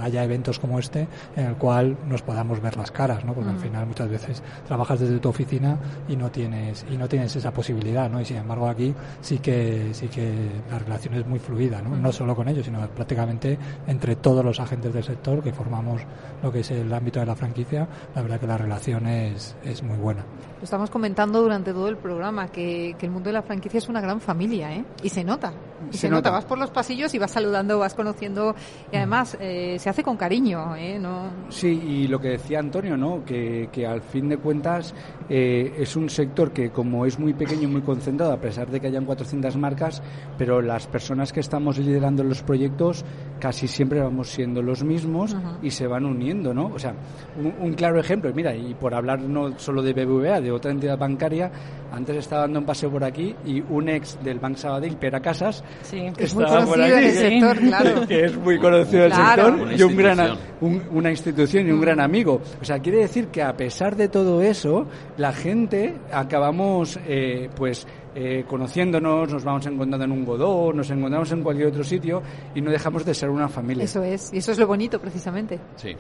haya 0.02 0.24
eventos 0.24 0.58
como 0.58 0.80
este 0.80 1.06
en 1.36 1.46
el 1.46 1.54
cual 1.54 1.96
nos 2.08 2.20
podamos 2.20 2.60
ver 2.60 2.76
las 2.76 2.90
caras, 2.90 3.24
¿no? 3.24 3.32
Porque 3.32 3.50
al 3.50 3.60
final 3.60 3.86
muchas 3.86 4.08
veces 4.08 4.42
trabajas 4.66 4.98
desde 4.98 5.20
tu 5.20 5.28
oficina 5.28 5.78
y 6.08 6.16
no 6.16 6.32
tienes 6.32 6.84
y 6.90 6.96
no 6.96 7.08
tienes 7.08 7.36
esa 7.36 7.52
posibilidad, 7.52 8.10
¿no? 8.10 8.20
Y 8.20 8.24
sin 8.24 8.38
embargo 8.38 8.66
aquí 8.66 8.92
sí 9.20 9.38
que 9.38 9.90
sí 9.92 10.08
que 10.08 10.34
la 10.68 10.80
relación 10.80 11.14
es 11.14 11.24
muy 11.28 11.38
fluida, 11.38 11.80
¿no? 11.80 11.96
no 11.96 12.10
solo 12.10 12.34
con 12.34 12.48
ellos, 12.48 12.64
sino 12.64 12.80
prácticamente 12.88 13.56
entre 13.86 14.16
todos 14.16 14.44
los 14.44 14.58
agentes 14.58 14.92
del 14.92 15.04
sector 15.04 15.40
que 15.40 15.52
formamos 15.52 16.02
lo 16.42 16.50
que 16.50 16.58
es 16.58 16.70
el 16.72 16.92
ámbito 16.92 17.20
de 17.20 17.26
la 17.26 17.36
franquicia, 17.36 17.86
la 18.16 18.22
verdad 18.22 18.40
que 18.40 18.48
la 18.48 18.58
relación 18.58 19.06
es, 19.06 19.54
es 19.62 19.80
muy 19.84 19.96
buena. 19.96 20.24
Lo 20.64 20.66
estamos 20.66 20.88
comentando 20.88 21.42
durante 21.42 21.74
todo 21.74 21.88
el 21.88 21.98
programa, 21.98 22.48
que, 22.48 22.96
que 22.98 23.04
el 23.04 23.12
mundo 23.12 23.28
de 23.28 23.34
la 23.34 23.42
franquicia 23.42 23.76
es 23.76 23.90
una 23.90 24.00
gran 24.00 24.18
familia, 24.18 24.72
¿eh? 24.74 24.82
Y 25.02 25.10
se 25.10 25.22
nota. 25.22 25.52
se, 25.90 26.08
nota. 26.08 26.30
vas 26.30 26.46
por 26.46 26.56
los 26.56 26.70
pasillos 26.70 27.12
y 27.12 27.18
vas 27.18 27.32
saludando, 27.32 27.78
vas 27.78 27.92
conociendo 27.92 28.54
y 28.90 28.96
además 28.96 29.36
eh, 29.40 29.76
se 29.78 29.90
hace 29.90 30.02
con 30.02 30.16
cariño, 30.16 30.74
¿eh? 30.74 30.98
No... 30.98 31.28
Sí, 31.50 31.68
y 31.68 32.08
lo 32.08 32.18
que 32.18 32.28
decía 32.28 32.60
Antonio, 32.60 32.96
¿no? 32.96 33.26
Que, 33.26 33.68
que 33.70 33.86
al 33.86 34.00
fin 34.00 34.30
de 34.30 34.38
cuentas 34.38 34.94
eh, 35.28 35.74
es 35.76 35.96
un 35.96 36.08
sector 36.08 36.50
que 36.50 36.70
como 36.70 37.04
es 37.04 37.18
muy 37.18 37.34
pequeño 37.34 37.64
y 37.64 37.66
muy 37.66 37.82
concentrado, 37.82 38.32
a 38.32 38.40
pesar 38.40 38.70
de 38.70 38.80
que 38.80 38.86
hayan 38.86 39.04
400 39.04 39.58
marcas, 39.58 40.02
pero 40.38 40.62
las 40.62 40.86
personas 40.86 41.30
que 41.30 41.40
estamos 41.40 41.76
liderando 41.76 42.24
los 42.24 42.42
proyectos 42.42 43.04
casi 43.38 43.68
siempre 43.68 44.00
vamos 44.00 44.30
siendo 44.30 44.62
los 44.62 44.82
mismos 44.82 45.36
y 45.62 45.70
se 45.70 45.86
van 45.86 46.06
uniendo, 46.06 46.54
¿no? 46.54 46.68
O 46.68 46.78
sea, 46.78 46.94
un, 47.36 47.74
claro 47.74 48.00
ejemplo, 48.00 48.32
mira, 48.34 48.54
y 48.54 48.72
por 48.72 48.94
hablar 48.94 49.20
no 49.20 49.58
solo 49.58 49.82
de 49.82 49.92
BBVA, 49.92 50.40
de 50.40 50.53
otra 50.54 50.70
entidad 50.70 50.98
bancaria, 50.98 51.50
antes 51.92 52.16
estaba 52.16 52.42
dando 52.42 52.60
un 52.60 52.66
paseo 52.66 52.90
por 52.90 53.04
aquí 53.04 53.34
y 53.44 53.60
un 53.60 53.88
ex 53.88 54.18
del 54.22 54.38
Banco 54.38 54.58
Sabadell, 54.58 54.96
Pera 54.96 55.20
Casas, 55.20 55.62
sí, 55.82 56.10
es 56.18 56.34
muy 56.34 56.44
conocido 56.44 56.84
en 56.84 57.04
el 57.04 57.12
sector, 57.12 57.58
claro. 57.58 58.06
que 58.06 58.24
es 58.24 58.36
muy 58.36 58.58
conocido 58.58 59.02
del 59.02 59.12
sector 59.12 59.72
y 59.76 59.82
un 59.82 59.96
gran, 59.96 60.38
una 60.60 61.10
institución 61.10 61.68
y 61.68 61.70
un 61.70 61.80
gran 61.80 62.00
amigo. 62.00 62.40
O 62.60 62.64
sea, 62.64 62.78
quiere 62.78 62.98
decir 62.98 63.28
que 63.28 63.42
a 63.42 63.56
pesar 63.56 63.96
de 63.96 64.08
todo 64.08 64.42
eso, 64.42 64.86
la 65.16 65.32
gente 65.32 65.94
acabamos, 66.12 66.98
eh, 67.06 67.48
pues, 67.56 67.86
eh, 68.14 68.44
conociéndonos, 68.46 69.32
nos 69.32 69.44
vamos 69.44 69.66
encontrando 69.66 70.04
en 70.04 70.12
un 70.12 70.24
godó, 70.24 70.72
nos 70.72 70.90
encontramos 70.90 71.32
en 71.32 71.42
cualquier 71.42 71.68
otro 71.68 71.82
sitio 71.82 72.22
y 72.54 72.60
no 72.60 72.70
dejamos 72.70 73.04
de 73.04 73.14
ser 73.14 73.28
una 73.28 73.48
familia. 73.48 73.84
Eso 73.84 74.02
es, 74.02 74.32
y 74.32 74.38
eso 74.38 74.52
es 74.52 74.58
lo 74.58 74.66
bonito 74.66 75.00
precisamente. 75.00 75.58
Sí, 75.76 75.96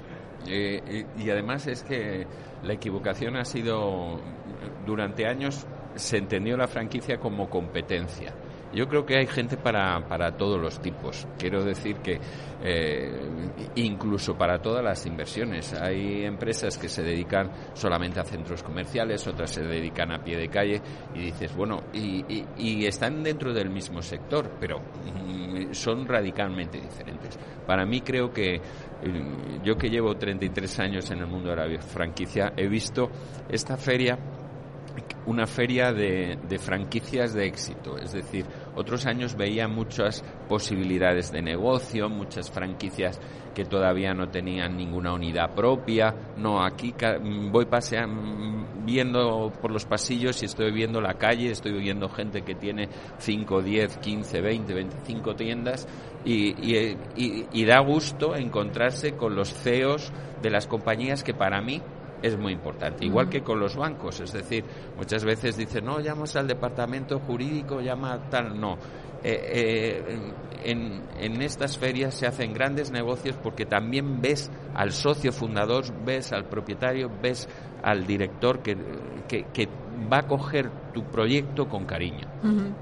eh, 0.46 1.04
y, 1.18 1.30
además 1.30 1.66
es 1.66 1.82
que 1.82 2.26
la 2.62 2.74
equivocación 2.74 3.36
ha 3.36 3.44
sido, 3.44 4.20
durante 4.84 5.26
años 5.26 5.66
se 5.94 6.18
entendió 6.18 6.56
la 6.56 6.66
franquicia 6.66 7.18
como 7.18 7.48
competencia. 7.48 8.34
Yo 8.74 8.88
creo 8.88 9.06
que 9.06 9.16
hay 9.16 9.26
gente 9.26 9.56
para, 9.56 10.00
para 10.08 10.36
todos 10.36 10.60
los 10.60 10.80
tipos. 10.80 11.28
Quiero 11.38 11.62
decir 11.64 11.98
que 11.98 12.18
eh, 12.66 13.20
incluso 13.76 14.36
para 14.36 14.60
todas 14.60 14.82
las 14.82 15.06
inversiones. 15.06 15.74
Hay 15.74 16.24
empresas 16.24 16.76
que 16.76 16.88
se 16.88 17.02
dedican 17.02 17.50
solamente 17.74 18.18
a 18.18 18.24
centros 18.24 18.62
comerciales, 18.62 19.26
otras 19.28 19.50
se 19.50 19.62
dedican 19.62 20.10
a 20.12 20.24
pie 20.24 20.36
de 20.36 20.48
calle 20.48 20.80
y 21.14 21.20
dices, 21.20 21.54
bueno, 21.54 21.84
y, 21.92 22.24
y, 22.56 22.86
están 22.86 23.22
dentro 23.22 23.52
del 23.52 23.70
mismo 23.70 24.02
sector, 24.02 24.50
pero 24.58 24.78
mm, 24.80 25.72
son 25.72 26.06
radicalmente 26.06 26.80
diferentes. 26.80 27.38
Para 27.66 27.86
mí 27.86 28.00
creo 28.00 28.32
que 28.32 28.58
mm, 28.58 29.62
yo 29.62 29.76
que 29.76 29.88
llevo 29.88 30.16
33 30.16 30.80
años 30.80 31.10
en 31.10 31.18
el 31.18 31.26
mundo 31.26 31.50
de 31.50 31.56
la 31.56 31.80
franquicia, 31.80 32.54
he 32.56 32.66
visto 32.66 33.08
esta 33.48 33.76
feria 33.76 34.18
una 35.26 35.46
feria 35.46 35.92
de, 35.92 36.38
de, 36.48 36.58
franquicias 36.58 37.34
de 37.34 37.46
éxito. 37.46 37.96
Es 37.98 38.12
decir, 38.12 38.44
otros 38.74 39.06
años 39.06 39.36
veía 39.36 39.68
muchas 39.68 40.24
posibilidades 40.48 41.32
de 41.32 41.42
negocio, 41.42 42.08
muchas 42.08 42.50
franquicias 42.50 43.20
que 43.54 43.64
todavía 43.64 44.12
no 44.12 44.28
tenían 44.28 44.76
ninguna 44.76 45.14
unidad 45.14 45.54
propia. 45.54 46.14
No, 46.36 46.62
aquí 46.62 46.94
voy 47.50 47.66
paseando, 47.66 48.66
viendo 48.84 49.52
por 49.62 49.70
los 49.70 49.86
pasillos 49.86 50.42
y 50.42 50.46
estoy 50.46 50.72
viendo 50.72 51.00
la 51.00 51.14
calle, 51.14 51.50
estoy 51.50 51.72
viendo 51.72 52.08
gente 52.08 52.42
que 52.42 52.54
tiene 52.54 52.88
5, 53.18 53.62
10, 53.62 53.98
15, 53.98 54.40
20, 54.40 54.74
25 54.74 55.36
tiendas 55.36 55.88
y, 56.24 56.54
y, 56.60 56.96
y, 57.16 57.46
y 57.52 57.64
da 57.64 57.78
gusto 57.80 58.34
encontrarse 58.34 59.16
con 59.16 59.34
los 59.34 59.52
CEOs 59.54 60.12
de 60.42 60.50
las 60.50 60.66
compañías 60.66 61.22
que 61.22 61.32
para 61.32 61.60
mí 61.62 61.80
es 62.24 62.38
muy 62.38 62.54
importante. 62.54 63.04
Igual 63.04 63.28
que 63.28 63.42
con 63.42 63.60
los 63.60 63.76
bancos, 63.76 64.18
es 64.20 64.32
decir, 64.32 64.64
muchas 64.96 65.24
veces 65.24 65.58
dicen, 65.58 65.84
no, 65.84 66.00
llamas 66.00 66.34
al 66.36 66.48
departamento 66.48 67.18
jurídico, 67.20 67.82
llama 67.82 68.30
tal, 68.30 68.58
no. 68.58 68.78
Eh, 69.22 70.02
eh, 70.02 70.32
en, 70.64 71.02
en, 71.18 71.42
estas 71.42 71.76
ferias 71.76 72.14
se 72.14 72.26
hacen 72.26 72.54
grandes 72.54 72.90
negocios 72.90 73.36
porque 73.42 73.66
también 73.66 74.22
ves 74.22 74.50
al 74.74 74.92
socio 74.92 75.32
fundador, 75.32 75.84
ves 76.04 76.32
al 76.32 76.46
propietario, 76.46 77.10
ves 77.22 77.46
al 77.82 78.06
director 78.06 78.60
que, 78.60 78.76
que, 79.28 79.68
va 80.12 80.18
a 80.18 80.22
coger 80.26 80.70
tu 80.92 81.04
proyecto 81.04 81.68
con 81.68 81.84
cariño. 81.84 82.28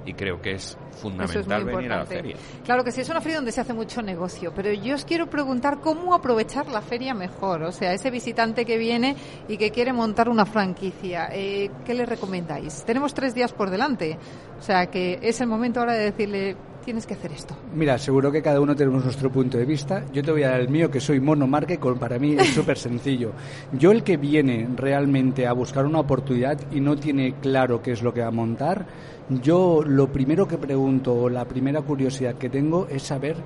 Y 0.05 0.15
creo 0.15 0.41
que 0.41 0.53
es 0.53 0.77
fundamental 0.91 1.65
venir 1.65 1.93
a 1.93 1.99
la 1.99 2.07
feria. 2.07 2.37
Claro 2.65 2.85
que 2.85 2.91
sí, 2.91 3.01
es 3.01 3.09
una 3.09 3.21
feria 3.21 3.37
donde 3.37 3.53
se 3.53 3.61
hace 3.61 3.73
mucho 3.73 4.03
negocio, 4.03 4.53
pero 4.55 4.73
yo 4.73 4.95
os 4.95 5.05
quiero 5.05 5.29
preguntar 5.29 5.81
cómo 5.81 6.15
aprovechar 6.15 6.69
la 6.69 6.83
feria 6.83 7.15
mejor. 7.15 7.63
O 7.63 7.73
sea, 7.73 7.93
ese 7.93 8.11
visitante 8.11 8.65
que 8.65 8.77
viene 8.77 9.17
y 9.49 9.57
que 9.57 9.71
quiere 9.71 9.93
montar 9.93 10.29
una 10.29 10.45
franquicia, 10.45 11.29
eh, 11.33 11.71
¿qué 11.85 11.95
le 11.95 12.07
recomendáis? 12.07 12.85
Tenemos 12.85 13.15
tres 13.15 13.35
días 13.35 13.53
por 13.53 13.71
delante, 13.71 14.19
o 14.59 14.63
sea 14.63 14.87
que 14.87 15.19
es 15.23 15.41
el 15.41 15.47
momento 15.47 15.81
ahora 15.81 15.95
de 15.95 16.05
decirle, 16.05 16.57
tienes 16.85 17.07
que 17.07 17.15
hacer 17.15 17.33
esto? 17.33 17.55
Mira, 17.75 17.99
seguro 17.99 18.31
que 18.31 18.43
cada 18.43 18.61
uno 18.61 18.77
tenemos 18.77 19.05
nuestro 19.05 19.31
punto 19.31 19.59
de 19.59 19.65
vista. 19.65 20.05
Yo 20.13 20.23
te 20.23 20.31
voy 20.31 20.43
a 20.43 20.51
dar 20.51 20.61
el 20.61 20.69
mío, 20.69 20.91
que 20.91 21.01
soy 21.01 21.21
monomarque, 21.21 21.79
para 21.79 22.19
mí 22.19 22.37
es 22.39 22.49
súper 22.55 22.79
sencillo. 22.79 23.33
Yo 23.73 23.93
el 23.93 24.03
que 24.03 24.17
viene 24.17 24.69
realmente 24.77 25.47
a 25.47 25.53
buscar 25.53 25.87
una 25.87 26.01
oportunidad 26.01 26.59
y 26.73 26.81
no 26.81 26.97
tiene 26.97 27.35
claro 27.41 27.83
qué 27.83 27.93
es 27.93 28.03
lo 28.03 28.13
que 28.13 28.21
va 28.21 28.29
a 28.29 28.33
montar, 28.33 28.87
yo 29.41 29.83
lo 29.87 30.09
primero 30.13 30.47
que 30.47 30.59
pregunto, 30.59 31.29
la 31.29 31.45
primera 31.47 31.81
curiosidad 31.83 32.35
que 32.35 32.51
tengo 32.51 32.87
es 32.89 33.03
saber 33.03 33.37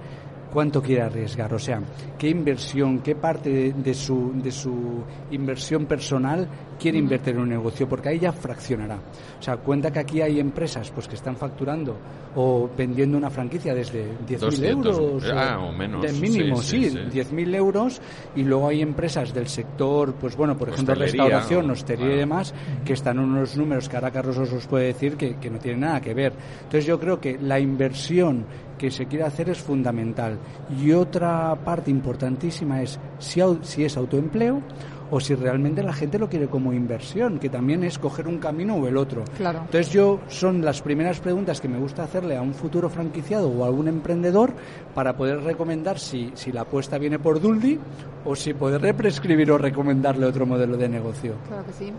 cuánto 0.53 0.83
quiere 0.83 1.03
arriesgar, 1.03 1.53
o 1.53 1.59
sea, 1.59 1.81
qué 2.19 2.29
inversión, 2.29 3.01
qué 3.01 3.15
parte 3.15 3.73
de, 3.73 3.95
su, 3.95 4.33
de 4.35 4.51
su 4.51 5.03
inversión 5.31 5.87
personal 5.87 6.49
quiere 6.79 6.99
invertir 6.99 7.35
en 7.35 7.41
un 7.41 7.49
negocio, 7.49 7.89
porque 7.89 8.11
ahí 8.11 8.19
ya 8.19 8.33
fraccionará. 8.33 8.97
O 9.39 9.43
sea, 9.43 9.57
cuenta 9.57 9.91
que 9.91 9.99
aquí 9.99 10.21
hay 10.21 10.41
empresas 10.41 10.91
pues 10.91 11.09
que 11.09 11.15
están 11.15 11.37
facturando 11.37 11.97
o 12.35 12.69
vendiendo 12.77 13.17
una 13.17 13.31
franquicia 13.31 13.75
desde 13.75 14.13
10.000 14.27 14.65
euros. 14.65 15.25
Ah, 15.35 15.59
o 15.59 15.73
menos. 15.73 16.03
De 16.03 16.13
mínimo, 16.13 16.61
sí, 16.61 16.91
10.000 16.91 17.55
euros. 17.55 18.01
Y 18.35 18.43
luego 18.43 18.69
hay 18.69 18.83
empresas 18.83 19.33
del 19.33 19.49
sector, 19.49 20.15
pues 20.15 20.37
bueno, 20.37 20.57
por 20.57 20.69
ejemplo, 20.69 20.95
restauración, 20.95 21.71
hostelería 21.71 22.15
y 22.15 22.19
demás, 22.19 22.55
que 22.85 22.93
están 22.93 23.19
en 23.19 23.25
unos 23.25 23.57
números 23.57 23.89
que 23.89 23.97
ahora 23.97 24.11
Carlos 24.11 24.37
os 24.39 24.67
puede 24.67 24.87
decir 24.87 25.17
que, 25.17 25.37
que 25.37 25.51
no 25.51 25.59
tienen 25.59 25.81
nada 25.81 26.01
que 26.01 26.15
ver. 26.15 26.33
Entonces 26.59 26.85
yo 26.85 27.01
creo 27.01 27.21
que 27.21 27.39
la 27.39 27.59
inversión 27.59 28.45
que 28.79 28.91
se 28.91 29.07
quiere 29.07 29.25
hacer 29.25 29.51
es 29.51 29.59
fundamental. 29.59 30.39
Y 30.83 30.93
otra 30.93 31.57
parte 31.65 31.91
importantísima 31.91 32.83
es 32.83 32.99
si, 33.19 33.41
si 33.63 33.85
es 33.85 33.97
autoempleo 33.97 34.63
o 35.11 35.21
si 35.21 35.35
realmente 35.35 35.83
la 35.83 35.93
gente 35.93 36.19
lo 36.19 36.29
quiere 36.29 36.49
como 36.49 36.73
inversión, 36.73 37.39
que 37.39 37.49
también 37.49 37.85
es 37.85 37.99
coger 37.99 38.27
un 38.27 38.39
camino 38.39 38.77
o 38.77 38.87
el 38.89 38.97
otro. 38.97 39.25
Claro. 39.37 39.61
Entonces 39.61 39.91
yo 39.91 40.21
son 40.29 40.65
las 40.65 40.83
primeras 40.83 41.21
preguntas 41.21 41.61
que 41.61 41.69
me 41.69 41.79
gusta 41.79 42.05
hacerle 42.05 42.37
a 42.37 42.43
un 42.43 42.55
futuro 42.55 42.89
franquiciado 42.89 43.49
o 43.49 43.65
a 43.65 43.69
algún 43.69 43.89
emprendedor 43.89 44.53
para 44.95 45.17
poder 45.17 45.43
recomendar 45.43 45.99
si, 45.99 46.33
si 46.35 46.53
la 46.53 46.63
apuesta 46.63 46.99
viene 46.99 47.19
por 47.19 47.41
Duldi 47.41 47.79
o 48.25 48.35
si 48.35 48.55
poder 48.55 48.95
prescribir 48.97 49.51
o 49.53 49.59
recomendarle 49.59 50.27
otro 50.27 50.47
modelo 50.47 50.77
de 50.77 50.89
negocio. 50.89 51.35
Claro 51.49 51.65
que 51.67 51.73
sí. 51.73 51.93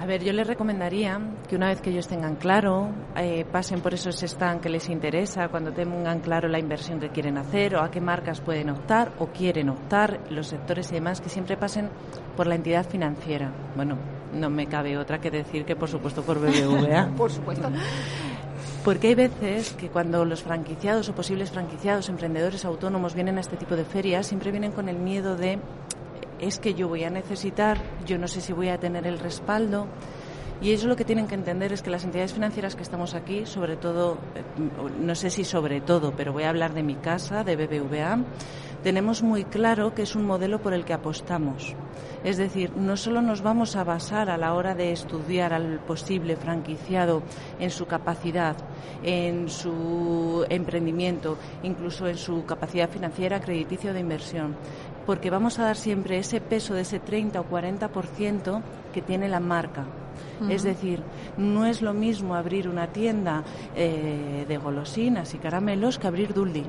A 0.00 0.06
ver, 0.06 0.22
yo 0.22 0.32
les 0.32 0.46
recomendaría 0.46 1.20
que 1.48 1.56
una 1.56 1.68
vez 1.68 1.80
que 1.80 1.90
ellos 1.90 2.06
tengan 2.06 2.36
claro, 2.36 2.90
eh, 3.16 3.44
pasen 3.50 3.80
por 3.80 3.94
esos 3.94 4.20
stands 4.20 4.62
que 4.62 4.68
les 4.68 4.88
interesa, 4.88 5.48
cuando 5.48 5.72
tengan 5.72 6.20
claro 6.20 6.48
la 6.48 6.60
inversión 6.60 7.00
que 7.00 7.08
quieren 7.08 7.36
hacer 7.36 7.74
o 7.74 7.82
a 7.82 7.90
qué 7.90 8.00
marcas 8.00 8.40
pueden 8.40 8.70
optar 8.70 9.10
o 9.18 9.26
quieren 9.26 9.68
optar, 9.70 10.20
los 10.30 10.46
sectores 10.46 10.92
y 10.92 10.94
demás, 10.94 11.20
que 11.20 11.28
siempre 11.28 11.56
pasen 11.56 11.90
por 12.36 12.46
la 12.46 12.54
entidad 12.54 12.88
financiera. 12.88 13.50
Bueno, 13.74 13.98
no 14.32 14.48
me 14.50 14.68
cabe 14.68 14.96
otra 14.96 15.20
que 15.20 15.32
decir 15.32 15.64
que 15.64 15.74
por 15.74 15.88
supuesto 15.88 16.22
por 16.22 16.38
BBVA. 16.38 17.08
por 17.16 17.32
supuesto. 17.32 17.68
Porque 18.84 19.08
hay 19.08 19.14
veces 19.16 19.72
que 19.72 19.88
cuando 19.88 20.24
los 20.24 20.44
franquiciados 20.44 21.08
o 21.08 21.14
posibles 21.14 21.50
franquiciados, 21.50 22.08
emprendedores 22.08 22.64
autónomos 22.64 23.14
vienen 23.14 23.36
a 23.38 23.40
este 23.40 23.56
tipo 23.56 23.74
de 23.74 23.84
ferias, 23.84 24.28
siempre 24.28 24.52
vienen 24.52 24.70
con 24.70 24.88
el 24.88 24.96
miedo 24.96 25.36
de 25.36 25.58
es 26.40 26.58
que 26.58 26.74
yo 26.74 26.88
voy 26.88 27.04
a 27.04 27.10
necesitar, 27.10 27.78
yo 28.06 28.18
no 28.18 28.28
sé 28.28 28.40
si 28.40 28.52
voy 28.52 28.68
a 28.68 28.78
tener 28.78 29.06
el 29.06 29.18
respaldo. 29.18 29.86
Y 30.60 30.72
eso 30.72 30.88
lo 30.88 30.96
que 30.96 31.04
tienen 31.04 31.28
que 31.28 31.36
entender 31.36 31.72
es 31.72 31.82
que 31.82 31.90
las 31.90 32.04
entidades 32.04 32.32
financieras 32.32 32.74
que 32.74 32.82
estamos 32.82 33.14
aquí, 33.14 33.46
sobre 33.46 33.76
todo, 33.76 34.18
eh, 34.34 34.42
no 35.00 35.14
sé 35.14 35.30
si 35.30 35.44
sobre 35.44 35.80
todo, 35.80 36.12
pero 36.16 36.32
voy 36.32 36.42
a 36.42 36.48
hablar 36.48 36.74
de 36.74 36.82
mi 36.82 36.96
casa, 36.96 37.44
de 37.44 37.54
BBVA, 37.54 38.18
tenemos 38.82 39.22
muy 39.22 39.44
claro 39.44 39.94
que 39.94 40.02
es 40.02 40.14
un 40.14 40.24
modelo 40.24 40.60
por 40.60 40.72
el 40.72 40.84
que 40.84 40.92
apostamos. 40.92 41.74
Es 42.24 42.36
decir, 42.36 42.72
no 42.76 42.96
solo 42.96 43.22
nos 43.22 43.42
vamos 43.42 43.76
a 43.76 43.84
basar 43.84 44.28
a 44.28 44.36
la 44.36 44.54
hora 44.54 44.74
de 44.74 44.92
estudiar 44.92 45.52
al 45.52 45.78
posible 45.80 46.36
franquiciado 46.36 47.22
en 47.60 47.70
su 47.70 47.86
capacidad, 47.86 48.56
en 49.02 49.48
su 49.48 50.44
emprendimiento, 50.48 51.38
incluso 51.62 52.08
en 52.08 52.16
su 52.16 52.44
capacidad 52.44 52.90
financiera, 52.90 53.40
crediticio 53.40 53.92
de 53.92 54.00
inversión, 54.00 54.56
porque 55.06 55.30
vamos 55.30 55.58
a 55.58 55.64
dar 55.64 55.76
siempre 55.76 56.18
ese 56.18 56.40
peso 56.40 56.74
de 56.74 56.82
ese 56.82 56.98
30 56.98 57.40
o 57.40 57.48
40% 57.48 58.62
que 58.92 59.02
tiene 59.02 59.28
la 59.28 59.40
marca. 59.40 59.84
Es 60.48 60.62
decir, 60.62 61.02
no 61.36 61.66
es 61.66 61.82
lo 61.82 61.94
mismo 61.94 62.34
abrir 62.34 62.68
una 62.68 62.88
tienda 62.88 63.42
eh, 63.74 64.44
de 64.46 64.56
golosinas 64.56 65.34
y 65.34 65.38
caramelos 65.38 65.98
que 65.98 66.06
abrir 66.06 66.32
Duldi. 66.32 66.64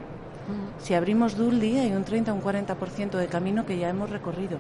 Si 0.80 0.94
abrimos 0.94 1.36
Duldi 1.38 1.78
hay 1.80 1.92
un 1.92 2.04
30 2.04 2.32
o 2.32 2.36
un 2.36 2.42
40% 2.42 3.18
de 3.18 3.28
camino 3.28 3.66
que 3.66 3.78
ya 3.78 3.90
hemos 3.90 4.10
recorrido. 4.10 4.58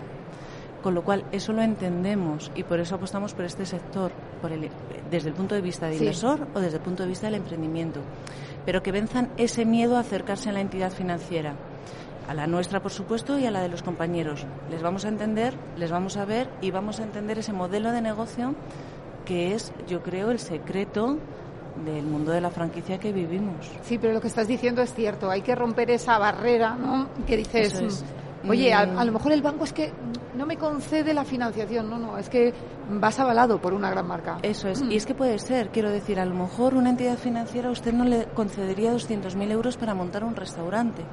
Con 0.83 0.95
lo 0.95 1.03
cual, 1.03 1.25
eso 1.33 1.51
lo 1.51 1.61
entendemos 1.61 2.51
y 2.55 2.63
por 2.63 2.79
eso 2.79 2.95
apostamos 2.95 3.33
por 3.33 3.43
este 3.45 3.65
sector, 3.65 4.11
por 4.41 4.51
el 4.53 4.69
desde 5.11 5.27
el 5.29 5.35
punto 5.35 5.53
de 5.55 5.61
vista 5.61 5.87
del 5.87 5.95
Sí. 5.97 6.03
inversor 6.05 6.47
o 6.53 6.59
desde 6.59 6.77
el 6.77 6.83
punto 6.83 7.03
de 7.03 7.09
vista 7.09 7.27
del 7.27 7.35
emprendimiento, 7.35 7.99
pero 8.65 8.81
que 8.81 8.91
venzan 8.93 9.29
ese 9.35 9.65
miedo 9.65 9.97
a 9.97 10.01
acercarse 10.01 10.49
a 10.49 10.53
la 10.53 10.61
entidad 10.61 10.91
financiera. 10.91 11.55
A 12.29 12.33
la 12.33 12.45
nuestra, 12.47 12.79
por 12.81 12.91
supuesto, 12.91 13.39
y 13.39 13.45
a 13.45 13.51
la 13.51 13.61
de 13.61 13.69
los 13.69 13.81
compañeros. 13.83 14.45
Les 14.69 14.81
vamos 14.83 15.03
a 15.03 15.09
entender, 15.09 15.53
les 15.77 15.89
vamos 15.91 16.15
a 16.15 16.25
ver 16.25 16.47
y 16.61 16.69
vamos 16.71 16.99
a 16.99 17.03
entender 17.03 17.39
ese 17.39 17.51
modelo 17.53 17.91
de 17.91 18.01
negocio 18.01 18.53
que 19.25 19.53
es, 19.55 19.73
yo 19.87 20.01
creo, 20.03 20.29
el 20.31 20.39
secreto 20.39 21.17
del 21.86 22.05
mundo 22.05 22.32
de 22.32 22.41
la 22.41 22.49
franquicia 22.49 22.99
que 22.99 23.11
vivimos. 23.11 23.70
Sí, 23.84 23.97
pero 23.97 24.13
lo 24.13 24.22
que 24.22 24.28
estás 24.28 24.47
diciendo 24.47 24.82
es 24.82 24.93
cierto. 24.93 25.30
Hay 25.30 25.41
que 25.41 25.55
romper 25.55 25.91
esa 25.91 26.17
barrera, 26.17 26.76
¿no? 26.76 27.09
Que 27.26 27.38
dices, 27.38 27.74
es. 27.74 28.05
mm, 28.43 28.49
oye, 28.49 28.74
a, 28.74 28.80
a 28.80 29.05
lo 29.05 29.11
mejor 29.11 29.32
el 29.32 29.41
banco 29.41 29.63
es 29.63 29.74
que 29.74 29.91
no 30.36 30.45
me 30.45 30.57
concede 30.57 31.13
la 31.13 31.26
financiación. 31.26 31.89
No, 31.89 31.97
no, 31.97 32.17
es 32.17 32.30
que 32.30 32.53
vas 32.89 33.20
avalado 33.20 33.59
por 33.59 33.74
una 33.74 33.89
gran 33.89 34.07
marca. 34.07 34.38
Eso 34.41 34.67
es. 34.67 34.82
Mm. 34.82 34.91
Y 34.91 34.95
es 34.95 35.05
que 35.05 35.13
puede 35.15 35.38
ser, 35.39 35.70
quiero 35.70 35.89
decir, 35.89 36.20
a 36.20 36.26
lo 36.26 36.36
mejor 36.36 36.74
una 36.74 36.89
entidad 36.89 37.17
financiera 37.17 37.70
a 37.70 37.72
usted 37.72 37.93
no 37.93 38.05
le 38.05 38.26
concedería 38.28 38.93
200.000 38.93 39.51
euros 39.51 39.78
para 39.78 39.93
montar 39.93 40.24
un 40.24 40.36
restaurante. 40.36 41.03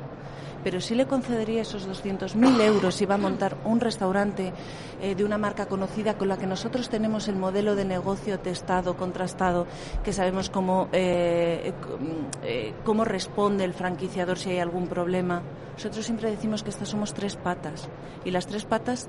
Pero 0.65 0.81
sí 0.81 0.95
le 0.97 1.07
concedería 1.07 1.63
esos 1.63 1.87
200.000 1.89 2.61
euros 2.61 2.95
si 2.95 3.07
va 3.07 3.15
a 3.15 3.19
montar 3.19 3.57
un 3.65 3.79
restaurante 3.81 4.53
eh, 5.01 5.15
de 5.15 5.25
una 5.25 5.39
marca 5.39 5.67
conocida 5.67 6.15
con 6.19 6.29
la 6.29 6.37
que 6.37 6.47
nosotros 6.47 6.89
tenemos 6.89 7.29
el 7.29 7.37
modelo 7.37 7.77
de 7.77 7.85
negocio 7.85 8.41
testado, 8.41 8.97
contrastado, 8.97 9.67
que 10.05 10.13
sabemos 10.13 10.51
cómo, 10.51 10.89
eh, 10.93 11.73
c- 11.73 12.49
eh, 12.49 12.75
cómo 12.85 13.05
responde 13.05 13.65
el 13.65 13.75
franquiciador 13.75 14.39
si 14.39 14.51
hay 14.51 14.59
algún 14.59 14.89
problema. 14.89 15.43
Nosotros 15.75 16.05
siempre 16.05 16.31
decimos 16.31 16.63
que 16.63 16.71
estas 16.71 16.89
somos 16.89 17.15
tres 17.15 17.37
patas. 17.37 17.89
Y 18.25 18.31
las 18.33 18.47
tres 18.47 18.65
patas 18.65 19.09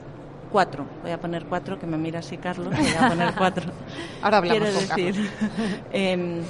cuatro. 0.52 0.86
Voy 1.02 1.12
a 1.12 1.20
poner 1.20 1.46
cuatro, 1.46 1.80
que 1.80 1.88
me 1.88 1.98
mira 1.98 2.20
así 2.20 2.38
Carlos. 2.38 2.76
Voy 2.78 2.94
a 3.00 3.08
poner 3.10 3.34
cuatro. 3.36 3.72
Ahora 4.22 4.38
hablamos 4.38 4.70
Quiero 4.70 4.80
con 4.88 4.88
decir, 4.98 5.30
em, 5.92 6.42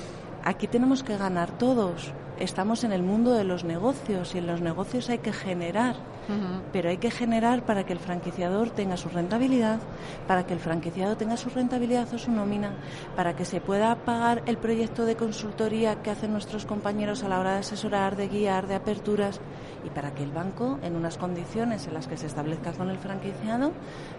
aquí 0.43 0.67
tenemos 0.67 1.01
que 1.03 1.15
ganar 1.17 1.51
todos. 1.57 2.11
Estamos 2.39 2.83
en 2.83 2.91
el 2.91 3.01
mundo 3.01 3.33
de 3.33 3.43
los 3.43 3.63
negocios 3.63 4.35
y 4.35 4.37
en 4.37 4.47
los 4.47 4.61
negocios 4.61 5.09
hay 5.09 5.19
que 5.19 5.33
generar. 5.33 5.95
Pero 6.73 6.89
hay 6.89 6.97
que 6.97 7.09
generar 7.09 7.65
para 7.65 7.85
que 7.85 7.93
el 7.93 7.99
franquiciador 7.99 8.69
tenga 8.69 8.97
su 8.97 9.07
rentabilidad, 9.07 9.79
para 10.27 10.45
que 10.45 10.53
el 10.53 10.59
franquiciado 10.59 11.15
tenga 11.15 11.37
su 11.37 11.49
rentabilidad 11.49 12.13
o 12.13 12.17
su 12.17 12.31
nómina, 12.31 12.71
para 13.15 13.33
que 13.35 13.45
se 13.45 13.61
pueda 13.61 13.95
pagar 13.95 14.43
el 14.45 14.57
proyecto 14.57 15.05
de 15.05 15.15
consultoría 15.15 16.01
que 16.01 16.11
hacen 16.11 16.33
nuestros 16.33 16.65
compañeros 16.65 17.23
a 17.23 17.29
la 17.29 17.39
hora 17.39 17.53
de 17.53 17.59
asesorar, 17.59 18.17
de 18.17 18.27
guiar, 18.27 18.67
de 18.67 18.75
aperturas, 18.75 19.39
y 19.85 19.89
para 19.89 20.13
que 20.13 20.23
el 20.23 20.31
banco, 20.31 20.79
en 20.83 20.97
unas 20.97 21.17
condiciones 21.17 21.87
en 21.87 21.93
las 21.93 22.07
que 22.07 22.17
se 22.17 22.27
establezca 22.27 22.73
con 22.73 22.89
el 22.89 22.97
franquiciado, 22.97 23.71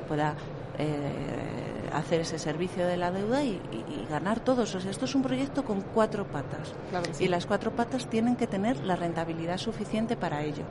pueda 0.09 0.35
eh, 0.79 1.91
hacer 1.93 2.20
ese 2.20 2.39
servicio 2.39 2.87
de 2.87 2.97
la 2.97 3.11
deuda 3.11 3.43
y, 3.43 3.61
y- 3.72 4.03
y 4.03 4.07
ganar 4.09 4.41
todos. 4.41 4.74
O 4.74 4.81
sea, 4.81 4.91
esto 4.91 5.05
es 5.07 5.14
un 5.14 5.22
proyecto 5.22 5.64
con 5.64 5.81
cuatro 5.81 6.26
patas. 6.26 6.72
Claro 6.91 7.05
que 7.07 7.14
sí. 7.14 7.24
Y 7.24 7.29
las 7.29 7.47
cuatro 7.47 7.72
patas 7.72 8.07
tienen 8.09 8.37
que 8.37 8.47
tener 8.47 8.85
la 8.85 8.95
rentabilidad 8.97 9.57
suficiente 9.59 10.16
para 10.16 10.43
ello. 10.43 10.64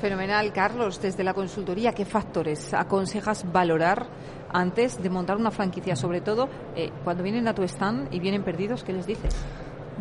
Fenomenal, 0.00 0.52
Carlos. 0.52 1.00
Desde 1.00 1.24
la 1.24 1.34
consultoría, 1.34 1.92
¿qué 1.92 2.04
factores 2.04 2.72
aconsejas 2.74 3.44
valorar 3.50 4.06
antes 4.52 5.02
de 5.02 5.10
montar 5.10 5.36
una 5.36 5.50
franquicia? 5.50 5.96
Sobre 5.96 6.20
todo, 6.20 6.48
eh, 6.76 6.90
cuando 7.02 7.22
vienen 7.22 7.48
a 7.48 7.54
tu 7.54 7.62
stand 7.62 8.12
y 8.12 8.20
vienen 8.20 8.42
perdidos, 8.42 8.84
¿qué 8.84 8.92
les 8.92 9.06
dices? 9.06 9.34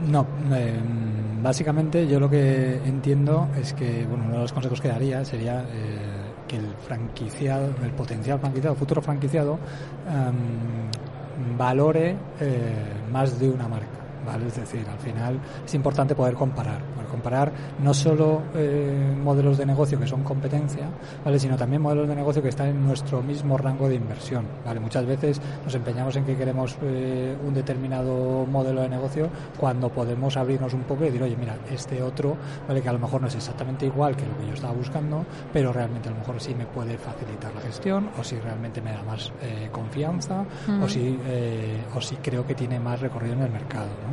No, 0.07 0.25
eh, 0.53 0.73
básicamente 1.41 2.07
yo 2.07 2.19
lo 2.19 2.29
que 2.29 2.77
entiendo 2.85 3.47
es 3.59 3.73
que 3.73 4.05
bueno, 4.07 4.23
uno 4.25 4.33
de 4.35 4.39
los 4.41 4.53
consejos 4.53 4.81
que 4.81 4.87
daría 4.87 5.23
sería 5.23 5.61
eh, 5.61 5.97
el 6.53 6.73
franquiciado, 6.87 7.73
el 7.83 7.91
potencial 7.91 8.39
franquiciado, 8.39 8.75
futuro 8.75 9.01
franquiciado, 9.01 9.57
em, 10.07 11.57
valore 11.57 12.15
eh, 12.39 12.73
más 13.11 13.39
de 13.39 13.49
una 13.49 13.67
marca. 13.67 14.02
¿Vale? 14.25 14.47
Es 14.47 14.55
decir, 14.55 14.85
al 14.89 14.99
final 14.99 15.39
es 15.65 15.73
importante 15.73 16.15
poder 16.15 16.33
comparar, 16.35 16.81
poder 16.93 17.07
comparar 17.07 17.51
no 17.81 17.93
solo 17.93 18.41
eh, 18.55 19.15
modelos 19.21 19.57
de 19.57 19.65
negocio 19.65 19.99
que 19.99 20.07
son 20.07 20.23
competencia, 20.23 20.87
¿vale? 21.23 21.39
sino 21.39 21.57
también 21.57 21.81
modelos 21.81 22.07
de 22.07 22.15
negocio 22.15 22.41
que 22.41 22.49
están 22.49 22.67
en 22.67 22.85
nuestro 22.85 23.21
mismo 23.21 23.57
rango 23.57 23.89
de 23.89 23.95
inversión. 23.95 24.45
¿vale? 24.65 24.79
Muchas 24.79 25.05
veces 25.05 25.41
nos 25.63 25.75
empeñamos 25.75 26.15
en 26.15 26.25
que 26.25 26.37
queremos 26.37 26.77
eh, 26.81 27.35
un 27.45 27.53
determinado 27.53 28.45
modelo 28.45 28.81
de 28.81 28.89
negocio 28.89 29.29
cuando 29.59 29.89
podemos 29.89 30.37
abrirnos 30.37 30.73
un 30.73 30.83
poco 30.83 31.03
y 31.03 31.07
decir, 31.07 31.23
oye, 31.23 31.35
mira, 31.37 31.57
este 31.69 32.01
otro, 32.01 32.37
¿vale? 32.67 32.81
que 32.81 32.89
a 32.89 32.93
lo 32.93 32.99
mejor 32.99 33.21
no 33.21 33.27
es 33.27 33.35
exactamente 33.35 33.85
igual 33.85 34.15
que 34.15 34.25
lo 34.25 34.37
que 34.37 34.47
yo 34.47 34.53
estaba 34.53 34.73
buscando, 34.73 35.25
pero 35.51 35.73
realmente 35.73 36.09
a 36.09 36.11
lo 36.11 36.19
mejor 36.19 36.39
sí 36.39 36.55
me 36.55 36.65
puede 36.65 36.97
facilitar 36.97 37.53
la 37.53 37.61
gestión, 37.61 38.09
o 38.19 38.23
si 38.23 38.39
realmente 38.39 38.81
me 38.81 38.91
da 38.91 39.03
más 39.03 39.31
eh, 39.41 39.69
confianza, 39.71 40.45
o, 40.81 40.87
si, 40.87 41.19
o 41.95 42.01
si 42.01 42.15
creo 42.17 42.45
que 42.45 42.55
tiene 42.55 42.79
más 42.79 42.99
recorrido 42.99 43.33
en 43.33 43.41
el 43.41 43.51
mercado. 43.51 43.89
¿no? 44.07 44.12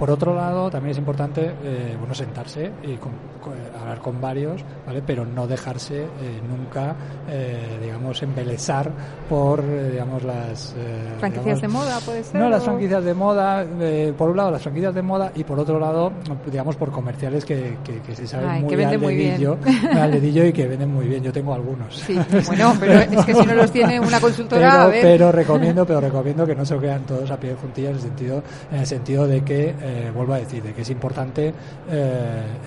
Por 0.00 0.10
otro 0.10 0.34
lado, 0.34 0.68
también 0.70 0.90
es 0.92 0.98
importante 0.98 1.52
eh, 1.62 1.94
bueno, 1.98 2.12
sentarse 2.14 2.72
y 2.82 2.94
con- 2.96 3.12
con- 3.40 3.52
hablar 3.80 4.00
con 4.00 4.20
varios, 4.20 4.62
¿vale? 4.86 5.02
pero 5.06 5.24
no 5.24 5.46
dejarse 5.46 6.02
eh, 6.04 6.40
nunca, 6.48 6.96
eh, 7.28 7.78
digamos, 7.82 8.20
embelesar 8.22 8.90
por, 9.28 9.60
eh, 9.60 9.90
digamos, 9.92 10.22
las... 10.24 10.74
eh, 10.78 11.14
¿Franquicias 11.18 11.60
digamos, 11.60 11.62
de 11.62 11.68
moda, 11.68 12.00
puede 12.04 12.24
ser? 12.24 12.40
no, 12.40 12.48
las 12.48 12.64
franquicias 12.64 13.04
de 13.04 13.14
moda, 13.14 13.64
eh, 13.80 14.12
por 14.16 14.30
un 14.30 14.36
lado 14.38 14.50
las 14.50 14.62
franquicias 14.62 14.94
de 14.94 15.02
moda 15.02 15.32
y 15.34 15.44
por 15.44 15.58
otro 15.58 15.78
lado, 15.78 16.12
digamos, 16.50 16.76
por 16.76 16.90
comerciales 16.90 17.44
que, 17.44 17.76
que, 17.84 18.00
que 18.00 18.16
se 18.16 18.26
saben 18.26 18.48
Ay, 18.48 18.62
muy 18.62 18.74
que 18.76 18.84
al 18.84 18.98
muy 18.98 19.14
bien. 19.14 19.30
dedillo, 19.32 19.58
al 20.00 20.10
dedillo 20.12 20.44
y 20.46 20.52
que 20.52 20.66
venden 20.66 20.92
muy 20.94 21.06
bien. 21.06 21.22
Yo 21.22 21.32
tengo 21.32 21.52
algunos. 21.54 21.94
Sí, 21.96 22.18
bueno, 22.46 22.74
pero 22.80 22.94
es 22.94 23.24
que 23.26 23.34
si 23.34 23.46
no 23.46 23.54
los 23.54 23.70
tiene 23.70 24.00
una 24.00 24.18
consultora, 24.20 24.70
pero, 24.70 24.82
a 24.82 24.86
ver. 24.88 25.02
pero 25.02 25.32
recomiendo, 25.32 25.84
pero 25.86 26.00
recomiendo 26.00 26.46
que 26.46 26.54
no 26.54 26.64
se 26.64 26.74
lo 26.74 26.80
quedan 26.80 27.02
todos 27.04 27.30
a 27.30 27.36
pie 27.38 27.50
de 27.50 27.56
juntillas 27.56 27.90
en 27.90 27.96
el 27.96 28.02
sentido, 28.02 28.42
en 28.72 28.78
el 28.80 28.86
sentido 28.86 29.26
de 29.26 29.42
que, 29.44 29.74
eh, 29.90 30.10
vuelvo 30.14 30.34
a 30.34 30.38
decir, 30.38 30.62
de 30.62 30.72
que 30.72 30.82
es 30.82 30.90
importante 30.90 31.48
eh, 31.48 31.52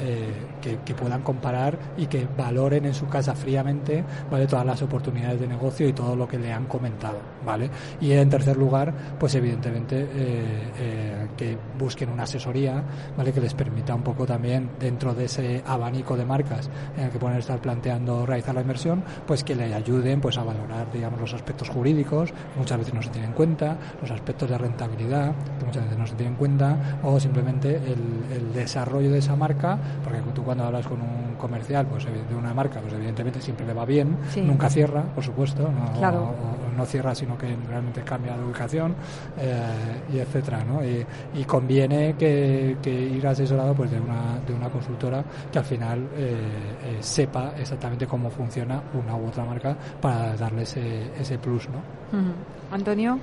eh, 0.01 0.33
que, 0.61 0.79
que 0.79 0.93
puedan 0.93 1.21
comparar 1.21 1.77
y 1.97 2.07
que 2.07 2.27
valoren 2.37 2.85
en 2.85 2.93
su 2.93 3.07
casa 3.07 3.33
fríamente, 3.33 4.03
¿vale? 4.29 4.45
Todas 4.45 4.65
las 4.65 4.81
oportunidades 4.81 5.39
de 5.39 5.47
negocio 5.47 5.87
y 5.87 5.93
todo 5.93 6.17
lo 6.17 6.27
que 6.27 6.37
le 6.37 6.51
han 6.51 6.65
comentado, 6.65 7.19
¿vale? 7.45 7.69
Y 8.01 8.11
en 8.11 8.29
tercer 8.29 8.57
lugar, 8.57 8.93
pues 9.19 9.35
evidentemente 9.35 10.01
eh, 10.01 10.71
eh, 10.77 11.27
que 11.37 11.57
busquen 11.77 12.09
una 12.09 12.23
asesoría, 12.23 12.83
¿vale? 13.17 13.31
Que 13.33 13.41
les 13.41 13.53
permita 13.53 13.93
un 13.95 14.01
poco 14.03 14.25
también 14.25 14.69
dentro 14.79 15.13
de 15.13 15.25
ese 15.25 15.63
abanico 15.65 16.15
de 16.17 16.25
marcas 16.25 16.69
en 16.97 17.05
el 17.05 17.09
que 17.11 17.19
pueden 17.19 17.37
estar 17.37 17.59
planteando 17.59 18.25
realizar 18.25 18.55
la 18.55 18.61
inversión, 18.61 19.03
pues 19.25 19.43
que 19.43 19.55
le 19.55 19.73
ayuden 19.73 20.21
pues 20.21 20.37
a 20.37 20.43
valorar, 20.43 20.91
digamos, 20.91 21.19
los 21.19 21.33
aspectos 21.33 21.69
jurídicos, 21.69 22.31
que 22.31 22.59
muchas 22.59 22.77
veces 22.77 22.93
no 22.93 23.01
se 23.01 23.09
tienen 23.09 23.31
en 23.31 23.35
cuenta, 23.35 23.77
los 24.01 24.11
aspectos 24.11 24.49
de 24.49 24.57
rentabilidad, 24.57 25.33
que 25.59 25.65
muchas 25.65 25.83
veces 25.83 25.97
no 25.97 26.07
se 26.07 26.15
tienen 26.15 26.33
en 26.33 26.37
cuenta, 26.39 26.99
o 27.03 27.19
simplemente 27.19 27.75
el, 27.77 28.35
el 28.35 28.53
desarrollo 28.53 29.11
de 29.11 29.19
esa 29.19 29.35
marca, 29.35 29.77
porque 30.03 30.19
tú 30.33 30.43
cuando 30.43 30.63
hablas 30.65 30.87
con 30.87 31.01
un 31.01 31.35
comercial, 31.37 31.85
pues 31.87 32.05
de 32.05 32.35
una 32.35 32.53
marca, 32.53 32.79
pues 32.79 32.93
evidentemente 32.93 33.41
siempre 33.41 33.65
le 33.65 33.73
va 33.73 33.85
bien, 33.85 34.17
Sí. 34.29 34.41
nunca 34.41 34.69
cierra, 34.69 35.01
por 35.03 35.23
supuesto, 35.23 35.69
no, 35.71 35.93
Claro. 35.99 36.21
o- 36.23 36.69
o 36.73 36.77
no 36.77 36.85
cierra, 36.85 37.13
sino 37.15 37.32
que 37.37 37.55
realmente 37.67 38.01
cambia 38.03 38.35
de 38.37 38.43
ubicación 38.43 38.95
eh, 39.37 40.01
y 40.13 40.19
etcétera, 40.19 40.63
¿no? 40.63 40.83
Y, 40.83 41.05
y 41.35 41.43
conviene 41.45 42.15
que, 42.17 42.77
que 42.81 42.91
ir 42.91 43.25
asesorado 43.27 43.73
pues 43.73 43.91
de 43.91 43.99
una, 43.99 44.39
de 44.45 44.53
una 44.53 44.69
consultora 44.69 45.23
que 45.51 45.59
al 45.59 45.65
final 45.65 46.07
eh, 46.15 46.37
eh, 46.83 46.97
sepa 46.99 47.53
exactamente 47.57 48.05
cómo 48.07 48.29
funciona 48.29 48.81
una 48.93 49.15
u 49.15 49.27
otra 49.27 49.45
marca 49.45 49.75
para 50.01 50.35
darle 50.35 50.63
ese, 50.63 51.11
ese 51.19 51.37
plus, 51.37 51.67
¿no? 51.69 51.77
Ujú. 52.17 52.31
Antonio, 52.71 53.19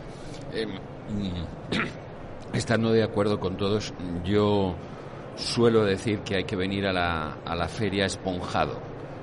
Eh, 0.53 0.67
mm, 0.67 2.53
estando 2.57 2.93
de 2.93 3.03
acuerdo 3.03 3.39
con 3.39 3.57
todos, 3.57 3.95
yo 4.25 4.75
suelo 5.37 5.85
decir 5.85 6.21
que 6.21 6.37
hay 6.37 6.45
que 6.45 6.57
venir 6.57 6.87
a 6.87 6.93
la, 6.93 7.37
a 7.45 7.55
la 7.55 7.69
feria 7.69 8.07
esponjado. 8.07 8.79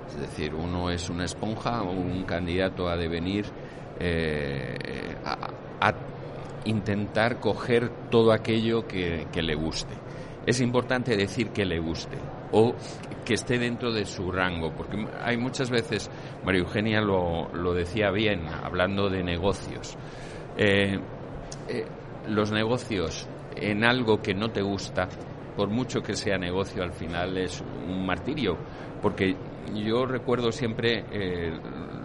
Es 0.10 0.20
decir, 0.20 0.54
uno 0.56 0.90
es 0.90 1.10
una 1.10 1.26
esponja, 1.26 1.82
un 1.82 2.24
candidato 2.24 2.88
a 2.88 2.96
devenir 2.96 3.46
eh, 4.00 5.16
a, 5.24 5.94
intentar 6.66 7.40
coger 7.40 7.90
todo 8.10 8.34
aquello 8.34 8.86
que, 8.86 9.26
le 9.34 9.56
guste. 9.56 9.94
Es 10.46 10.60
importante 10.60 11.16
decir 11.16 11.52
que 11.52 11.66
le 11.66 11.80
guste 11.80 12.18
o 12.52 12.76
que 13.24 13.36
esté 13.36 13.58
dentro 13.58 13.94
de 13.94 14.04
su 14.04 14.32
rango, 14.32 14.74
porque 14.76 14.98
hay 15.22 15.38
muchas 15.38 15.70
veces, 15.70 16.10
María 16.44 16.62
Eugenia 16.62 17.00
lo, 17.00 17.74
decía 17.74 18.12
bien, 18.12 18.48
hablando 18.48 19.10
de 19.10 19.24
negocios. 19.24 19.98
Eh, 20.58 21.00
eh, 21.70 21.86
los 22.28 22.52
negocios 22.52 23.28
en 23.56 23.86
algo 23.86 24.22
que 24.22 24.34
no 24.34 24.50
te 24.50 24.62
gusta, 24.62 25.08
por 25.56 25.70
mucho 25.70 26.02
que 26.02 26.16
sea 26.16 26.38
negocio, 26.38 26.84
al 26.84 26.94
final 26.94 27.38
es 27.38 27.64
un 27.88 28.06
martirio. 28.06 28.58
Porque 29.02 29.36
yo 29.74 30.06
recuerdo 30.06 30.52
siempre 30.52 31.06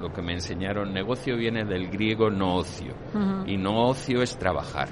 lo 0.03 0.13
que 0.13 0.21
me 0.21 0.33
enseñaron, 0.33 0.93
negocio 0.93 1.37
viene 1.37 1.65
del 1.65 1.89
griego 1.89 2.29
no 2.31 2.57
ocio. 2.57 2.93
Y 3.47 3.57
no 3.57 3.87
ocio 3.89 4.23
es 4.23 4.37
trabajar. 4.37 4.89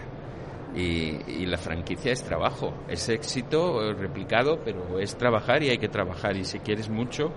Y, 0.75 1.19
y 1.27 1.47
la 1.47 1.59
franquicia 1.59 2.13
es 2.13 2.23
trabajo, 2.23 2.73
es 2.89 3.09
éxito 3.09 3.93
replicado, 3.93 4.61
pero 4.65 5.01
es 5.01 5.17
trabajar 5.19 5.63
y 5.65 5.71
hay 5.71 5.79
que 5.79 5.89
trabajar. 5.89 6.37
Y 6.37 6.45
si 6.45 6.61
quieres 6.61 6.89
mucho, 6.89 7.33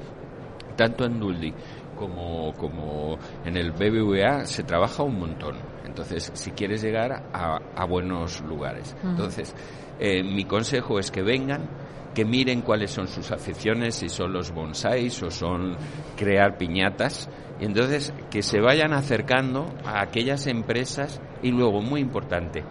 tanto 0.76 1.06
en 1.06 1.20
Duldi 1.20 1.54
como, 1.98 2.54
como 2.54 3.18
en 3.46 3.58
el 3.58 3.72
BBVA 3.72 4.46
se 4.46 4.64
trabaja 4.64 5.04
un 5.04 5.20
montón. 5.20 5.56
Entonces, 5.86 6.32
si 6.34 6.52
quieres 6.52 6.82
llegar 6.82 7.24
a, 7.34 7.86
buenos 7.86 8.42
lugares. 8.42 8.96
Entonces, 9.04 9.54
eh, 10.00 10.24
mi 10.24 10.46
consejo 10.46 10.98
es 11.00 11.12
que 11.12 11.22
vengan, 11.22 11.70
que 12.14 12.26
miren 12.26 12.62
cuáles 12.62 12.92
son 12.92 13.08
sus 13.08 13.32
aficiones, 13.32 13.96
si 13.96 14.10
son 14.10 14.34
los 14.34 14.52
bonsáis 14.52 15.22
o 15.22 15.30
son 15.30 15.76
crear 16.16 16.58
piñatas, 16.58 17.30
y 17.60 17.66
entonces 17.66 18.14
que 18.32 18.42
se 18.42 18.60
vayan 18.60 18.94
acercando 18.94 19.66
a 19.86 20.02
aquellas 20.02 20.48
empresas 20.48 21.22
y 21.42 21.52
luego, 21.52 21.82
muy 21.82 22.02
importante, 22.02 22.64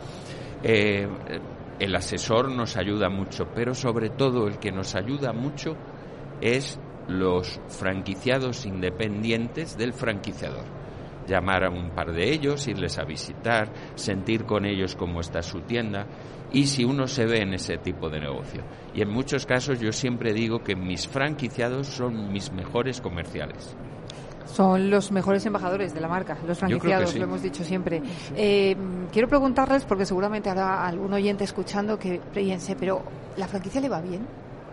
eh, 0.63 1.09
el 1.79 1.95
asesor 1.97 2.51
nos 2.51 2.77
ayuda 2.77 3.09
mucho, 3.09 3.49
pero 3.55 3.75
sobre 3.75 4.11
todo 4.11 4.47
el 4.47 4.59
que 4.59 4.73
nos 4.73 4.95
ayuda 4.95 5.33
mucho 5.33 5.77
es 6.41 6.81
los 7.09 7.61
franquiciados 7.69 8.67
independientes 8.67 9.77
del 9.77 9.93
franquiciador. 9.93 10.65
Llamar 11.27 11.65
a 11.65 11.71
un 11.71 11.91
par 11.91 12.13
de 12.13 12.33
ellos, 12.33 12.67
irles 12.67 12.99
a 12.99 13.05
visitar, 13.05 13.73
sentir 13.95 14.45
con 14.45 14.65
ellos 14.65 14.97
cómo 14.97 15.21
está 15.21 15.43
su 15.43 15.61
tienda 15.61 16.07
y 16.53 16.67
si 16.67 16.85
uno 16.85 17.07
se 17.07 17.27
ve 17.27 17.43
en 17.43 17.55
ese 17.55 17.79
tipo 17.79 18.11
de 18.11 18.21
negocio. 18.21 18.63
Y 18.95 19.03
en 19.03 19.11
muchos 19.11 19.47
casos 19.47 19.81
yo 19.81 19.93
siempre 19.93 20.33
digo 20.33 20.63
que 20.63 20.77
mis 20.77 21.07
franquiciados 21.07 21.87
son 21.87 22.33
mis 22.33 22.53
mejores 22.53 23.01
comerciales. 23.01 23.77
Son 24.47 24.91
los 24.91 25.13
mejores 25.13 25.45
embajadores 25.47 25.95
de 25.95 26.01
la 26.01 26.09
marca, 26.09 26.37
los 26.47 26.59
franquiciados, 26.59 27.15
lo 27.17 27.25
hemos 27.25 27.43
dicho 27.43 27.65
siempre. 27.65 28.03
Eh, 28.37 28.77
quiero 29.13 29.29
preguntarles, 29.29 29.85
porque 29.85 30.07
seguramente 30.07 30.51
habrá 30.51 30.87
algún 30.87 31.13
oyente 31.13 31.45
escuchando 31.45 31.99
que 31.99 32.21
piense, 32.33 32.77
pero 32.77 33.03
¿la 33.37 33.49
franquicia 33.49 33.81
le 33.81 33.89
va 33.89 34.01
bien? 34.01 34.27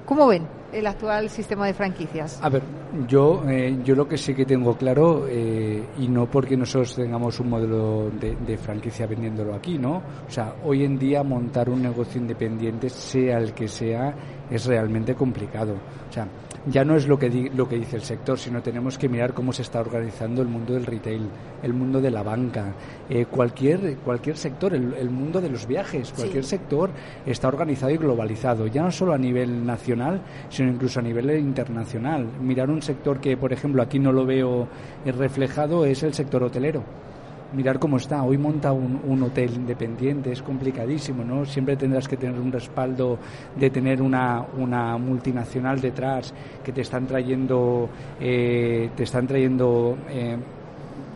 ¿Cómo 0.06 0.26
ven 0.26 0.48
el 0.74 0.88
actual 0.88 1.30
sistema 1.30 1.68
de 1.68 1.74
franquicias? 1.76 2.40
A 2.42 2.50
ver, 2.50 2.64
yo, 3.08 3.44
eh, 3.48 3.78
yo 3.84 3.94
lo 3.94 4.08
que 4.08 4.18
sí 4.18 4.34
que 4.34 4.44
tengo 4.44 4.76
claro, 4.76 5.28
eh, 5.30 5.84
y 6.00 6.08
no 6.08 6.26
porque 6.26 6.58
nosotros 6.58 6.96
tengamos 6.96 7.40
un 7.40 7.50
modelo 7.50 8.10
de, 8.20 8.36
de, 8.36 8.58
franquicia 8.58 9.06
vendiéndolo 9.06 9.54
aquí, 9.54 9.78
¿no? 9.78 9.98
O 10.28 10.32
sea, 10.32 10.56
hoy 10.64 10.84
en 10.84 10.98
día 10.98 11.22
montar 11.22 11.70
un 11.70 11.84
negocio 11.84 12.20
independiente, 12.20 12.90
sea 12.90 13.38
el 13.38 13.54
que 13.54 13.68
sea, 13.68 14.16
es 14.50 14.66
realmente 14.66 15.14
complicado. 15.14 15.76
O 16.10 16.12
sea, 16.12 16.28
ya 16.66 16.84
no 16.84 16.96
es 16.96 17.08
lo 17.08 17.18
que, 17.18 17.52
lo 17.54 17.68
que 17.68 17.78
dice 17.78 17.96
el 17.96 18.02
sector, 18.02 18.38
sino 18.38 18.62
tenemos 18.62 18.98
que 18.98 19.10
mirar 19.10 19.34
cómo 19.34 19.54
se 19.54 19.62
está 19.62 19.80
organizando 19.80 20.42
el 20.42 20.48
mundo 20.48 20.74
del 20.74 20.86
retail, 20.86 21.30
el 21.64 21.74
mundo 21.74 22.02
de 22.02 22.12
la 22.12 22.24
banca, 22.24 22.74
eh, 23.10 23.26
cualquier, 23.26 23.98
cualquier 23.98 24.38
sector, 24.38 24.74
el, 24.74 25.10
mundo 25.10 25.42
de 25.42 25.50
los 25.50 25.68
viajes, 25.68 26.14
cualquier 26.14 26.44
sector 26.44 26.90
está 27.26 27.48
organizado 27.48 27.92
y 27.92 27.98
globalizado, 27.98 28.68
ya 28.68 28.84
no 28.84 28.92
solo 28.92 29.14
a 29.14 29.18
nivel 29.18 29.66
nacional, 29.66 30.22
sino 30.50 30.70
incluso 30.70 31.00
a 31.00 31.04
nivel 31.04 31.30
internacional. 31.40 32.28
Mirar 32.42 32.70
un 32.70 32.82
sector 32.82 33.20
que, 33.20 33.38
por 33.38 33.54
ejemplo, 33.54 33.82
aquí 33.82 34.00
no 34.00 34.12
lo 34.12 34.26
veo 34.26 34.68
reflejado 35.06 35.86
es 35.86 36.04
el 36.04 36.14
sector 36.14 36.44
hotelero 36.44 36.84
mirar 37.54 37.80
cómo 37.80 37.98
está. 37.98 38.24
Hoy 38.24 38.38
monta 38.38 38.72
un, 38.72 39.02
un, 39.06 39.24
hotel 39.24 39.54
independiente, 39.56 40.32
es 40.32 40.42
complicadísimo, 40.42 41.24
¿no? 41.24 41.46
Siempre 41.46 41.76
tendrás 41.76 42.08
que 42.08 42.18
tener 42.18 42.40
un 42.40 42.52
respaldo 42.52 43.18
de 43.56 43.70
tener 43.70 44.02
una, 44.02 44.46
una 44.58 44.98
multinacional 44.98 45.80
detrás 45.80 46.34
que 46.64 46.72
te 46.72 46.82
están 46.82 47.08
trayendo, 47.08 47.90
eh, 48.20 48.90
te 48.96 49.04
están 49.04 49.28
trayendo 49.28 49.98
eh, 50.10 50.38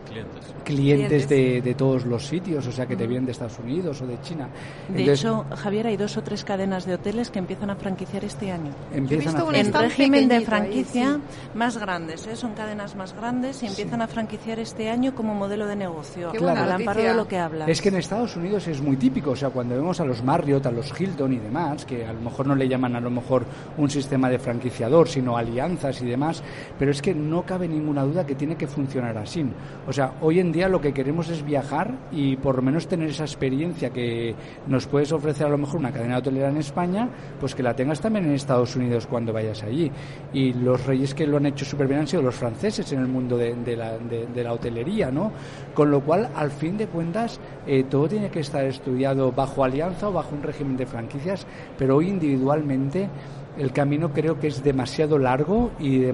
clientes 0.08 0.53
de, 0.64 1.60
de, 1.62 1.74
todos 1.74 2.04
los 2.04 2.26
sitios, 2.26 2.66
o 2.66 2.72
sea, 2.72 2.86
que 2.86 2.96
te 2.96 3.06
vienen 3.06 3.26
de 3.26 3.32
Estados 3.32 3.58
Unidos 3.58 4.00
o 4.02 4.06
de 4.06 4.20
China. 4.20 4.48
De 4.88 5.12
hecho, 5.12 5.44
Javier, 5.56 5.86
hay 5.88 5.96
dos 5.96 6.16
o 6.16 6.22
tres 6.22 6.44
cadenas 6.44 6.86
de 6.86 6.94
hoteles 6.94 7.30
que 7.30 7.38
empiezan 7.38 7.70
a 7.70 7.76
franquiciar 7.76 8.24
este 8.24 8.50
año. 8.50 8.72
Empiezan 8.92 9.36
a 9.36 9.58
en 9.58 9.72
régimen 9.72 10.28
de 10.28 10.40
franquicia 10.40 11.20
más 11.54 11.78
grandes, 11.78 12.26
¿eh? 12.26 12.36
son 12.36 12.54
cadenas 12.54 12.96
más 12.96 13.14
grandes 13.14 13.62
y 13.62 13.66
empiezan 13.66 14.02
a 14.02 14.08
franquiciar 14.08 14.58
este 14.58 14.88
año 14.90 15.14
como 15.14 15.34
modelo 15.34 15.66
de 15.66 15.76
negocio. 15.76 16.30
claro, 16.32 16.62
al 16.62 16.72
amparo 16.72 17.02
de 17.02 17.14
lo 17.14 17.28
que 17.28 17.38
hablas. 17.38 17.68
Es 17.68 17.80
que 17.80 17.88
en 17.88 17.96
Estados 17.96 18.36
Unidos 18.36 18.66
es 18.68 18.80
muy 18.80 18.96
típico, 18.96 19.30
o 19.30 19.36
sea, 19.36 19.50
cuando 19.50 19.74
vemos 19.74 20.00
a 20.00 20.04
los 20.04 20.22
Marriott, 20.22 20.66
a 20.66 20.70
los 20.70 20.98
Hilton 20.98 21.32
y 21.32 21.38
demás, 21.38 21.84
que 21.84 22.06
a 22.06 22.12
lo 22.12 22.20
mejor 22.20 22.46
no 22.46 22.54
le 22.54 22.68
llaman 22.68 22.96
a 22.96 23.00
lo 23.00 23.10
mejor 23.10 23.44
un 23.76 23.90
sistema 23.90 24.28
de 24.28 24.38
franquiciador, 24.38 25.08
sino 25.08 25.36
alianzas 25.36 26.00
y 26.02 26.06
demás, 26.06 26.42
pero 26.78 26.90
es 26.90 27.02
que 27.02 27.14
no 27.14 27.42
cabe 27.42 27.68
ninguna 27.68 28.02
duda 28.02 28.26
que 28.26 28.34
tiene 28.34 28.56
que 28.56 28.66
funcionar 28.66 29.16
así. 29.18 29.44
O 29.86 29.92
sea, 29.92 30.14
hoy 30.20 30.40
en 30.40 30.52
día 30.54 30.68
lo 30.68 30.80
que 30.80 30.94
queremos 30.94 31.28
es 31.28 31.44
viajar 31.44 32.08
y 32.10 32.36
por 32.36 32.56
lo 32.56 32.62
menos 32.62 32.86
tener 32.86 33.10
esa 33.10 33.24
experiencia 33.24 33.90
que 33.90 34.34
nos 34.66 34.86
puedes 34.86 35.12
ofrecer 35.12 35.46
a 35.46 35.50
lo 35.50 35.58
mejor 35.58 35.80
una 35.80 35.92
cadena 35.92 36.18
hotelera 36.18 36.48
en 36.48 36.56
España, 36.56 37.10
pues 37.38 37.54
que 37.54 37.62
la 37.62 37.74
tengas 37.74 38.00
también 38.00 38.24
en 38.24 38.32
Estados 38.32 38.74
Unidos 38.76 39.06
cuando 39.06 39.32
vayas 39.32 39.62
allí. 39.62 39.90
Y 40.32 40.52
los 40.54 40.86
reyes 40.86 41.12
que 41.12 41.26
lo 41.26 41.36
han 41.36 41.46
hecho 41.46 41.64
súper 41.64 41.88
bien 41.88 42.00
han 42.00 42.06
sido 42.06 42.22
los 42.22 42.34
franceses 42.34 42.90
en 42.92 43.00
el 43.00 43.08
mundo 43.08 43.36
de, 43.36 43.76
la, 43.76 43.98
de, 43.98 44.44
la, 44.44 44.52
hotelería, 44.52 45.10
¿no? 45.10 45.32
Con 45.74 45.90
lo 45.90 46.00
cual, 46.00 46.30
al 46.34 46.50
fin 46.50 46.78
de 46.78 46.86
cuentas, 46.86 47.40
eh, 47.66 47.84
todo 47.90 48.08
tiene 48.08 48.30
que 48.30 48.40
estar 48.40 48.64
estudiado 48.64 49.32
bajo 49.32 49.64
alianza 49.64 50.08
o 50.08 50.12
bajo 50.12 50.34
un 50.34 50.42
régimen 50.42 50.76
de 50.76 50.86
franquicias, 50.86 51.46
pero 51.76 51.96
hoy 51.96 52.08
individualmente 52.08 53.10
el 53.58 53.72
camino 53.72 54.12
creo 54.12 54.38
que 54.38 54.48
es 54.48 54.62
demasiado 54.62 55.18
largo 55.18 55.72
y 55.78 56.04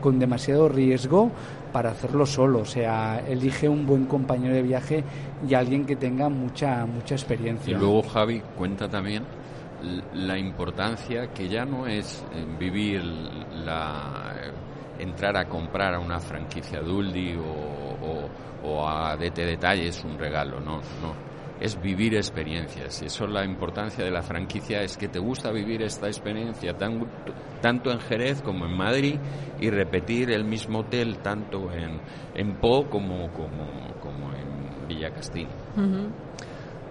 con 0.00 0.18
demasiado 0.18 0.68
riesgo 0.68 1.30
para 1.72 1.90
hacerlo 1.90 2.26
solo. 2.26 2.60
O 2.60 2.64
sea, 2.64 3.22
elige 3.26 3.68
un 3.68 3.86
buen 3.86 4.06
compañero 4.06 4.54
de 4.54 4.62
viaje 4.62 5.04
y 5.48 5.54
alguien 5.54 5.84
que 5.86 5.96
tenga 5.96 6.28
mucha, 6.28 6.86
mucha 6.86 7.14
experiencia. 7.14 7.76
Y 7.76 7.80
luego, 7.80 8.02
Javi, 8.02 8.42
cuenta 8.56 8.88
también 8.88 9.24
la 10.14 10.38
importancia 10.38 11.32
que 11.32 11.48
ya 11.48 11.64
no 11.64 11.86
es 11.86 12.24
eh, 12.34 12.44
vivir 12.58 13.02
la 13.02 14.32
entrar 14.98 15.36
a 15.36 15.46
comprar 15.46 15.94
a 15.94 15.98
una 15.98 16.20
franquicia 16.20 16.80
Duldi 16.80 17.34
o, 17.36 18.66
o, 18.66 18.88
a 18.88 19.16
DT 19.16 19.36
Detalles 19.36 20.04
un 20.04 20.18
regalo, 20.18 20.60
no, 20.60 20.76
no 21.02 21.33
es 21.60 21.80
vivir 21.80 22.14
experiencias. 22.14 23.02
Y 23.02 23.06
eso 23.06 23.24
es 23.24 23.30
la 23.30 23.44
importancia 23.44 24.04
de 24.04 24.10
la 24.10 24.22
franquicia, 24.22 24.82
es 24.82 24.96
que 24.96 25.08
te 25.08 25.18
gusta 25.18 25.50
vivir 25.50 25.82
esta 25.82 26.06
experiencia 26.06 26.76
tanto 27.60 27.90
en 27.90 28.00
Jerez 28.00 28.42
como 28.42 28.66
en 28.66 28.76
Madrid 28.76 29.16
y 29.60 29.70
repetir 29.70 30.30
el 30.30 30.44
mismo 30.44 30.80
hotel 30.80 31.18
tanto 31.18 31.72
en, 31.72 32.00
en 32.34 32.54
Po 32.56 32.88
como, 32.88 33.32
como, 33.32 33.94
como 34.00 34.32
en 34.34 34.88
Villa 34.88 35.10
Castillo. 35.10 35.48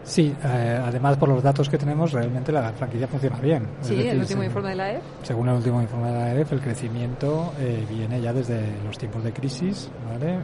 Sí, 0.03 0.35
eh, 0.43 0.81
además 0.83 1.17
por 1.17 1.29
los 1.29 1.41
datos 1.41 1.69
que 1.69 1.77
tenemos, 1.77 2.11
realmente 2.11 2.51
la 2.51 2.71
franquicia 2.73 3.07
funciona 3.07 3.37
bien. 3.39 3.67
Sí, 3.81 4.07
el 4.07 4.19
último 4.19 4.43
informe 4.43 4.69
de 4.69 4.75
la 4.75 4.91
EF. 4.93 5.03
Según 5.23 5.49
el 5.49 5.55
último 5.55 5.81
informe 5.81 6.11
de 6.11 6.13
la 6.13 6.35
EF, 6.35 6.51
el 6.51 6.61
crecimiento 6.61 7.53
eh, 7.59 7.85
viene 7.89 8.21
ya 8.21 8.33
desde 8.33 8.61
los 8.83 8.97
tiempos 8.97 9.23
de 9.23 9.31
crisis, 9.31 9.89
¿vale? 10.07 10.33
Eh, 10.33 10.39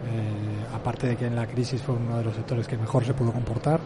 aparte 0.74 1.08
de 1.08 1.16
que 1.18 1.28
en 1.28 1.36
la 1.36 1.46
crisis 1.46 1.82
fue 1.82 1.96
uno 1.96 2.18
de 2.18 2.24
los 2.24 2.36
sectores 2.36 2.68
que 2.68 2.78
mejor 2.78 3.04
se 3.04 3.14
pudo 3.14 3.32
comportar, 3.32 3.80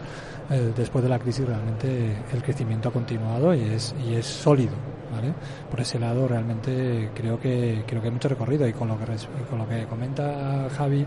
después 0.76 1.02
de 1.04 1.10
la 1.10 1.18
crisis 1.18 1.48
realmente 1.48 2.16
el 2.32 2.44
crecimiento 2.44 2.90
ha 2.90 2.92
continuado 2.92 3.54
y 3.56 3.62
es, 3.62 3.96
y 4.06 4.14
es 4.16 4.26
sólido, 4.26 4.74
¿vale? 5.14 5.34
Por 5.70 5.80
ese 5.80 6.00
lado 6.00 6.28
realmente 6.28 7.12
creo 7.14 7.40
que 7.40 7.84
creo 7.88 8.02
que 8.02 8.08
hay 8.08 8.14
mucho 8.14 8.30
recorrido 8.30 8.68
y 8.68 8.74
con 8.74 8.88
lo 8.88 8.98
que 8.98 9.06
con 9.50 9.60
lo 9.60 9.68
que 9.68 9.86
comenta 9.86 10.68
Javi 10.76 11.06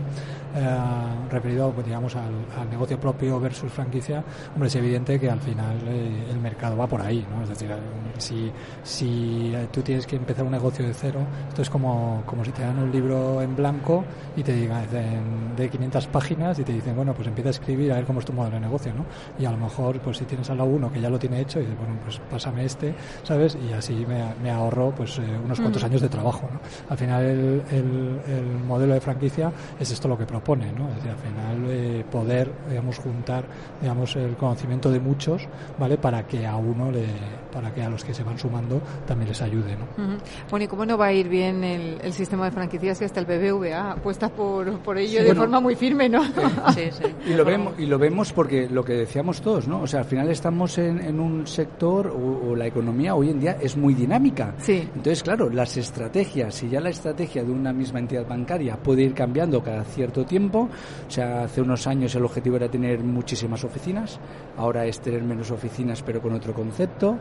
referido 1.29 1.73
digamos 1.85 2.15
al, 2.15 2.69
negocio 2.69 2.99
propio 2.99 3.39
versus 3.39 3.71
franquicia 3.71 4.23
Hombre, 4.53 4.67
es 4.67 4.75
evidente 4.75 5.19
que 5.19 5.29
al 5.29 5.39
final 5.39 5.77
eh, 5.87 6.31
el 6.31 6.39
mercado 6.39 6.77
va 6.77 6.87
por 6.87 7.01
ahí, 7.01 7.25
¿no? 7.29 7.43
Es 7.43 7.49
decir, 7.49 7.69
si, 8.17 8.51
si 8.83 9.53
tú 9.71 9.81
tienes 9.81 10.05
que 10.05 10.15
empezar 10.15 10.45
un 10.45 10.51
negocio 10.51 10.85
de 10.85 10.93
cero, 10.93 11.19
esto 11.49 11.61
es 11.61 11.69
como, 11.69 12.23
como 12.25 12.43
si 12.43 12.51
te 12.51 12.61
dan 12.61 12.79
un 12.79 12.91
libro 12.91 13.41
en 13.41 13.55
blanco 13.55 14.03
y 14.35 14.43
te 14.43 14.53
digan 14.53 14.85
de 15.55 15.69
500 15.69 16.07
páginas 16.07 16.59
y 16.59 16.63
te 16.63 16.73
dicen, 16.73 16.95
bueno, 16.95 17.13
pues 17.13 17.27
empieza 17.27 17.49
a 17.49 17.51
escribir 17.51 17.91
a 17.91 17.95
ver 17.95 18.05
cómo 18.05 18.19
es 18.19 18.25
tu 18.25 18.33
modelo 18.33 18.55
de 18.55 18.61
negocio, 18.61 18.93
¿no? 18.93 19.05
Y 19.39 19.45
a 19.45 19.51
lo 19.51 19.57
mejor, 19.57 19.99
pues 19.99 20.17
si 20.17 20.25
tienes 20.25 20.49
a 20.49 20.55
la 20.55 20.63
uno 20.63 20.91
que 20.91 21.01
ya 21.01 21.09
lo 21.09 21.19
tiene 21.19 21.41
hecho 21.41 21.59
y 21.59 21.63
dices, 21.63 21.77
bueno, 21.77 21.95
pues 22.03 22.19
pásame 22.29 22.65
este, 22.65 22.93
¿sabes? 23.23 23.57
Y 23.67 23.73
así 23.73 23.96
me, 24.05 24.23
me 24.41 24.51
ahorro, 24.51 24.91
pues, 24.95 25.17
eh, 25.19 25.23
unos 25.43 25.59
cuantos 25.59 25.83
años 25.83 26.01
de 26.01 26.09
trabajo, 26.09 26.49
¿no? 26.51 26.59
Al 26.89 26.97
final 26.97 27.23
el, 27.23 27.63
el, 27.71 28.21
el, 28.27 28.45
modelo 28.65 28.93
de 28.93 29.01
franquicia 29.01 29.51
es 29.79 29.91
esto 29.91 30.07
lo 30.07 30.17
que 30.17 30.25
propone, 30.25 30.71
¿no? 30.71 30.89
Es 30.89 30.95
decir, 30.95 31.11
al 31.11 31.17
final 31.17 31.65
eh, 31.69 32.05
poder, 32.11 32.51
digamos, 32.69 32.97
juntar, 32.97 33.45
digamos, 33.81 34.15
el 34.15 34.35
conocimiento 34.35 34.91
de 34.91 34.99
muchos, 34.99 35.47
¿vale? 35.79 35.97
Para 35.97 36.25
que 36.25 36.45
a 36.45 36.55
uno 36.55 36.91
le, 36.91 37.05
para 37.51 37.73
que 37.73 37.81
a 37.81 37.89
los 37.89 38.03
que 38.03 38.13
se 38.13 38.23
van 38.23 38.37
sumando 38.37 38.81
también 39.05 39.29
les 39.29 39.41
ayude, 39.41 39.75
¿no? 39.75 39.85
Bueno, 40.49 40.65
¿y 40.65 40.67
cómo 40.67 40.85
no 40.85 40.97
va 40.97 41.07
a 41.07 41.13
ir 41.13 41.27
bien 41.27 41.63
el, 41.63 42.13
sistema 42.13 42.45
de 42.45 42.51
franquicias 42.51 42.97
que 42.97 43.05
hasta 43.05 43.19
el 43.19 43.25
BBVA 43.25 43.91
apuesta 43.91 44.29
por, 44.29 44.79
por 44.79 44.97
ello 44.97 45.23
de 45.23 45.35
forma 45.35 45.59
muy 45.59 45.75
firme, 45.75 46.09
¿no? 46.09 46.23
Sí, 46.73 46.89
sí. 46.91 47.03
Y 47.27 47.33
lo 47.33 47.45
vemos, 47.45 47.73
y 47.77 47.85
lo 47.85 47.97
vemos 47.97 48.33
porque 48.33 48.67
lo 48.69 48.83
que 48.83 48.93
decíamos 48.93 49.41
todos, 49.41 49.67
¿no? 49.67 49.81
O 49.81 49.87
sea, 49.87 50.01
al 50.01 50.05
final 50.05 50.29
estamos 50.29 50.77
en, 50.77 51.19
un 51.19 51.47
sector 51.47 52.07
o, 52.07 52.55
la 52.55 52.65
economía 52.65 53.15
hoy 53.15 53.29
en 53.29 53.39
día 53.39 53.57
es 53.61 53.77
muy 53.77 53.86
dinámica. 53.93 54.53
Sí. 54.59 54.87
Entonces, 54.95 55.23
claro, 55.23 55.49
las 55.49 55.77
estrategias, 55.77 56.55
si 56.55 56.69
ya 56.69 56.79
la 56.79 56.89
estrategia 56.89 57.43
de 57.43 57.51
una 57.51 57.73
misma 57.73 57.99
entidad 57.99 58.27
bancaria 58.27 58.77
puede 58.77 59.03
ir 59.03 59.13
cambiando 59.13 59.61
cada 59.61 59.83
cierto 59.83 60.25
tiempo, 60.25 60.69
o 61.07 61.11
sea, 61.11 61.43
hace 61.43 61.61
unos 61.61 61.87
años 61.87 62.13
el 62.15 62.25
objetivo 62.25 62.57
era 62.57 62.69
tener 62.69 62.99
muchísimas 62.99 63.63
oficinas, 63.63 64.19
ahora 64.57 64.85
es 64.85 64.99
tener 64.99 65.23
menos 65.23 65.51
oficinas 65.51 66.01
pero 66.01 66.21
con 66.21 66.33
otro 66.33 66.53
concepto. 66.53 67.17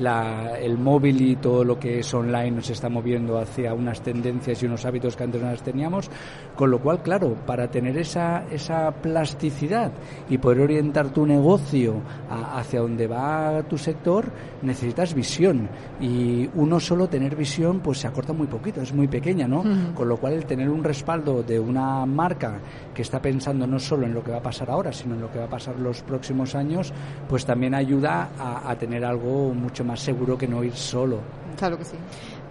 El 0.00 0.78
móvil 0.78 1.20
y 1.20 1.36
todo 1.36 1.64
lo 1.64 1.78
que 1.78 2.00
es 2.00 2.14
online 2.14 2.52
nos 2.52 2.70
está 2.70 2.88
moviendo 2.88 3.38
hacia 3.38 3.74
unas 3.74 4.00
tendencias 4.00 4.62
y 4.62 4.66
unos 4.66 4.84
hábitos 4.84 5.16
que 5.16 5.24
antes 5.24 5.42
no 5.42 5.50
las 5.50 5.62
teníamos, 5.62 6.10
con 6.54 6.70
lo 6.70 6.80
cual, 6.80 7.02
claro, 7.02 7.36
para 7.46 7.70
tener 7.70 7.96
esa, 7.98 8.44
esa 8.50 8.90
plasticidad 8.90 9.92
y 10.28 10.38
poder 10.38 10.60
orientar 10.60 11.10
tu 11.10 11.26
negocio 11.26 12.00
hacia 12.30 12.80
donde 12.80 13.06
va 13.06 13.62
tu 13.68 13.76
sector, 13.78 14.30
necesitas 14.62 15.14
visión. 15.14 15.68
Y 16.00 16.48
uno 16.54 16.80
solo 16.80 17.08
tener 17.08 17.36
visión 17.36 17.80
pues 17.80 17.98
se 17.98 18.06
acorta 18.06 18.32
muy 18.32 18.46
poquito, 18.46 18.80
es 18.80 18.92
muy 18.92 19.08
pequeña, 19.08 19.46
¿no? 19.46 19.64
Con 19.94 20.08
lo 20.08 20.16
cual 20.16 20.34
el 20.34 20.44
tener 20.44 20.68
un 20.68 20.82
respaldo 20.82 21.42
de 21.42 21.58
una 21.58 22.06
marca 22.06 22.58
que 23.00 23.04
está 23.04 23.22
pensando 23.22 23.66
no 23.66 23.78
solo 23.78 24.04
en 24.04 24.12
lo 24.12 24.22
que 24.22 24.30
va 24.30 24.36
a 24.36 24.42
pasar 24.42 24.70
ahora, 24.70 24.92
sino 24.92 25.14
en 25.14 25.22
lo 25.22 25.32
que 25.32 25.38
va 25.38 25.46
a 25.46 25.48
pasar 25.48 25.74
los 25.78 26.02
próximos 26.02 26.54
años, 26.54 26.92
pues 27.26 27.46
también 27.46 27.74
ayuda 27.74 28.28
a, 28.38 28.76
tener 28.76 29.06
algo 29.06 29.54
mucho 29.54 29.82
más 29.86 30.00
seguro 30.00 30.36
que 30.36 30.46
no 30.46 30.62
ir 30.62 30.74
solo. 30.74 31.20
Claro 31.56 31.78
que 31.78 31.86
sí 31.86 31.96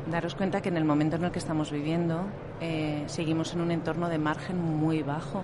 daros 0.10 0.34
cuenta 0.34 0.60
que 0.60 0.70
en 0.70 0.78
el 0.78 0.86
momento 0.86 1.18
en 1.18 1.26
el 1.26 1.32
que 1.32 1.38
estamos 1.38 1.70
viviendo 1.70 2.24
eh, 2.62 3.04
seguimos 3.06 3.54
en 3.54 3.62
un 3.62 3.70
entorno 3.70 4.10
de 4.10 4.18
margen 4.18 4.60
muy 4.60 5.04
bajo. 5.04 5.43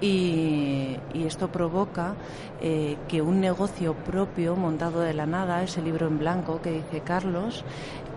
Y, 0.00 0.96
esto 1.12 1.48
provoca 1.48 2.14
eh, 2.62 2.96
que 3.08 3.20
un 3.20 3.40
negocio 3.40 3.92
propio 3.92 4.56
montado 4.56 5.00
de 5.00 5.12
la 5.12 5.26
nada, 5.26 5.62
ese 5.62 5.82
libro 5.82 6.06
en 6.06 6.18
blanco 6.18 6.62
que 6.62 6.72
dice 6.72 7.00
Carlos, 7.00 7.62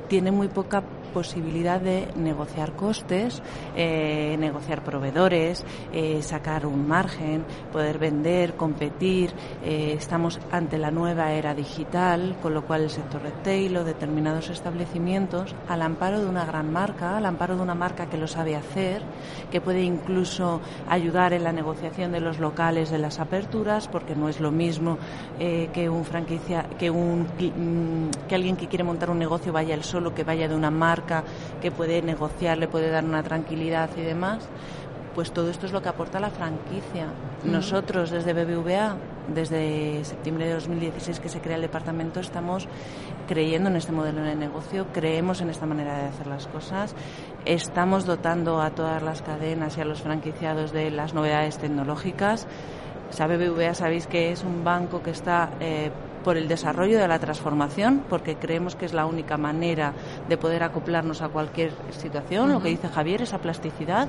tiene 0.08 0.32
muy 0.32 0.48
poca 0.48 0.84
posibilidad 1.16 1.80
de 1.80 2.10
negociar 2.18 2.74
costes, 2.74 3.42
eh, 3.74 4.36
negociar 4.38 4.84
proveedores, 4.84 5.64
eh, 5.94 6.22
sacar 6.22 6.66
un 6.66 6.86
margen, 6.86 7.46
poder 7.72 8.00
vender, 8.00 8.56
competir. 8.56 9.32
Eh, 9.64 9.94
estamos 9.98 10.42
ante 10.52 10.78
la 10.78 10.92
nueva 10.92 11.32
era 11.32 11.56
digital, 11.56 12.36
con 12.42 12.54
lo 12.54 12.66
cual 12.66 12.82
el 12.82 12.90
sector 12.90 13.22
retail 13.22 13.78
o 13.78 13.86
determinados 13.86 14.50
establecimientos, 14.50 15.56
al 15.70 15.84
amparo 15.84 16.20
de 16.20 16.28
una 16.28 16.44
gran 16.44 16.70
marca, 16.70 17.16
al 17.16 17.26
amparo 17.26 17.56
de 17.56 17.62
una 17.62 17.76
marca 17.76 18.10
que 18.10 18.18
lo 18.18 18.28
sabe 18.28 18.58
hacer, 18.58 19.02
que 19.50 19.62
puede 19.62 19.84
incluso 19.84 20.60
ayudar 20.90 21.32
en 21.32 21.46
la 21.46 21.54
negociación 21.54 22.12
de 22.12 22.20
los 22.20 22.40
locales 22.40 22.92
de 22.92 22.98
las 22.98 23.20
aperturas, 23.22 23.88
porque 23.88 24.18
no 24.18 24.28
es 24.28 24.42
lo 24.42 24.52
mismo 24.52 24.98
que 25.40 25.90
un 25.90 26.04
franquicia, 26.04 26.66
que 26.78 26.90
un 26.90 27.22
mm, 27.22 28.28
que 28.28 28.36
alguien 28.36 28.58
que 28.58 28.68
quiere 28.68 28.84
montar 28.84 29.10
un 29.10 29.20
negocio 29.20 29.54
vaya 29.54 29.74
el 29.74 29.84
solo 29.84 30.14
que 30.14 30.26
vaya 30.26 30.50
de 30.50 30.56
una 30.56 30.72
marca 30.72 31.05
que 31.62 31.72
puede 31.72 32.02
negociar, 32.02 32.58
le 32.58 32.68
puede 32.68 32.90
dar 32.90 33.04
una 33.04 33.24
tranquilidad 33.24 33.90
y 33.98 34.02
demás, 34.02 34.48
pues 35.16 35.32
todo 35.32 35.50
esto 35.50 35.66
es 35.66 35.72
lo 35.72 35.82
que 35.82 35.88
aporta 35.88 36.20
la 36.20 36.30
franquicia. 36.30 37.08
Nosotros 37.46 38.12
desde 38.12 38.34
BBVA, 38.34 38.98
desde 39.34 40.04
septiembre 40.04 40.46
de 40.46 40.54
2016 40.56 41.22
que 41.22 41.30
se 41.30 41.40
crea 41.40 41.56
el 41.56 41.62
departamento, 41.62 42.20
estamos 42.20 42.68
creyendo 43.26 43.70
en 43.70 43.78
este 43.78 43.94
modelo 43.94 44.22
de 44.22 44.36
negocio, 44.36 44.88
creemos 44.94 45.40
en 45.40 45.50
esta 45.50 45.66
manera 45.66 45.98
de 45.98 46.06
hacer 46.10 46.28
las 46.28 46.48
cosas, 46.48 46.94
estamos 47.46 48.06
dotando 48.06 48.62
a 48.62 48.72
todas 48.72 49.02
las 49.02 49.22
cadenas 49.22 49.78
y 49.78 49.82
a 49.82 49.86
los 49.86 50.02
franquiciados 50.02 50.74
de 50.74 50.92
las 50.92 51.14
novedades 51.14 51.58
tecnológicas. 51.58 52.46
O 53.08 53.28
BBVA 53.28 53.74
sabéis 53.74 54.08
que 54.08 54.32
es 54.32 54.44
un 54.44 54.64
banco 54.64 55.02
que 55.02 55.12
está 55.12 55.52
eh, 55.62 55.92
por 56.26 56.38
el 56.38 56.48
desarrollo 56.48 56.98
de 56.98 57.08
la 57.08 57.20
transformación, 57.20 58.04
porque 58.10 58.36
creemos 58.36 58.76
que 58.76 58.86
es 58.86 58.94
la 58.94 59.06
única 59.06 59.38
manera 59.38 59.94
de 60.28 60.38
poder 60.38 60.64
acoplarnos 60.64 61.22
a 61.22 61.30
cualquier 61.30 61.72
situación, 61.92 62.52
lo 62.52 62.64
que 62.64 62.70
dice 62.70 62.90
Javier, 62.90 63.22
esa 63.22 63.38
plasticidad. 63.38 64.08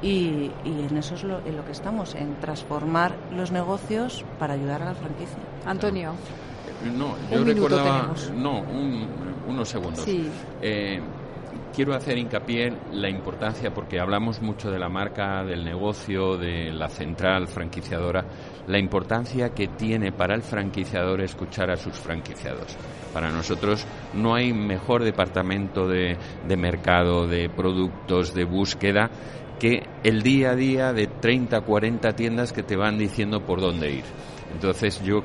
Y, 0.00 0.52
en 0.64 0.96
eso 0.96 1.16
es 1.16 1.24
lo, 1.24 1.40
en 1.40 1.56
lo 1.56 1.64
que 1.64 1.72
estamos, 1.72 2.14
en 2.14 2.36
transformar 2.36 3.16
los 3.36 3.50
negocios 3.50 4.24
para 4.38 4.54
ayudar 4.54 4.80
a 4.82 4.84
la 4.84 4.94
franquicia. 4.94 5.38
Antonio. 5.66 6.12
No, 6.96 7.16
yo 7.32 7.42
recordaba. 7.42 8.14
No, 8.36 8.62
unos 9.48 9.68
segundos. 9.68 10.04
Sí. 10.04 10.30
Eh, 10.62 11.00
quiero 11.74 11.94
hacer 11.94 12.18
hincapié 12.18 12.66
en 12.68 12.78
la 12.92 13.08
importancia, 13.08 13.72
porque 13.72 14.00
hablamos 14.00 14.40
mucho 14.42 14.70
de 14.70 14.78
la 14.78 14.88
marca, 14.88 15.44
del 15.44 15.64
negocio, 15.64 16.36
de 16.36 16.72
la 16.72 16.88
central 16.88 17.48
franquiciadora, 17.48 18.24
la 18.66 18.78
importancia 18.78 19.50
que 19.50 19.68
tiene 19.68 20.12
para 20.12 20.34
el 20.34 20.42
franquiciador 20.42 21.20
escuchar 21.20 21.70
a 21.70 21.76
sus 21.76 21.94
franquiciados. 21.94 22.76
Para 23.12 23.30
nosotros 23.30 23.86
no 24.14 24.34
hay 24.34 24.52
mejor 24.52 25.04
departamento 25.04 25.86
de, 25.88 26.16
mercado, 26.56 27.26
de 27.26 27.48
productos, 27.48 28.34
de 28.34 28.44
búsqueda, 28.44 29.10
que 29.58 29.82
el 30.04 30.22
día 30.22 30.50
a 30.50 30.54
día 30.54 30.92
de 30.92 31.06
30, 31.06 31.60
40 31.62 32.12
tiendas 32.12 32.52
que 32.52 32.62
te 32.62 32.76
van 32.76 32.98
diciendo 32.98 33.44
por 33.44 33.60
dónde 33.60 33.90
ir. 33.90 34.04
Entonces 34.52 35.02
yo, 35.02 35.24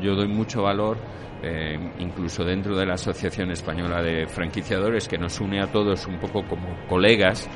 yo 0.00 0.14
doy 0.14 0.28
mucho 0.28 0.62
valor 0.62 0.98
eh, 1.42 1.78
incluso 1.98 2.42
dentro 2.42 2.74
de 2.76 2.86
la 2.86 2.94
Asociación 2.94 3.50
Española 3.50 4.02
de 4.02 4.26
Franquiciadores, 4.26 5.06
que 5.06 5.18
nos 5.18 5.40
une 5.40 5.60
a 5.60 5.70
todos 5.70 6.06
un 6.06 6.18
poco 6.18 6.42
como 6.46 6.86
colegas, 6.88 7.48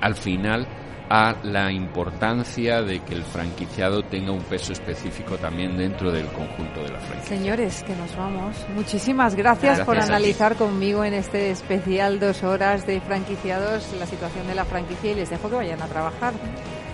al 0.00 0.14
final 0.14 0.66
a 1.10 1.34
la 1.42 1.72
importancia 1.72 2.82
de 2.82 3.00
que 3.00 3.14
el 3.14 3.24
franquiciado 3.24 4.04
tenga 4.04 4.30
un 4.30 4.42
peso 4.44 4.72
específico 4.72 5.36
también 5.36 5.76
dentro 5.76 6.12
del 6.12 6.26
conjunto 6.28 6.84
de 6.84 6.88
la 6.88 7.00
franquicia. 7.00 7.36
Señores, 7.36 7.82
que 7.82 7.96
nos 7.96 8.16
vamos. 8.16 8.56
Muchísimas 8.74 9.34
gracias, 9.34 9.80
por 9.80 9.98
analizar 9.98 10.54
conmigo 10.54 11.04
en 11.04 11.14
este 11.14 11.50
especial 11.50 12.20
dos 12.20 12.44
horas 12.44 12.86
de 12.86 13.00
franquiciados 13.00 13.92
la 13.98 14.06
situación 14.06 14.46
de 14.46 14.54
la 14.54 14.64
franquicia 14.64 15.10
y 15.10 15.16
les 15.16 15.30
dejo 15.30 15.50
que 15.50 15.56
vayan 15.56 15.82
a 15.82 15.86
trabajar 15.86 16.32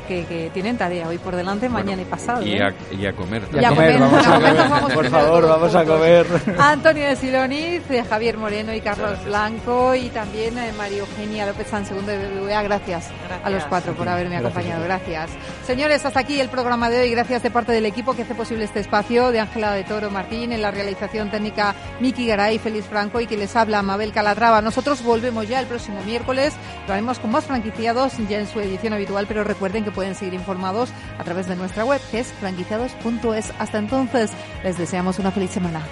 que, 0.06 0.50
tienen 0.52 0.76
tarea 0.78 1.08
hoy 1.08 1.18
por 1.18 1.36
delante, 1.36 1.68
mañana 1.68 2.02
y 2.02 2.04
pasado. 2.04 2.44
Y, 2.44 2.52
¿eh? 2.52 2.62
a, 2.62 2.74
y 2.94 3.06
a 3.06 3.12
comer 3.12 3.42
también. 3.42 3.62
Y 3.62 3.66
a 3.66 3.70
comer, 3.70 4.00
vamos 4.00 4.26
a 4.26 4.34
comer. 4.34 4.94
por 4.94 5.10
favor, 5.10 5.48
vamos 5.48 5.74
a 5.74 5.84
comer. 5.84 6.26
Antonio 6.58 7.06
de 7.06 7.16
Siloniz, 7.16 7.82
Javier 8.08 8.36
Moreno 8.36 8.72
y 8.72 8.80
Carlos 8.80 9.24
Blanco 9.24 9.94
y 9.94 10.08
también 10.08 10.56
eh, 10.58 10.72
María 10.76 10.98
Eugenia 10.98 11.46
López 11.46 11.66
San 11.68 11.84
Segundo 11.84 12.12
de 12.12 12.18
BBVA. 12.18 12.62
Gracias, 12.62 13.10
a 13.42 13.50
los 13.50 13.64
cuatro 13.64 13.94
por 13.94 14.08
haberme 14.08 14.36
acompañado. 14.36 14.84
Gracias. 14.84 15.30
Señores, 15.66 16.04
hasta 16.04 16.20
aquí 16.20 16.40
el 16.40 16.48
programa 16.48 16.90
de 16.90 17.00
hoy. 17.00 17.10
Gracias 17.10 17.42
de 17.42 17.50
parte 17.50 17.72
del 17.72 17.86
equipo 17.86 18.14
que 18.14 18.22
hace 18.22 18.34
posible 18.34 18.64
este 18.64 18.80
espacio, 18.80 19.32
de 19.32 19.40
Ángela 19.40 19.72
de 19.72 19.84
Toro 19.84 20.10
Martín, 20.10 20.52
en 20.52 20.62
la 20.62 20.70
realización 20.70 21.30
técnica 21.30 21.74
Miki 22.00 22.26
Garay, 22.26 22.58
Félix 22.58 22.86
Franco 22.86 23.20
y 23.20 23.26
que 23.26 23.36
les 23.36 23.54
habla 23.56 23.82
Mabel 23.82 24.12
Calatrava. 24.12 24.62
Nosotros 24.62 25.02
volvemos 25.02 25.48
ya 25.48 25.60
el 25.60 25.66
próximo 25.66 26.02
miércoles. 26.04 26.54
Lo 26.86 26.92
haremos 26.92 27.18
con 27.18 27.30
más 27.30 27.44
franquiciados 27.44 28.12
ya 28.28 28.38
en 28.38 28.46
su 28.46 28.60
edición 28.60 28.92
habitual, 28.92 29.26
pero 29.26 29.44
recuerden 29.44 29.84
que 29.84 29.90
pueden 29.96 30.14
seguir 30.14 30.34
informados 30.34 30.90
a 31.18 31.24
través 31.24 31.48
de 31.48 31.56
nuestra 31.56 31.84
web, 31.84 32.00
que 32.12 32.20
es 32.20 32.28
franquiciados.es. 32.34 33.52
Hasta 33.58 33.78
entonces, 33.78 34.30
les 34.62 34.78
deseamos 34.78 35.18
una 35.18 35.32
feliz 35.32 35.50
semana. 35.50 35.82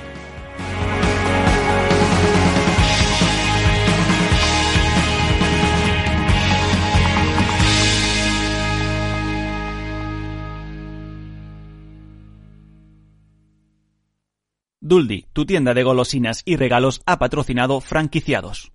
Duldi, 14.86 15.24
tu 15.32 15.46
tienda 15.46 15.72
de 15.72 15.82
golosinas 15.82 16.42
y 16.44 16.56
regalos, 16.56 17.00
ha 17.06 17.18
patrocinado 17.18 17.80
franquiciados. 17.80 18.73